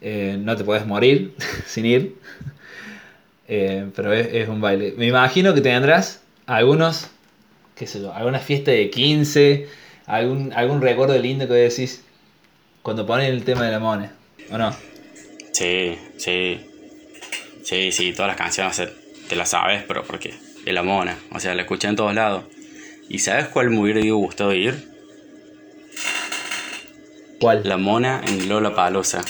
eh, 0.02 0.38
no 0.40 0.56
te 0.56 0.64
puedes 0.64 0.86
morir 0.86 1.34
sin 1.66 1.86
ir. 1.86 2.16
Pero 3.48 4.14
es, 4.14 4.28
es 4.34 4.48
un 4.50 4.62
baile. 4.62 4.94
Me 4.98 5.08
imagino 5.08 5.54
que 5.54 5.62
tendrás 5.62 6.22
algunos, 6.46 7.10
qué 7.76 7.86
sé 7.88 8.00
yo, 8.02 8.14
alguna 8.14 8.40
fiesta 8.40 8.72
de 8.72 8.90
15, 8.90 9.68
algún, 10.12 10.52
algún 10.54 10.82
recuerdo 10.82 11.18
lindo 11.18 11.48
que 11.48 11.54
decís 11.54 12.04
cuando 12.82 13.06
ponen 13.06 13.28
el 13.28 13.44
tema 13.44 13.66
de 13.66 13.72
la 13.72 13.80
mona. 13.80 14.12
¿O 14.52 14.58
no? 14.58 14.76
Sí, 15.54 15.98
sí. 16.18 16.60
Sí, 17.64 17.92
sí, 17.92 18.12
todas 18.12 18.28
las 18.28 18.38
canciones 18.38 18.82
te 19.30 19.36
las 19.36 19.50
sabes, 19.50 19.84
pero 19.88 20.04
porque 20.04 20.34
es 20.66 20.74
la 20.74 20.84
mona. 20.84 21.18
O 21.32 21.40
sea, 21.40 21.56
la 21.56 21.62
escuché 21.62 21.88
en 21.88 21.96
todos 21.96 22.14
lados. 22.14 22.44
¿Y 23.08 23.20
sabes 23.20 23.48
cuál 23.48 23.70
me 23.70 23.80
hubiera 23.80 24.02
gustado 24.12 24.54
ir? 24.54 24.90
¿Cuál? 27.40 27.62
La 27.64 27.78
mona 27.78 28.22
en 28.28 28.50
Lola 28.50 28.76
Palusa. 28.76 29.22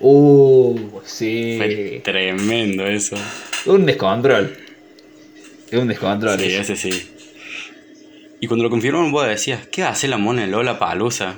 Uh, 0.00 1.00
sí. 1.04 1.54
Fue 1.56 2.00
tremendo 2.04 2.84
eso. 2.86 3.16
Un 3.66 3.86
descontrol. 3.86 4.54
Es 5.70 5.78
un 5.78 5.88
descontrol. 5.88 6.38
Sí, 6.38 6.46
eso. 6.46 6.72
ese 6.72 6.76
sí. 6.76 7.13
Y 8.40 8.46
cuando 8.46 8.64
lo 8.64 8.70
confirmaron, 8.70 9.12
vos 9.12 9.26
decías, 9.26 9.66
¿qué 9.66 9.82
hace 9.84 10.08
la 10.08 10.18
mona 10.18 10.44
en 10.44 10.50
Lola 10.50 10.78
Palusa? 10.78 11.36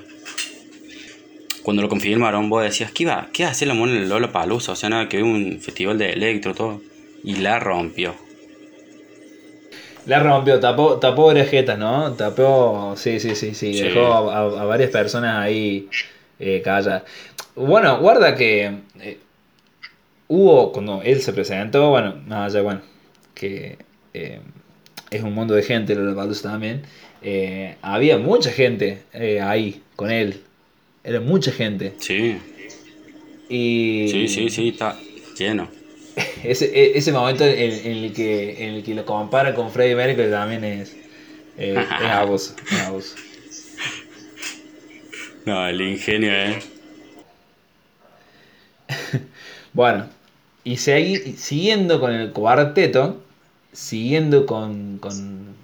Cuando 1.63 1.83
lo 1.83 1.89
confirmaron, 1.89 2.49
vos 2.49 2.63
decías, 2.63 2.93
¿qué, 2.93 3.05
iba, 3.05 3.29
¿qué 3.33 3.45
hace 3.45 3.67
la 3.67 3.75
mona 3.75 3.93
en 3.93 4.09
Lola 4.09 4.33
Palusa? 4.33 4.73
O 4.73 4.77
sea, 4.77 4.89
nada 4.89 5.09
que 5.09 5.23
un 5.23 5.61
festival 5.61 5.99
de 5.99 6.13
electro, 6.13 6.55
todo. 6.55 6.81
Y 7.23 7.37
la 7.37 7.59
rompió. 7.59 8.15
La 10.07 10.21
rompió, 10.21 10.61
tapó, 10.61 10.99
tapó 10.99 11.25
orejetas, 11.25 11.77
¿no? 11.79 12.13
Tapó, 12.13 12.95
sí, 12.97 13.19
sí, 13.19 13.35
sí, 13.35 13.55
sí, 13.55 13.75
Sí. 13.75 13.83
dejó 13.83 14.31
a, 14.31 14.65
varias 14.65 14.91
personas 14.91 15.37
ahí 15.43 15.89
eh, 16.39 16.63
calladas. 16.65 17.03
Bueno, 17.57 17.99
guarda 17.99 18.37
que 18.37 18.73
eh, 19.01 19.19
hubo, 20.29 20.71
cuando 20.71 21.03
él 21.03 21.21
se 21.21 21.33
presentó, 21.33 21.91
bueno, 21.91 22.15
más 22.27 22.55
allá, 22.55 22.63
bueno, 22.63 22.83
que 23.35 23.79
eh, 24.15 24.41
es 25.11 25.23
un 25.23 25.35
mundo 25.35 25.55
de 25.55 25.63
gente, 25.63 25.95
lo 25.95 26.15
de 26.15 26.35
también, 26.43 26.83
eh, 27.23 27.77
había 27.83 28.19
mucha 28.19 28.51
gente 28.51 29.03
eh, 29.13 29.41
ahí 29.41 29.83
con 29.97 30.11
él, 30.11 30.41
era 31.05 31.21
mucha 31.21 31.53
gente. 31.53 31.95
Sí, 31.99 32.39
Y 33.49 34.09
sí, 34.11 34.29
sí, 34.29 34.51
sí, 34.51 34.69
está 34.71 34.99
lleno. 35.39 35.69
Ese, 36.43 36.67
e- 36.67 36.97
ese 36.99 37.13
momento 37.13 37.45
en, 37.45 37.73
en 37.73 38.05
el 38.05 38.13
que, 38.13 38.65
en 38.65 38.75
el 38.75 38.83
que 38.83 38.95
lo 38.95 39.05
compara 39.05 39.55
con 39.55 39.71
Freddie 39.71 39.95
Mercury 39.97 40.31
también 40.31 40.65
es, 40.65 40.97
eh, 41.59 41.75
es 41.77 42.07
abuso, 42.11 42.55
es 42.71 42.81
abuso. 42.81 43.17
No, 45.45 45.69
el 45.69 45.81
ingenio, 45.81 46.33
eh. 46.33 46.59
Bueno, 49.73 50.09
y 50.65 50.75
segui- 50.77 51.37
siguiendo 51.37 52.01
con 52.01 52.13
el 52.13 52.33
cuarteto, 52.33 53.23
siguiendo 53.77 54.47
con, 54.47 54.97
con, 54.99 55.55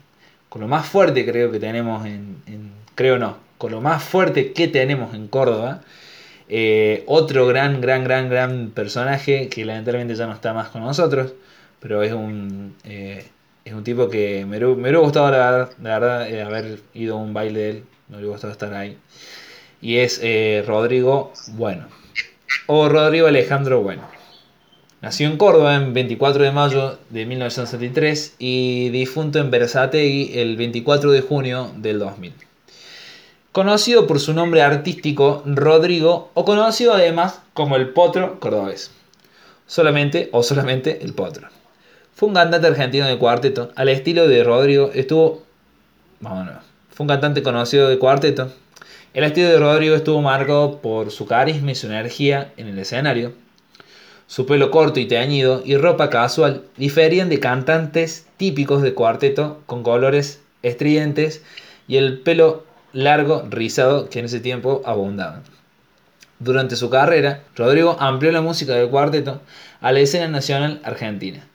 con 0.51 0.61
lo 0.61 0.69
más 0.69 0.87
fuerte 0.87 1.25
creo 1.25 1.51
que 1.51 1.59
tenemos 1.59 2.05
en, 2.05 2.43
creo 2.95 3.19
no, 3.19 3.39
con 3.57 3.73
lo 3.73 3.81
más 3.81 4.05
fuerte 4.05 4.53
que 4.53 4.69
tenemos 4.69 5.15
en 5.15 5.29
Córdoba, 5.29 5.81
eh, 6.51 7.05
otro 7.07 7.47
gran, 7.47 7.81
gran, 7.81 8.05
gran, 8.05 8.29
gran 8.29 8.71
personaje 8.71 9.49
que 9.49 9.65
lamentablemente 9.65 10.15
ya 10.15 10.27
no 10.27 10.35
está 10.35 10.53
más 10.53 10.69
con 10.69 10.83
nosotros, 10.83 11.33
pero 11.81 12.03
es 12.03 12.13
un, 12.13 12.77
eh, 12.85 13.25
es 13.65 13.73
un 13.73 13.83
tipo 13.83 14.11
que 14.11 14.45
me, 14.45 14.59
me 14.59 14.67
hubiera 14.67 14.99
gustado 14.99 15.31
la 15.31 15.39
verdad, 15.39 15.71
la 15.83 15.99
verdad, 15.99 16.31
eh, 16.31 16.43
haber 16.43 16.81
ido 16.93 17.17
a 17.17 17.21
un 17.23 17.33
baile 17.33 17.61
de 17.61 17.71
él, 17.71 17.85
me 18.09 18.17
hubiera 18.17 18.33
gustado 18.33 18.53
estar 18.53 18.75
ahí. 18.75 18.99
Y 19.81 19.97
es 19.97 20.21
Rodrigo 20.67 21.33
Bueno. 21.53 21.87
O 22.67 22.89
Rodrigo 22.91 23.27
Alejandro 23.27 23.81
Bueno. 23.81 24.03
Nació 25.03 25.27
en 25.27 25.37
Córdoba 25.37 25.75
el 25.75 25.91
24 25.91 26.45
de 26.45 26.53
mayo 26.53 26.97
de 27.11 27.27
1973 27.27 28.37
y 28.39 28.89
difunto 28.91 29.41
en 29.41 29.51
Berazategui 29.51 30.39
el 30.39 30.57
24 30.57 31.11
de 31.11 31.23
junio 31.23 31.73
del 31.77 31.99
2000. 31.99 32.33
Conocido 33.51 34.07
por 34.07 34.21
su 34.21 34.33
nombre 34.33 34.63
artístico 34.63 35.43
Rodrigo 35.45 36.31
o 36.35 36.45
conocido 36.45 36.95
además 36.95 37.41
como 37.53 37.75
el 37.75 37.89
Potro 37.89 38.39
cordobés. 38.39 38.93
Solamente 39.67 40.29
o 40.31 40.45
solamente 40.45 41.01
el 41.03 41.15
Potro. 41.15 41.49
Fue 42.15 42.29
un 42.29 42.37
cantante 42.37 42.69
argentino 42.69 43.09
de 43.09 43.19
cuarteto. 43.19 43.73
Al 43.75 43.89
estilo 43.89 44.29
de 44.29 44.45
Rodrigo 44.45 44.93
estuvo... 44.95 45.43
Nuevo. 46.21 46.61
Fue 46.91 47.03
un 47.03 47.09
cantante 47.09 47.43
conocido 47.43 47.89
de 47.89 47.99
cuarteto. 47.99 48.53
El 49.15 49.25
estilo 49.25 49.49
de 49.49 49.59
Rodrigo 49.59 49.97
estuvo 49.97 50.23
marcado 50.23 50.79
por 50.81 51.11
su 51.11 51.27
carisma 51.27 51.73
y 51.73 51.75
su 51.75 51.89
energía 51.89 52.53
en 52.57 52.69
el 52.69 52.79
escenario. 52.79 53.42
Su 54.33 54.47
pelo 54.47 54.71
corto 54.71 54.99
y 54.99 55.05
teñido 55.05 55.61
y 55.63 55.77
ropa 55.77 56.09
casual 56.09 56.63
diferían 56.79 57.29
de 57.29 57.39
cantantes 57.39 58.27
típicos 58.39 58.81
de 58.81 58.95
cuarteto 58.95 59.61
con 59.67 59.83
colores 59.83 60.41
estridentes 60.63 61.43
y 61.87 61.99
el 61.99 62.19
pelo 62.21 62.65
largo 62.95 63.45
rizado 63.51 64.09
que 64.09 64.21
en 64.21 64.25
ese 64.25 64.41
tiempo 64.41 64.81
abundaban. 64.87 65.43
Durante 66.39 66.77
su 66.77 66.89
carrera, 66.89 67.43
Rodrigo 67.57 67.99
amplió 68.01 68.33
la 68.33 68.41
música 68.41 68.73
del 68.73 68.89
cuarteto 68.89 69.43
a 69.83 69.93
la 69.93 70.01
escena 70.01 70.29
nacional 70.29 70.81
argentina, 70.83 71.47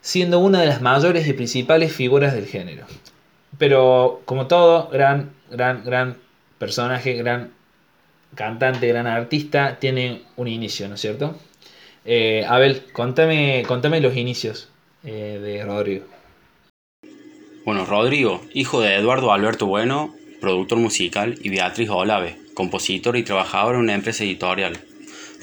siendo 0.00 0.38
una 0.38 0.60
de 0.60 0.68
las 0.68 0.80
mayores 0.80 1.28
y 1.28 1.34
principales 1.34 1.92
figuras 1.92 2.32
del 2.32 2.46
género. 2.46 2.86
Pero 3.58 4.22
como 4.24 4.46
todo, 4.46 4.88
gran, 4.88 5.32
gran, 5.50 5.84
gran 5.84 6.16
personaje, 6.56 7.12
gran 7.12 7.50
cantante, 8.34 8.88
gran 8.88 9.06
artista, 9.06 9.76
tiene 9.78 10.22
un 10.36 10.48
inicio, 10.48 10.88
¿no 10.88 10.94
es 10.94 11.02
cierto? 11.02 11.36
Eh, 12.04 12.44
Abel, 12.48 12.82
contame, 12.92 13.62
contame 13.66 14.00
los 14.00 14.16
inicios 14.16 14.68
eh, 15.04 15.38
de 15.42 15.64
Rodrigo. 15.64 16.06
Bueno, 17.64 17.86
Rodrigo, 17.86 18.40
hijo 18.54 18.80
de 18.80 18.96
Eduardo 18.96 19.32
Alberto 19.32 19.66
Bueno, 19.66 20.14
productor 20.40 20.78
musical, 20.78 21.36
y 21.42 21.50
Beatriz 21.50 21.88
Olave, 21.90 22.36
compositor 22.54 23.16
y 23.16 23.22
trabajador 23.22 23.76
en 23.76 23.82
una 23.82 23.94
empresa 23.94 24.24
editorial. 24.24 24.80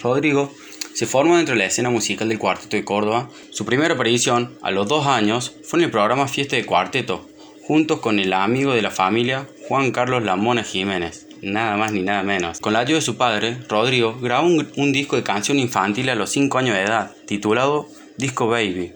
Rodrigo 0.01 0.53
se 0.93 1.05
formó 1.05 1.37
dentro 1.37 1.55
de 1.55 1.59
la 1.59 1.67
escena 1.67 1.89
musical 1.89 2.27
del 2.27 2.39
Cuarteto 2.39 2.75
de 2.75 2.83
Córdoba. 2.83 3.29
Su 3.51 3.65
primera 3.65 3.93
aparición, 3.93 4.57
a 4.61 4.71
los 4.71 4.89
dos 4.89 5.07
años, 5.07 5.55
fue 5.63 5.79
en 5.79 5.85
el 5.85 5.91
programa 5.91 6.27
Fiesta 6.27 6.57
de 6.57 6.65
Cuarteto, 6.65 7.29
junto 7.63 8.01
con 8.01 8.19
el 8.19 8.33
amigo 8.33 8.73
de 8.73 8.81
la 8.81 8.91
familia, 8.91 9.47
Juan 9.69 9.91
Carlos 9.91 10.23
Lamona 10.23 10.63
Jiménez, 10.63 11.28
nada 11.41 11.77
más 11.77 11.91
ni 11.91 12.01
nada 12.01 12.23
menos. 12.23 12.59
Con 12.59 12.73
la 12.73 12.79
ayuda 12.79 12.97
de 12.97 13.01
su 13.01 13.17
padre, 13.17 13.57
Rodrigo 13.67 14.17
grabó 14.19 14.47
un, 14.47 14.91
disco 14.91 15.15
de 15.15 15.23
canción 15.23 15.59
infantil 15.59 16.09
a 16.09 16.15
los 16.15 16.29
5 16.31 16.57
años 16.57 16.75
de 16.75 16.83
edad, 16.83 17.15
titulado 17.25 17.87
Disco 18.17 18.47
Baby. 18.47 18.93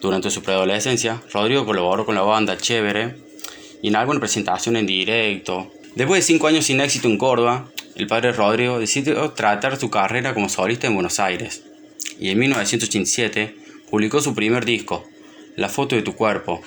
Durante 0.00 0.30
su 0.30 0.42
preadolescencia, 0.42 1.22
Rodrigo 1.32 1.64
colaboró 1.64 2.04
con 2.04 2.14
la 2.14 2.22
banda 2.22 2.56
Chévere 2.56 3.16
y 3.82 3.88
en 3.88 3.96
alguna 3.96 4.20
presentación 4.20 4.76
en 4.76 4.86
directo. 4.86 5.70
Después 5.94 6.20
de 6.20 6.32
5 6.34 6.46
años 6.46 6.66
sin 6.66 6.80
éxito 6.80 7.08
en 7.08 7.18
Córdoba, 7.18 7.68
el 7.94 8.06
padre 8.06 8.32
Rodrigo 8.32 8.78
decidió 8.78 9.30
tratar 9.30 9.78
su 9.78 9.88
carrera 9.90 10.34
como 10.34 10.48
solista 10.48 10.86
en 10.86 10.94
Buenos 10.94 11.20
Aires 11.20 11.62
y 12.18 12.30
en 12.30 12.38
1987 12.38 13.56
publicó 13.90 14.20
su 14.20 14.34
primer 14.34 14.64
disco, 14.64 15.04
La 15.56 15.68
foto 15.68 15.94
de 15.94 16.02
tu 16.02 16.14
cuerpo, 16.14 16.60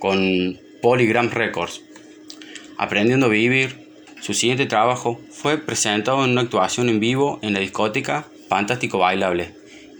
con 0.00 0.58
Polygram 0.82 1.30
Records. 1.30 1.83
Aprendiendo 2.78 3.26
a 3.26 3.28
vivir, 3.30 3.88
su 4.20 4.34
siguiente 4.34 4.66
trabajo 4.66 5.20
fue 5.30 5.58
presentado 5.58 6.24
en 6.24 6.30
una 6.30 6.42
actuación 6.42 6.88
en 6.88 7.00
vivo 7.00 7.38
en 7.42 7.52
la 7.52 7.60
discoteca 7.60 8.26
Fantástico 8.48 8.98
Bailable, 8.98 9.54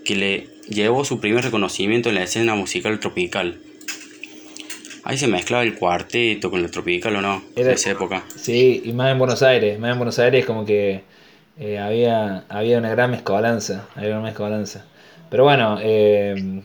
que 0.05 0.17
le 0.17 0.49
llevó 0.69 1.05
su 1.05 1.21
primer 1.21 1.45
reconocimiento 1.45 2.09
en 2.09 2.17
la 2.17 2.23
escena 2.25 2.55
musical 2.55 2.99
tropical. 3.01 3.61
Ahí 5.05 5.19
se 5.19 5.29
mezclaba 5.29 5.63
el 5.63 5.75
cuarteto 5.75 6.51
con 6.51 6.61
el 6.61 6.71
tropical 6.71 7.17
o 7.17 7.21
no, 7.21 7.43
en 7.57 7.71
esa 7.71 7.91
época. 7.91 8.25
Sí, 8.35 8.83
y 8.85 8.93
más 8.93 9.13
en 9.13 9.19
Buenos 9.19 9.43
Aires, 9.43 9.79
más 9.79 9.93
en 9.93 9.99
Buenos 9.99 10.19
Aires 10.19 10.47
como 10.47 10.65
que 10.65 11.03
eh, 11.59 11.79
había, 11.79 12.45
había 12.49 12.79
una 12.79 12.91
gran 12.91 13.11
mezcolanza, 13.11 13.87
había 13.95 14.13
una 14.13 14.23
mezcolanza. 14.23 14.87
Pero 15.31 15.45
bueno, 15.45 15.79
eh, 15.83 16.63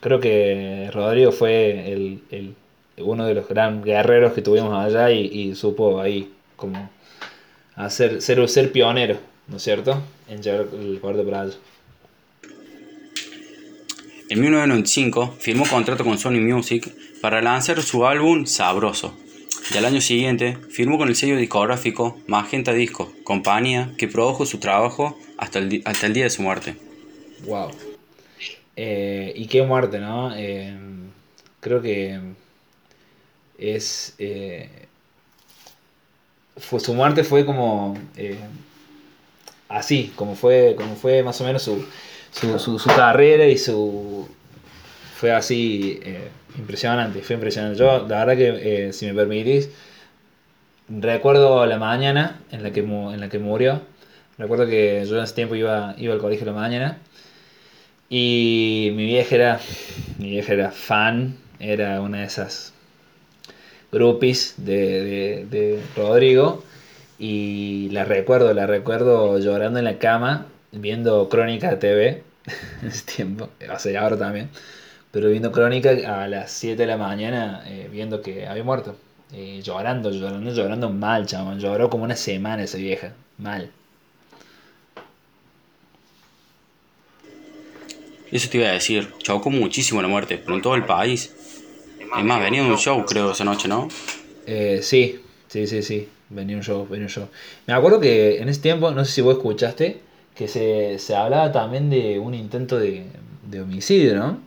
creo 0.00 0.20
que 0.20 0.90
Rodrigo 0.92 1.32
fue 1.32 1.92
el, 1.92 2.54
uno 3.02 3.26
de 3.26 3.34
los 3.34 3.48
gran 3.48 3.82
guerreros 3.82 4.32
que 4.32 4.42
tuvimos 4.42 4.74
allá 4.74 5.10
y, 5.10 5.54
supo 5.54 6.00
ahí 6.00 6.32
como 6.56 6.90
hacer, 7.76 8.20
ser, 8.22 8.48
ser 8.48 8.72
pionero, 8.72 9.18
¿no 9.48 9.56
es 9.56 9.62
cierto? 9.62 10.00
En 10.28 10.42
llevar 10.42 10.66
el 10.72 10.98
cuarto 11.00 11.24
para 11.24 11.42
allá. 11.42 11.54
En 14.28 14.40
1995 14.40 15.34
firmó 15.40 15.66
contrato 15.66 16.04
con 16.04 16.16
Sony 16.16 16.40
Music 16.40 16.94
para 17.20 17.42
lanzar 17.42 17.82
su 17.82 18.06
álbum 18.06 18.46
Sabroso. 18.46 19.12
Y 19.74 19.76
al 19.76 19.84
año 19.84 20.00
siguiente 20.00 20.56
firmó 20.70 20.98
con 20.98 21.08
el 21.08 21.16
sello 21.16 21.36
discográfico 21.36 22.16
Magenta 22.26 22.72
Disco, 22.72 23.12
compañía 23.24 23.92
que 23.98 24.08
produjo 24.08 24.46
su 24.46 24.58
trabajo 24.58 25.18
hasta 25.36 25.58
el, 25.58 25.82
hasta 25.84 26.06
el 26.06 26.12
día 26.12 26.24
de 26.24 26.30
su 26.30 26.42
muerte. 26.42 26.76
Wow. 27.46 27.70
Eh, 28.76 29.32
y 29.36 29.46
qué 29.46 29.62
muerte, 29.62 29.98
¿no? 29.98 30.34
Eh, 30.36 30.76
creo 31.60 31.82
que 31.82 32.18
es... 33.60 34.14
Eh, 34.18 34.68
fue, 36.56 36.80
su 36.80 36.94
muerte 36.94 37.24
fue 37.24 37.46
como... 37.46 37.96
así, 39.68 40.12
como 40.16 40.34
fue, 40.34 40.74
como 40.76 40.96
fue 40.96 41.22
más 41.22 41.40
o 41.40 41.44
menos 41.44 41.62
su, 41.62 41.84
su, 42.32 42.58
su, 42.58 42.88
carrera 42.88 43.46
y 43.46 43.56
su... 43.56 44.28
Fue 45.16 45.32
así 45.32 46.00
impresionante, 46.58 47.22
fue 47.22 47.34
impresionante. 47.34 47.78
Yo, 47.78 48.06
la 48.08 48.24
verdad 48.24 48.36
que, 48.36 48.92
si 48.92 49.06
me 49.06 49.14
permitís, 49.14 49.68
recuerdo 50.88 51.66
la 51.66 51.78
mañana 51.78 52.40
en 52.50 52.62
la 52.62 52.72
que, 52.72 52.80
en 52.80 53.20
la 53.20 53.28
que 53.28 53.38
murió. 53.38 53.82
Recuerdo 54.38 54.66
que 54.66 55.04
yo 55.06 55.18
en 55.18 55.24
ese 55.24 55.34
tiempo 55.34 55.54
iba, 55.54 55.94
iba 55.98 56.14
al 56.14 56.20
colegio 56.20 56.46
la 56.46 56.52
mañana 56.52 56.98
y 58.08 58.90
mi 58.94 59.04
vieja 59.06 59.34
era, 59.34 59.60
mi 60.18 60.30
vieja 60.30 60.52
era 60.54 60.70
fan, 60.72 61.36
era 61.60 62.00
una 62.00 62.20
de 62.20 62.24
esas 62.24 62.72
groupies 63.92 64.54
de, 64.56 65.46
de, 65.50 65.80
Rodrigo. 65.96 66.64
Y 67.18 67.90
la 67.90 68.04
recuerdo, 68.04 68.54
la 68.54 68.66
recuerdo 68.66 69.38
llorando 69.38 69.78
en 69.78 69.84
la 69.84 69.98
cama, 69.98 70.46
viendo 70.72 71.28
Crónica 71.28 71.78
TV, 71.78 72.22
en 72.82 72.88
ese 72.88 73.04
tiempo, 73.04 73.50
o 73.72 73.78
sea, 73.78 74.02
ahora 74.02 74.16
también, 74.16 74.48
pero 75.10 75.28
viendo 75.28 75.52
Crónica 75.52 75.90
a 75.90 76.28
las 76.28 76.50
7 76.52 76.76
de 76.76 76.86
la 76.86 76.96
mañana, 76.96 77.62
eh, 77.66 77.88
viendo 77.90 78.22
que 78.22 78.46
había 78.46 78.64
muerto. 78.64 78.96
Y 79.32 79.60
llorando, 79.62 80.10
llorando, 80.10 80.52
llorando 80.52 80.90
mal, 80.90 81.26
chabón. 81.26 81.60
Lloró 81.60 81.88
como 81.88 82.04
una 82.04 82.16
semana 82.16 82.64
esa 82.64 82.78
vieja, 82.78 83.12
mal. 83.38 83.70
Eso 88.30 88.48
te 88.48 88.58
iba 88.58 88.68
a 88.68 88.72
decir, 88.72 89.12
chocó 89.18 89.50
muchísimo 89.50 90.00
la 90.02 90.08
muerte, 90.08 90.38
pero 90.38 90.54
en 90.56 90.62
todo 90.62 90.74
el 90.74 90.84
país. 90.84 91.34
Es 92.18 92.24
más, 92.24 92.40
venía 92.40 92.62
un 92.62 92.76
show, 92.76 93.04
creo, 93.06 93.32
esa 93.32 93.44
noche, 93.44 93.68
¿no? 93.68 93.88
Eh, 94.46 94.80
sí, 94.82 95.20
sí, 95.48 95.66
sí, 95.66 95.82
sí. 95.82 96.08
Venía 96.28 96.56
un 96.56 96.62
show, 96.62 96.86
venía 96.88 97.06
un 97.06 97.10
show. 97.10 97.28
Me 97.66 97.74
acuerdo 97.74 98.00
que 98.00 98.38
en 98.38 98.48
ese 98.48 98.60
tiempo, 98.60 98.90
no 98.90 99.04
sé 99.04 99.12
si 99.12 99.20
vos 99.20 99.36
escuchaste, 99.36 100.00
que 100.34 100.48
se, 100.48 100.98
se 100.98 101.14
hablaba 101.14 101.52
también 101.52 101.90
de 101.90 102.18
un 102.18 102.34
intento 102.34 102.78
de, 102.78 103.04
de 103.48 103.60
homicidio, 103.60 104.16
¿no? 104.16 104.40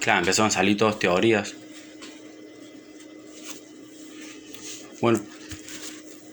Claro, 0.00 0.20
empezaron 0.20 0.48
a 0.48 0.50
salir 0.52 0.76
todas 0.76 0.98
teorías. 0.98 1.54
Bueno, 5.00 5.20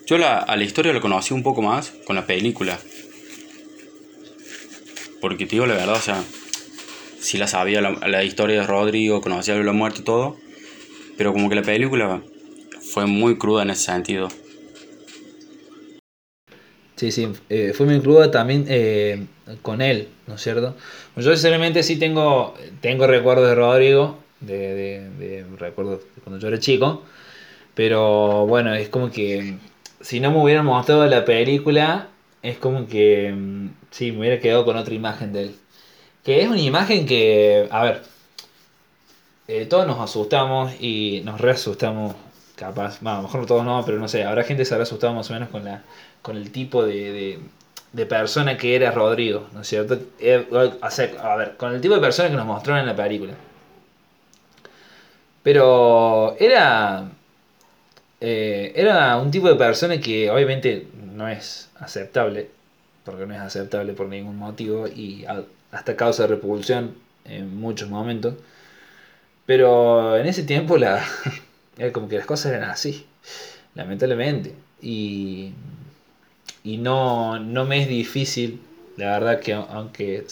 yo 0.05 0.18
la, 0.18 0.39
a 0.39 0.55
la 0.55 0.63
historia 0.63 0.93
lo 0.93 1.01
conocí 1.01 1.34
un 1.34 1.43
poco 1.43 1.61
más 1.61 1.93
con 2.05 2.15
la 2.15 2.26
película. 2.26 2.80
Porque 5.20 5.45
te 5.45 5.51
digo 5.51 5.65
la 5.65 5.76
verdad, 5.76 5.95
o 5.95 6.01
sea, 6.01 6.24
sí 7.20 7.38
la 7.38 7.47
sabía 7.47 7.82
la, 7.82 8.24
historia 8.24 8.61
de 8.61 8.68
Rodrigo, 8.68 9.22
conocía 9.22 9.55
la 9.55 9.74
muerte 9.74 10.01
y 10.01 10.03
todo, 10.03 10.38
pero 11.18 11.34
como 11.34 11.49
que 11.49 11.55
la 11.55 11.61
película 11.61 12.22
fue 12.93 13.05
muy 13.05 13.38
cruda 13.38 13.63
en 13.63 13.72
ese 13.72 13.86
sentido. 13.86 14.30
Sí, 16.95 17.11
sí, 17.11 17.28
eh, 17.49 17.74
fue 17.76 17.86
muy 17.86 17.99
cruda 17.99 18.32
también 18.32 18.65
eh, 18.70 19.28
con 19.61 19.82
él, 19.82 20.07
¿no 20.26 20.36
es 20.36 20.41
cierto? 20.41 20.76
Yo 21.15 21.32
sinceramente 21.34 21.84
sí 21.84 21.97
tengo, 21.97 22.55
tengo 22.82 23.05
recuerdos 23.05 23.49
de 23.49 23.55
Rodrigo, 23.55 24.18
de, 24.39 24.74
de, 24.74 25.09
de 25.11 25.45
recuerdos 25.57 26.01
cuando 26.24 26.39
yo 26.39 26.47
era 26.47 26.59
chico, 26.59 27.03
pero 27.76 28.47
bueno, 28.47 28.74
es 28.74 28.89
como 28.89 29.11
que 29.11 29.57
si 30.01 30.20
no 30.20 30.32
me 30.32 30.41
hubieran 30.41 30.65
mostrado 30.65 31.05
la 31.05 31.26
película, 31.26 32.09
es 32.41 32.57
como 32.57 32.88
que 32.88 33.32
mm, 33.32 33.70
sí, 33.91 34.11
me 34.11 34.20
hubiera 34.20 34.39
quedado 34.39 34.65
con 34.65 34.78
otra 34.78 34.93
imagen 34.93 35.34
de 35.34 35.43
él. 35.43 35.55
Que 36.28 36.42
es 36.42 36.50
una 36.50 36.60
imagen 36.60 37.06
que, 37.06 37.70
a 37.72 37.84
ver, 37.84 38.04
eh, 39.48 39.66
todos 39.66 39.88
nos 39.88 39.98
asustamos 40.02 40.74
y 40.82 41.22
nos 41.24 41.40
reasustamos, 41.40 42.16
capaz, 42.58 43.00
bueno, 43.00 43.20
a 43.20 43.22
lo 43.22 43.28
mejor 43.30 43.46
todos 43.46 43.64
no, 43.64 43.82
pero 43.86 43.98
no 43.98 44.10
sé, 44.10 44.26
habrá 44.26 44.44
gente 44.44 44.64
que 44.64 44.66
se 44.66 44.74
habrá 44.74 44.84
asustado 44.84 45.14
más 45.14 45.30
o 45.30 45.34
menos 45.34 45.48
con, 45.48 45.64
la, 45.64 45.84
con 46.22 46.36
el 46.36 46.52
tipo 46.52 46.84
de, 46.86 47.40
de, 47.94 48.06
persona 48.06 48.58
que 48.58 48.76
era 48.76 48.92
Rodrigo, 48.92 49.48
¿no 49.54 49.62
es 49.62 49.68
cierto? 49.70 49.98
Eh, 50.20 50.46
a 51.22 51.36
ver, 51.38 51.56
con 51.56 51.74
el 51.74 51.80
tipo 51.80 51.96
de 51.96 52.02
persona 52.02 52.30
que 52.30 52.36
nos 52.36 52.46
mostraron 52.46 52.82
en 52.82 52.88
la 52.88 52.96
película. 52.98 53.34
Pero 55.44 56.36
era 56.40 57.10
eh, 58.20 58.74
era 58.76 59.18
un 59.18 59.32
tipo 59.32 59.48
de 59.48 59.56
persona 59.56 60.00
que 60.00 60.30
obviamente 60.32 60.88
no 61.14 61.28
es 61.30 61.70
aceptable, 61.80 62.50
porque 63.06 63.26
no 63.26 63.34
es 63.34 63.40
aceptable 63.42 63.94
por 63.94 64.08
ningún 64.08 64.38
motivo 64.38 64.88
y 64.88 65.26
hasta 65.72 65.95
causa 65.95 66.28
repulsión 66.28 66.95
en 67.26 67.59
muchos 67.59 67.89
momentos. 67.89 68.36
Pero 69.45 70.18
en 70.18 70.28
ese 70.28 70.43
tiempo 70.43 70.78
la, 70.78 71.03
como 71.93 72.07
que 72.07 72.18
las 72.18 72.26
cosas 72.26 72.53
eran 72.53 72.70
así, 72.70 73.05
lamentablemente. 73.76 74.53
Y, 74.82 75.53
y 76.63 76.78
no, 76.78 77.39
no 77.39 77.65
me 77.65 77.82
es 77.82 77.88
difícil, 77.88 78.61
la 78.97 79.11
verdad 79.20 79.39
que 79.39 79.53
aunque, 79.53 80.26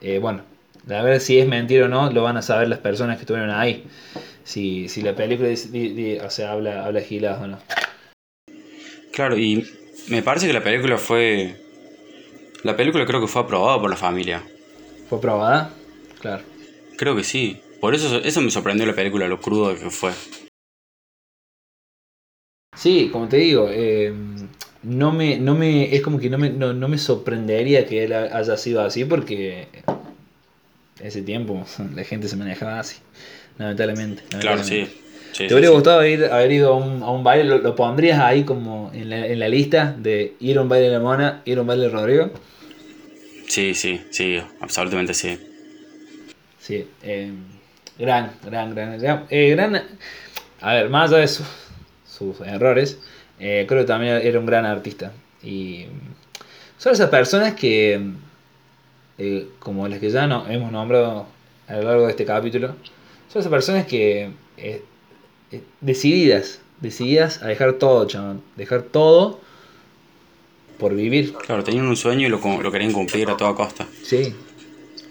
eh, 0.00 0.18
bueno, 0.18 0.42
la 0.86 1.02
verdad 1.02 1.20
si 1.20 1.38
es 1.38 1.48
mentira 1.48 1.86
o 1.86 1.88
no, 1.88 2.10
lo 2.10 2.22
van 2.22 2.36
a 2.36 2.42
saber 2.42 2.68
las 2.68 2.78
personas 2.78 3.16
que 3.16 3.22
estuvieron 3.22 3.50
ahí 3.50 3.86
si, 4.44 4.88
si 4.88 5.02
la 5.02 5.14
película 5.14 5.48
o 6.24 6.30
sea, 6.30 6.52
habla, 6.52 6.84
habla 6.84 7.00
giladas 7.00 7.42
o 7.42 7.46
no. 7.46 7.58
Claro, 9.12 9.38
y 9.38 9.64
me 10.08 10.22
parece 10.22 10.46
que 10.46 10.52
la 10.52 10.62
película 10.62 10.98
fue. 10.98 11.56
La 12.62 12.76
película 12.76 13.06
creo 13.06 13.20
que 13.20 13.26
fue 13.26 13.42
aprobada 13.42 13.80
por 13.80 13.88
la 13.88 13.96
familia. 13.96 14.42
¿Fue 15.08 15.18
aprobada? 15.18 15.72
Claro. 16.20 16.42
Creo 16.96 17.16
que 17.16 17.24
sí. 17.24 17.60
Por 17.80 17.94
eso, 17.94 18.18
eso 18.18 18.40
me 18.42 18.50
sorprendió 18.50 18.86
la 18.86 18.94
película, 18.94 19.26
lo 19.26 19.40
crudo 19.40 19.74
que 19.74 19.90
fue. 19.90 20.12
Sí, 22.76 23.08
como 23.10 23.28
te 23.28 23.38
digo, 23.38 23.68
eh, 23.70 24.12
no 24.82 25.12
me, 25.12 25.38
no 25.38 25.54
me, 25.54 25.94
es 25.94 26.02
como 26.02 26.18
que 26.18 26.28
no 26.28 26.38
me, 26.38 26.50
no, 26.50 26.72
no 26.74 26.88
me 26.88 26.98
sorprendería 26.98 27.86
que 27.86 28.04
él 28.04 28.12
haya 28.12 28.56
sido 28.56 28.82
así 28.82 29.04
porque 29.04 29.68
ese 31.00 31.22
tiempo 31.22 31.64
la 31.94 32.04
gente 32.04 32.28
se 32.28 32.36
manejaba 32.36 32.80
así, 32.80 32.98
lamentablemente. 33.58 34.22
Claro, 34.38 34.62
sí. 34.62 34.86
¿Te 35.36 35.52
hubiera 35.52 35.70
gustado 35.70 36.04
ir, 36.04 36.24
haber 36.24 36.52
ido 36.52 36.72
a 36.72 36.76
un, 36.76 37.02
a 37.02 37.10
un 37.10 37.24
baile? 37.24 37.58
¿Lo, 37.58 37.74
pondrías 37.74 38.20
ahí 38.20 38.44
como 38.44 38.90
en 38.92 39.10
la, 39.10 39.26
en 39.26 39.38
la, 39.38 39.48
lista 39.48 39.94
de 39.96 40.34
ir 40.40 40.58
a 40.58 40.62
un 40.62 40.68
baile 40.68 40.86
de 40.86 40.92
la 40.92 41.00
Mona, 41.00 41.42
ir 41.44 41.58
a 41.58 41.60
un 41.62 41.66
baile 41.66 41.84
de 41.84 41.90
Rodrigo? 41.90 42.30
Sí, 43.50 43.74
sí, 43.74 44.00
sí, 44.10 44.40
absolutamente 44.60 45.12
sí. 45.12 45.38
Sí, 46.60 46.86
eh, 47.02 47.32
gran, 47.98 48.30
gran, 48.44 48.74
gran, 48.74 48.98
gran, 48.98 49.26
eh, 49.28 49.50
gran, 49.50 49.82
A 50.60 50.74
ver, 50.74 50.88
más 50.88 51.10
allá 51.10 51.22
de 51.22 51.28
sus 51.28 52.40
errores, 52.46 52.98
eh, 53.40 53.64
creo 53.66 53.80
que 53.80 53.86
también 53.86 54.20
era 54.22 54.38
un 54.38 54.46
gran 54.46 54.66
artista. 54.66 55.12
Y 55.42 55.86
son 56.78 56.92
esas 56.92 57.08
personas 57.08 57.54
que, 57.54 58.00
como 59.58 59.88
las 59.88 59.98
que 59.98 60.10
ya 60.10 60.26
no, 60.28 60.48
hemos 60.48 60.70
nombrado 60.70 61.26
a 61.66 61.74
lo 61.74 61.82
largo 61.82 62.04
de 62.04 62.10
este 62.10 62.24
capítulo, 62.24 62.68
son 63.32 63.40
esas 63.40 63.50
personas 63.50 63.86
que 63.86 64.30
decididas, 65.80 66.60
decididas 66.80 67.42
a 67.42 67.48
dejar 67.48 67.74
todo, 67.74 68.06
chaval, 68.06 68.40
dejar 68.56 68.82
todo 68.82 69.40
por 70.78 70.94
vivir. 70.94 71.32
Claro, 71.34 71.64
tenían 71.64 71.86
un 71.86 71.96
sueño 71.96 72.26
y 72.26 72.30
lo, 72.30 72.40
lo 72.62 72.72
querían 72.72 72.92
cumplir 72.92 73.28
a 73.30 73.36
toda 73.36 73.54
costa. 73.54 73.86
Sí, 74.02 74.34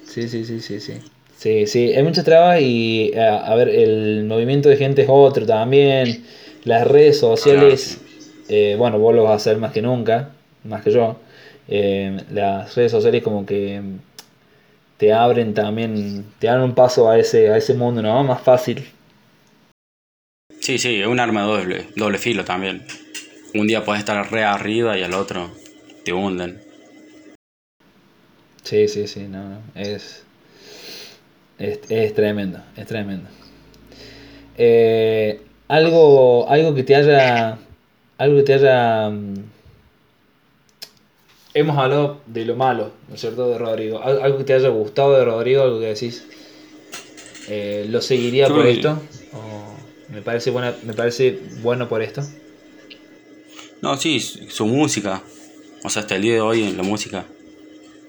sí, 0.05 0.27
sí, 0.27 0.45
sí, 0.45 0.59
sí, 0.59 0.79
sí. 0.79 0.93
Sí, 1.37 1.67
sí, 1.67 1.93
hay 1.93 2.03
muchas 2.03 2.25
trabas 2.25 2.59
y 2.61 3.13
a, 3.15 3.55
ver, 3.55 3.69
el 3.69 4.25
movimiento 4.25 4.67
de 4.67 4.75
gente 4.75 5.03
es 5.03 5.07
otro 5.09 5.45
también. 5.45 6.25
Las 6.65 6.85
redes 6.85 7.17
sociales 7.17 8.01
eh, 8.49 8.75
bueno, 8.77 8.97
vos 8.97 9.15
lo 9.15 9.23
vas 9.23 9.33
a 9.33 9.35
hacer 9.35 9.57
más 9.57 9.71
que 9.71 9.81
nunca, 9.81 10.31
más 10.63 10.83
que 10.83 10.91
yo. 10.91 11.17
Eh, 11.67 12.17
las 12.31 12.75
redes 12.75 12.91
sociales 12.91 13.23
como 13.23 13.45
que 13.45 13.79
te 14.97 15.13
abren 15.13 15.53
también, 15.53 16.25
te 16.39 16.47
dan 16.47 16.61
un 16.61 16.73
paso 16.73 17.09
a 17.09 17.19
ese, 17.19 17.49
a 17.49 17.57
ese 17.57 17.75
mundo, 17.75 18.01
¿no? 18.01 18.23
Más 18.23 18.41
fácil. 18.41 18.83
Sí, 20.59 20.77
sí, 20.77 21.01
es 21.01 21.07
un 21.07 21.19
arma 21.19 21.43
doble, 21.43 21.87
doble 21.95 22.17
filo 22.17 22.43
también. 22.45 22.85
Un 23.53 23.67
día 23.67 23.83
puedes 23.83 23.99
estar 23.99 24.31
re 24.31 24.43
arriba 24.43 24.97
y 24.97 25.03
al 25.03 25.13
otro 25.13 25.49
te 26.03 26.13
hunden. 26.13 26.61
Sí, 28.63 28.87
sí, 28.87 29.07
sí, 29.07 29.21
no, 29.21 29.61
es, 29.73 30.23
es, 31.57 32.13
tremendo, 32.13 32.59
es 32.75 32.85
tremendo. 32.85 33.29
Eh, 34.57 35.41
algo, 35.67 36.47
algo 36.49 36.75
que 36.75 36.83
te 36.83 36.95
haya 36.95 37.57
algo 38.19 38.37
que 38.37 38.43
te 38.43 38.53
haya... 38.53 39.09
Mm, 39.09 39.45
hemos 41.53 41.77
hablado 41.77 42.21
de 42.27 42.45
lo 42.45 42.55
malo, 42.55 42.91
¿no 43.07 43.15
es 43.15 43.21
cierto?, 43.21 43.49
de 43.49 43.57
Rodrigo. 43.57 44.03
Algo 44.03 44.37
que 44.37 44.43
te 44.43 44.53
haya 44.53 44.69
gustado 44.69 45.17
de 45.17 45.25
Rodrigo, 45.25 45.63
algo 45.63 45.79
que 45.79 45.87
decís, 45.87 46.27
eh, 47.47 47.85
¿lo 47.89 48.01
seguiría 48.01 48.47
por 48.47 48.67
esto? 48.67 48.91
¿O 48.91 49.18
me 50.11 50.21
parece, 50.21 50.51
buena, 50.51 50.75
me 50.83 50.93
parece 50.93 51.39
bueno 51.61 51.87
por 51.87 52.01
esto? 52.01 52.23
No, 53.81 53.95
sí, 53.97 54.19
su 54.19 54.65
música. 54.65 55.21
O 55.83 55.89
sea, 55.89 56.01
hasta 56.01 56.15
el 56.15 56.23
día 56.23 56.33
de 56.33 56.41
hoy 56.41 56.63
en 56.63 56.77
la 56.77 56.83
música 56.83 57.25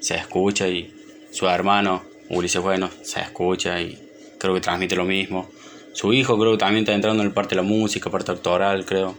se 0.00 0.16
escucha 0.16 0.68
y 0.68 0.94
su 1.30 1.46
hermano, 1.48 2.02
Ulises 2.28 2.62
Bueno, 2.62 2.90
se 3.02 3.20
escucha 3.20 3.80
y 3.80 3.98
creo 4.38 4.54
que 4.54 4.60
transmite 4.60 4.96
lo 4.96 5.04
mismo. 5.04 5.48
Su 5.92 6.12
hijo 6.12 6.38
creo 6.38 6.52
que 6.52 6.58
también 6.58 6.84
está 6.84 6.94
entrando 6.94 7.22
en 7.22 7.28
el 7.28 7.34
parte 7.34 7.54
de 7.54 7.62
la 7.62 7.68
música, 7.68 8.10
parte 8.10 8.32
actoral, 8.32 8.84
creo. 8.84 9.16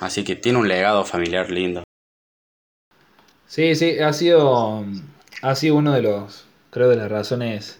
Así 0.00 0.24
que 0.24 0.34
tiene 0.34 0.58
un 0.58 0.68
legado 0.68 1.04
familiar 1.04 1.50
lindo. 1.50 1.84
Sí, 3.46 3.74
sí, 3.74 3.98
ha 3.98 4.12
sido, 4.12 4.84
ha 5.42 5.54
sido 5.54 5.76
uno 5.76 5.92
de 5.92 6.02
los, 6.02 6.44
creo, 6.70 6.88
de 6.88 6.96
las 6.96 7.10
razones, 7.10 7.78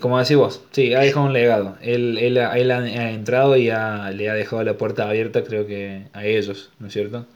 como 0.00 0.18
decís 0.18 0.36
vos, 0.36 0.62
sí, 0.72 0.92
ha 0.94 1.00
dejado 1.00 1.26
un 1.26 1.32
legado. 1.32 1.76
Él, 1.80 2.18
él, 2.18 2.36
él 2.36 2.70
ha, 2.70 3.10
entrado 3.10 3.56
y 3.56 3.64
le 3.64 3.72
ha 3.72 4.34
dejado 4.34 4.62
la 4.62 4.76
puerta 4.76 5.08
abierta, 5.08 5.42
creo 5.44 5.66
que 5.66 6.04
a 6.12 6.24
ellos, 6.26 6.70
¿no 6.78 6.88
es 6.88 6.92
cierto? 6.92 7.26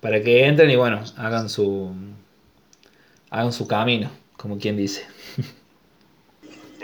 Para 0.00 0.22
que 0.22 0.46
entren 0.46 0.70
y 0.70 0.76
bueno, 0.76 1.02
hagan 1.16 1.48
su, 1.48 1.92
hagan 3.30 3.52
su 3.52 3.66
camino, 3.66 4.10
como 4.36 4.58
quien 4.58 4.76
dice. 4.76 5.04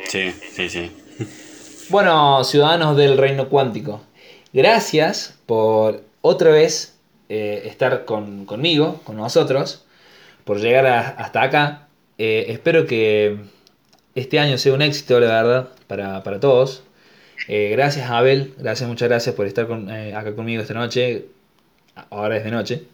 Sí, 0.09 0.33
sí, 0.51 0.69
sí. 0.69 0.91
Bueno, 1.89 2.43
ciudadanos 2.45 2.97
del 2.97 3.17
reino 3.17 3.49
cuántico, 3.49 4.01
Gracias 4.53 5.39
por 5.47 6.03
otra 6.23 6.51
vez 6.51 6.99
eh, 7.29 7.63
estar 7.67 8.05
conmigo, 8.05 9.01
con 9.05 9.17
nosotros, 9.17 9.85
por 10.45 10.59
llegar 10.59 10.87
hasta 10.87 11.43
acá. 11.43 11.89
Eh, 12.19 12.47
espero 12.49 12.85
que 12.87 13.39
este 14.21 14.39
año 14.39 14.59
sea 14.59 14.75
un 14.75 14.83
éxito, 14.83 15.19
la 15.21 15.43
verdad, 15.43 15.69
para, 15.87 16.41
todos. 16.41 16.83
Eh, 17.49 17.71
gracias 17.73 18.11
Abel, 18.11 18.55
gracias, 18.59 18.89
muchas 18.89 19.09
gracias 19.09 19.35
por 19.35 19.47
estar 19.47 19.65
acá 20.15 20.35
conmigo 20.35 20.63
esta 20.63 20.75
noche. 20.75 21.27
Ahora 22.11 22.37
es 22.37 22.45
de 22.45 22.51
noche. 22.51 22.85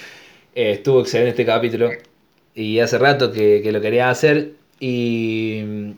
estuvo 0.54 1.00
excelente 1.00 1.30
este 1.30 1.46
capítulo 1.46 1.90
y 2.54 2.80
hace 2.80 2.98
rato 2.98 3.32
que, 3.32 3.60
que 3.62 3.72
lo 3.72 3.80
quería 3.80 4.10
hacer 4.10 4.52
y 4.78 5.94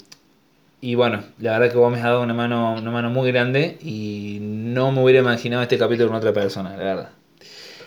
y 0.84 0.96
bueno, 0.96 1.24
la 1.38 1.52
verdad 1.58 1.72
que 1.72 1.78
vos 1.78 1.90
me 1.90 1.96
has 1.96 2.04
dado 2.04 2.20
una 2.20 2.34
mano, 2.34 2.74
una 2.74 2.90
mano 2.90 3.08
muy 3.08 3.32
grande 3.32 3.78
y 3.80 4.36
no 4.42 4.92
me 4.92 5.02
hubiera 5.02 5.20
imaginado 5.20 5.62
este 5.62 5.78
capítulo 5.78 6.08
con 6.08 6.18
otra 6.18 6.34
persona, 6.34 6.76
la 6.76 6.84
verdad. 6.84 7.10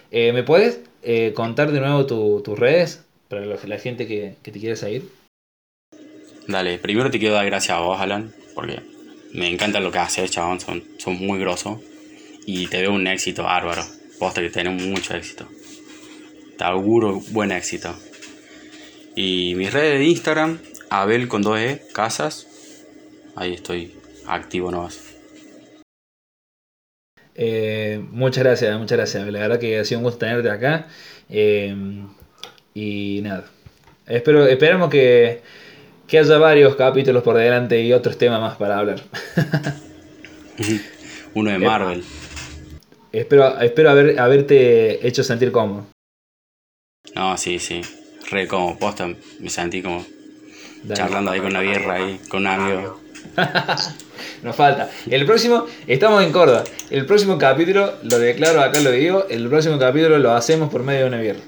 Eh, 0.09 0.33
¿Me 0.33 0.41
puedes 0.41 0.79
eh, 1.03 1.31
contar 1.35 1.71
de 1.71 1.79
nuevo 1.79 2.07
tus 2.07 2.57
redes 2.57 3.05
para 3.27 3.45
la 3.45 3.77
gente 3.77 4.07
que, 4.07 4.33
te 4.41 4.51
quiere 4.51 4.75
seguir? 4.75 5.07
Dale, 6.47 6.77
primero 6.79 7.11
te 7.11 7.19
quiero 7.19 7.35
dar 7.35 7.45
gracias 7.45 7.77
a 7.77 7.81
vos, 7.81 7.99
Alan, 7.99 8.33
porque 8.55 8.79
me 9.33 9.49
encanta 9.49 9.81
lo 9.81 9.91
que 9.91 9.99
haces, 9.99 10.31
chabón, 10.31 10.59
son, 10.61 10.83
son 10.97 11.17
muy 11.17 11.39
grosos 11.39 11.79
y 12.45 12.67
te 12.67 12.81
veo 12.81 12.93
un 12.93 13.05
éxito 13.05 13.43
bárbaro. 13.43 13.83
Vos 14.19 14.33
que 14.33 14.49
tenés 14.49 14.81
mucho 14.81 15.13
éxito. 15.13 15.47
Te 16.57 16.63
auguro 16.63 17.19
buen 17.31 17.51
éxito. 17.51 17.93
Y 19.15 19.55
mis 19.55 19.73
redes 19.73 19.99
de 19.99 20.05
Instagram, 20.05 20.59
Abel 20.89 21.27
con 21.27 21.43
2E, 21.43 21.91
Casas, 21.91 22.47
ahí 23.35 23.53
estoy 23.53 23.93
activo 24.25 24.71
nomás. 24.71 25.15
Eh, 27.35 28.01
muchas 28.09 28.43
gracias, 28.43 28.79
muchas 28.79 28.97
gracias. 28.97 29.27
La 29.27 29.39
verdad 29.39 29.59
que 29.59 29.77
ha 29.77 29.85
sido 29.85 29.99
un 29.99 30.05
gusto 30.05 30.19
tenerte 30.19 30.49
acá. 30.49 30.87
Eh, 31.29 31.75
y 32.73 33.19
nada. 33.21 33.45
Espero, 34.07 34.47
esperamos 34.47 34.89
que, 34.89 35.41
que 36.07 36.17
haya 36.17 36.37
varios 36.37 36.75
capítulos 36.75 37.21
por 37.21 37.35
delante 37.35 37.81
y 37.81 37.93
otros 37.93 38.17
temas 38.17 38.39
más 38.39 38.55
para 38.57 38.79
hablar. 38.79 39.01
Uno 41.33 41.51
de 41.51 41.59
Marvel. 41.59 42.03
espero 43.11 43.59
espero 43.59 43.89
haber, 43.91 44.19
haberte 44.19 45.05
hecho 45.07 45.23
sentir 45.23 45.51
cómodo. 45.51 45.85
No, 47.13 47.37
sí, 47.37 47.59
sí. 47.59 47.81
Re 48.29 48.47
como 48.47 48.77
posta, 48.79 49.07
me 49.39 49.49
sentí 49.49 49.81
como 49.81 50.05
charlando 50.93 51.31
ahí 51.31 51.39
con 51.39 51.49
una 51.49 51.61
birra 51.61 51.95
ahí, 51.95 52.19
con 52.29 52.41
un 52.41 52.47
amigo. 52.47 53.01
Nos 54.43 54.55
falta. 54.55 54.89
El 55.09 55.25
próximo, 55.25 55.65
estamos 55.87 56.23
en 56.23 56.31
Córdoba. 56.31 56.63
El 56.89 57.05
próximo 57.05 57.37
capítulo, 57.37 57.93
lo 58.03 58.19
declaro, 58.19 58.61
acá 58.61 58.79
lo 58.81 58.91
digo, 58.91 59.25
el 59.29 59.47
próximo 59.49 59.77
capítulo 59.77 60.19
lo 60.19 60.31
hacemos 60.31 60.69
por 60.71 60.83
medio 60.83 61.01
de 61.01 61.07
una 61.07 61.21
birra. 61.21 61.41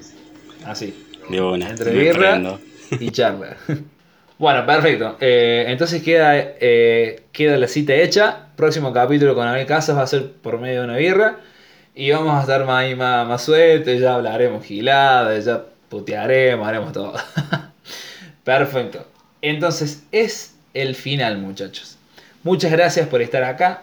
Así. 0.64 0.94
Entre 1.30 1.92
birra 1.92 2.58
y 2.98 3.10
charla. 3.10 3.56
Bueno, 4.40 4.64
perfecto. 4.64 5.18
Eh, 5.20 5.66
entonces 5.68 6.02
queda, 6.02 6.34
eh, 6.34 7.24
queda 7.30 7.58
la 7.58 7.68
cita 7.68 7.92
hecha. 7.92 8.46
Próximo 8.56 8.90
capítulo 8.90 9.34
con 9.34 9.46
Abel 9.46 9.66
Casas 9.66 9.98
va 9.98 10.00
a 10.00 10.06
ser 10.06 10.32
por 10.32 10.58
medio 10.58 10.80
de 10.80 10.86
una 10.86 10.96
birra. 10.96 11.40
Y 11.94 12.10
vamos 12.10 12.34
a 12.34 12.40
estar 12.40 12.64
más, 12.64 12.96
más, 12.96 13.28
más 13.28 13.42
sueltos, 13.42 14.00
ya 14.00 14.14
hablaremos 14.14 14.64
giladas, 14.64 15.44
ya 15.44 15.66
putearemos, 15.90 16.66
haremos 16.66 16.94
todo. 16.94 17.12
perfecto. 18.44 19.06
Entonces 19.42 20.04
es 20.10 20.54
el 20.72 20.94
final, 20.94 21.36
muchachos. 21.36 21.98
Muchas 22.42 22.72
gracias 22.72 23.08
por 23.08 23.20
estar 23.20 23.44
acá. 23.44 23.82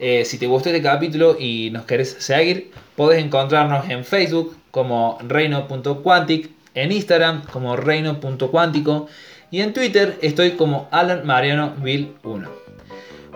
Eh, 0.00 0.24
si 0.24 0.38
te 0.38 0.48
gustó 0.48 0.70
este 0.70 0.82
capítulo 0.82 1.36
y 1.38 1.70
nos 1.70 1.84
querés 1.84 2.16
seguir, 2.18 2.72
podés 2.96 3.24
encontrarnos 3.24 3.88
en 3.88 4.04
Facebook 4.04 4.56
como 4.72 5.20
reino.quantic, 5.22 6.50
en 6.74 6.90
Instagram 6.90 7.44
como 7.44 7.76
reino.cuántico 7.76 9.08
y 9.50 9.60
en 9.60 9.72
Twitter 9.72 10.18
estoy 10.22 10.52
como 10.52 10.88
Alan 10.90 11.26
Mariano 11.26 11.74
1. 12.22 12.48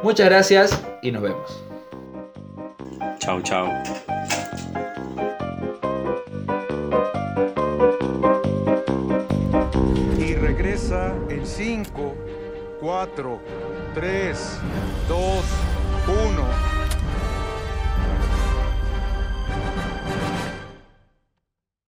Muchas 0.02 0.26
gracias 0.28 0.84
y 1.02 1.10
nos 1.10 1.22
vemos. 1.22 1.64
Chao, 3.18 3.40
chao. 3.42 3.68
Y 10.18 10.34
regresa 10.34 11.14
el 11.28 11.46
5 11.46 12.14
4, 12.80 13.40
3, 13.94 14.58
2, 15.08 15.44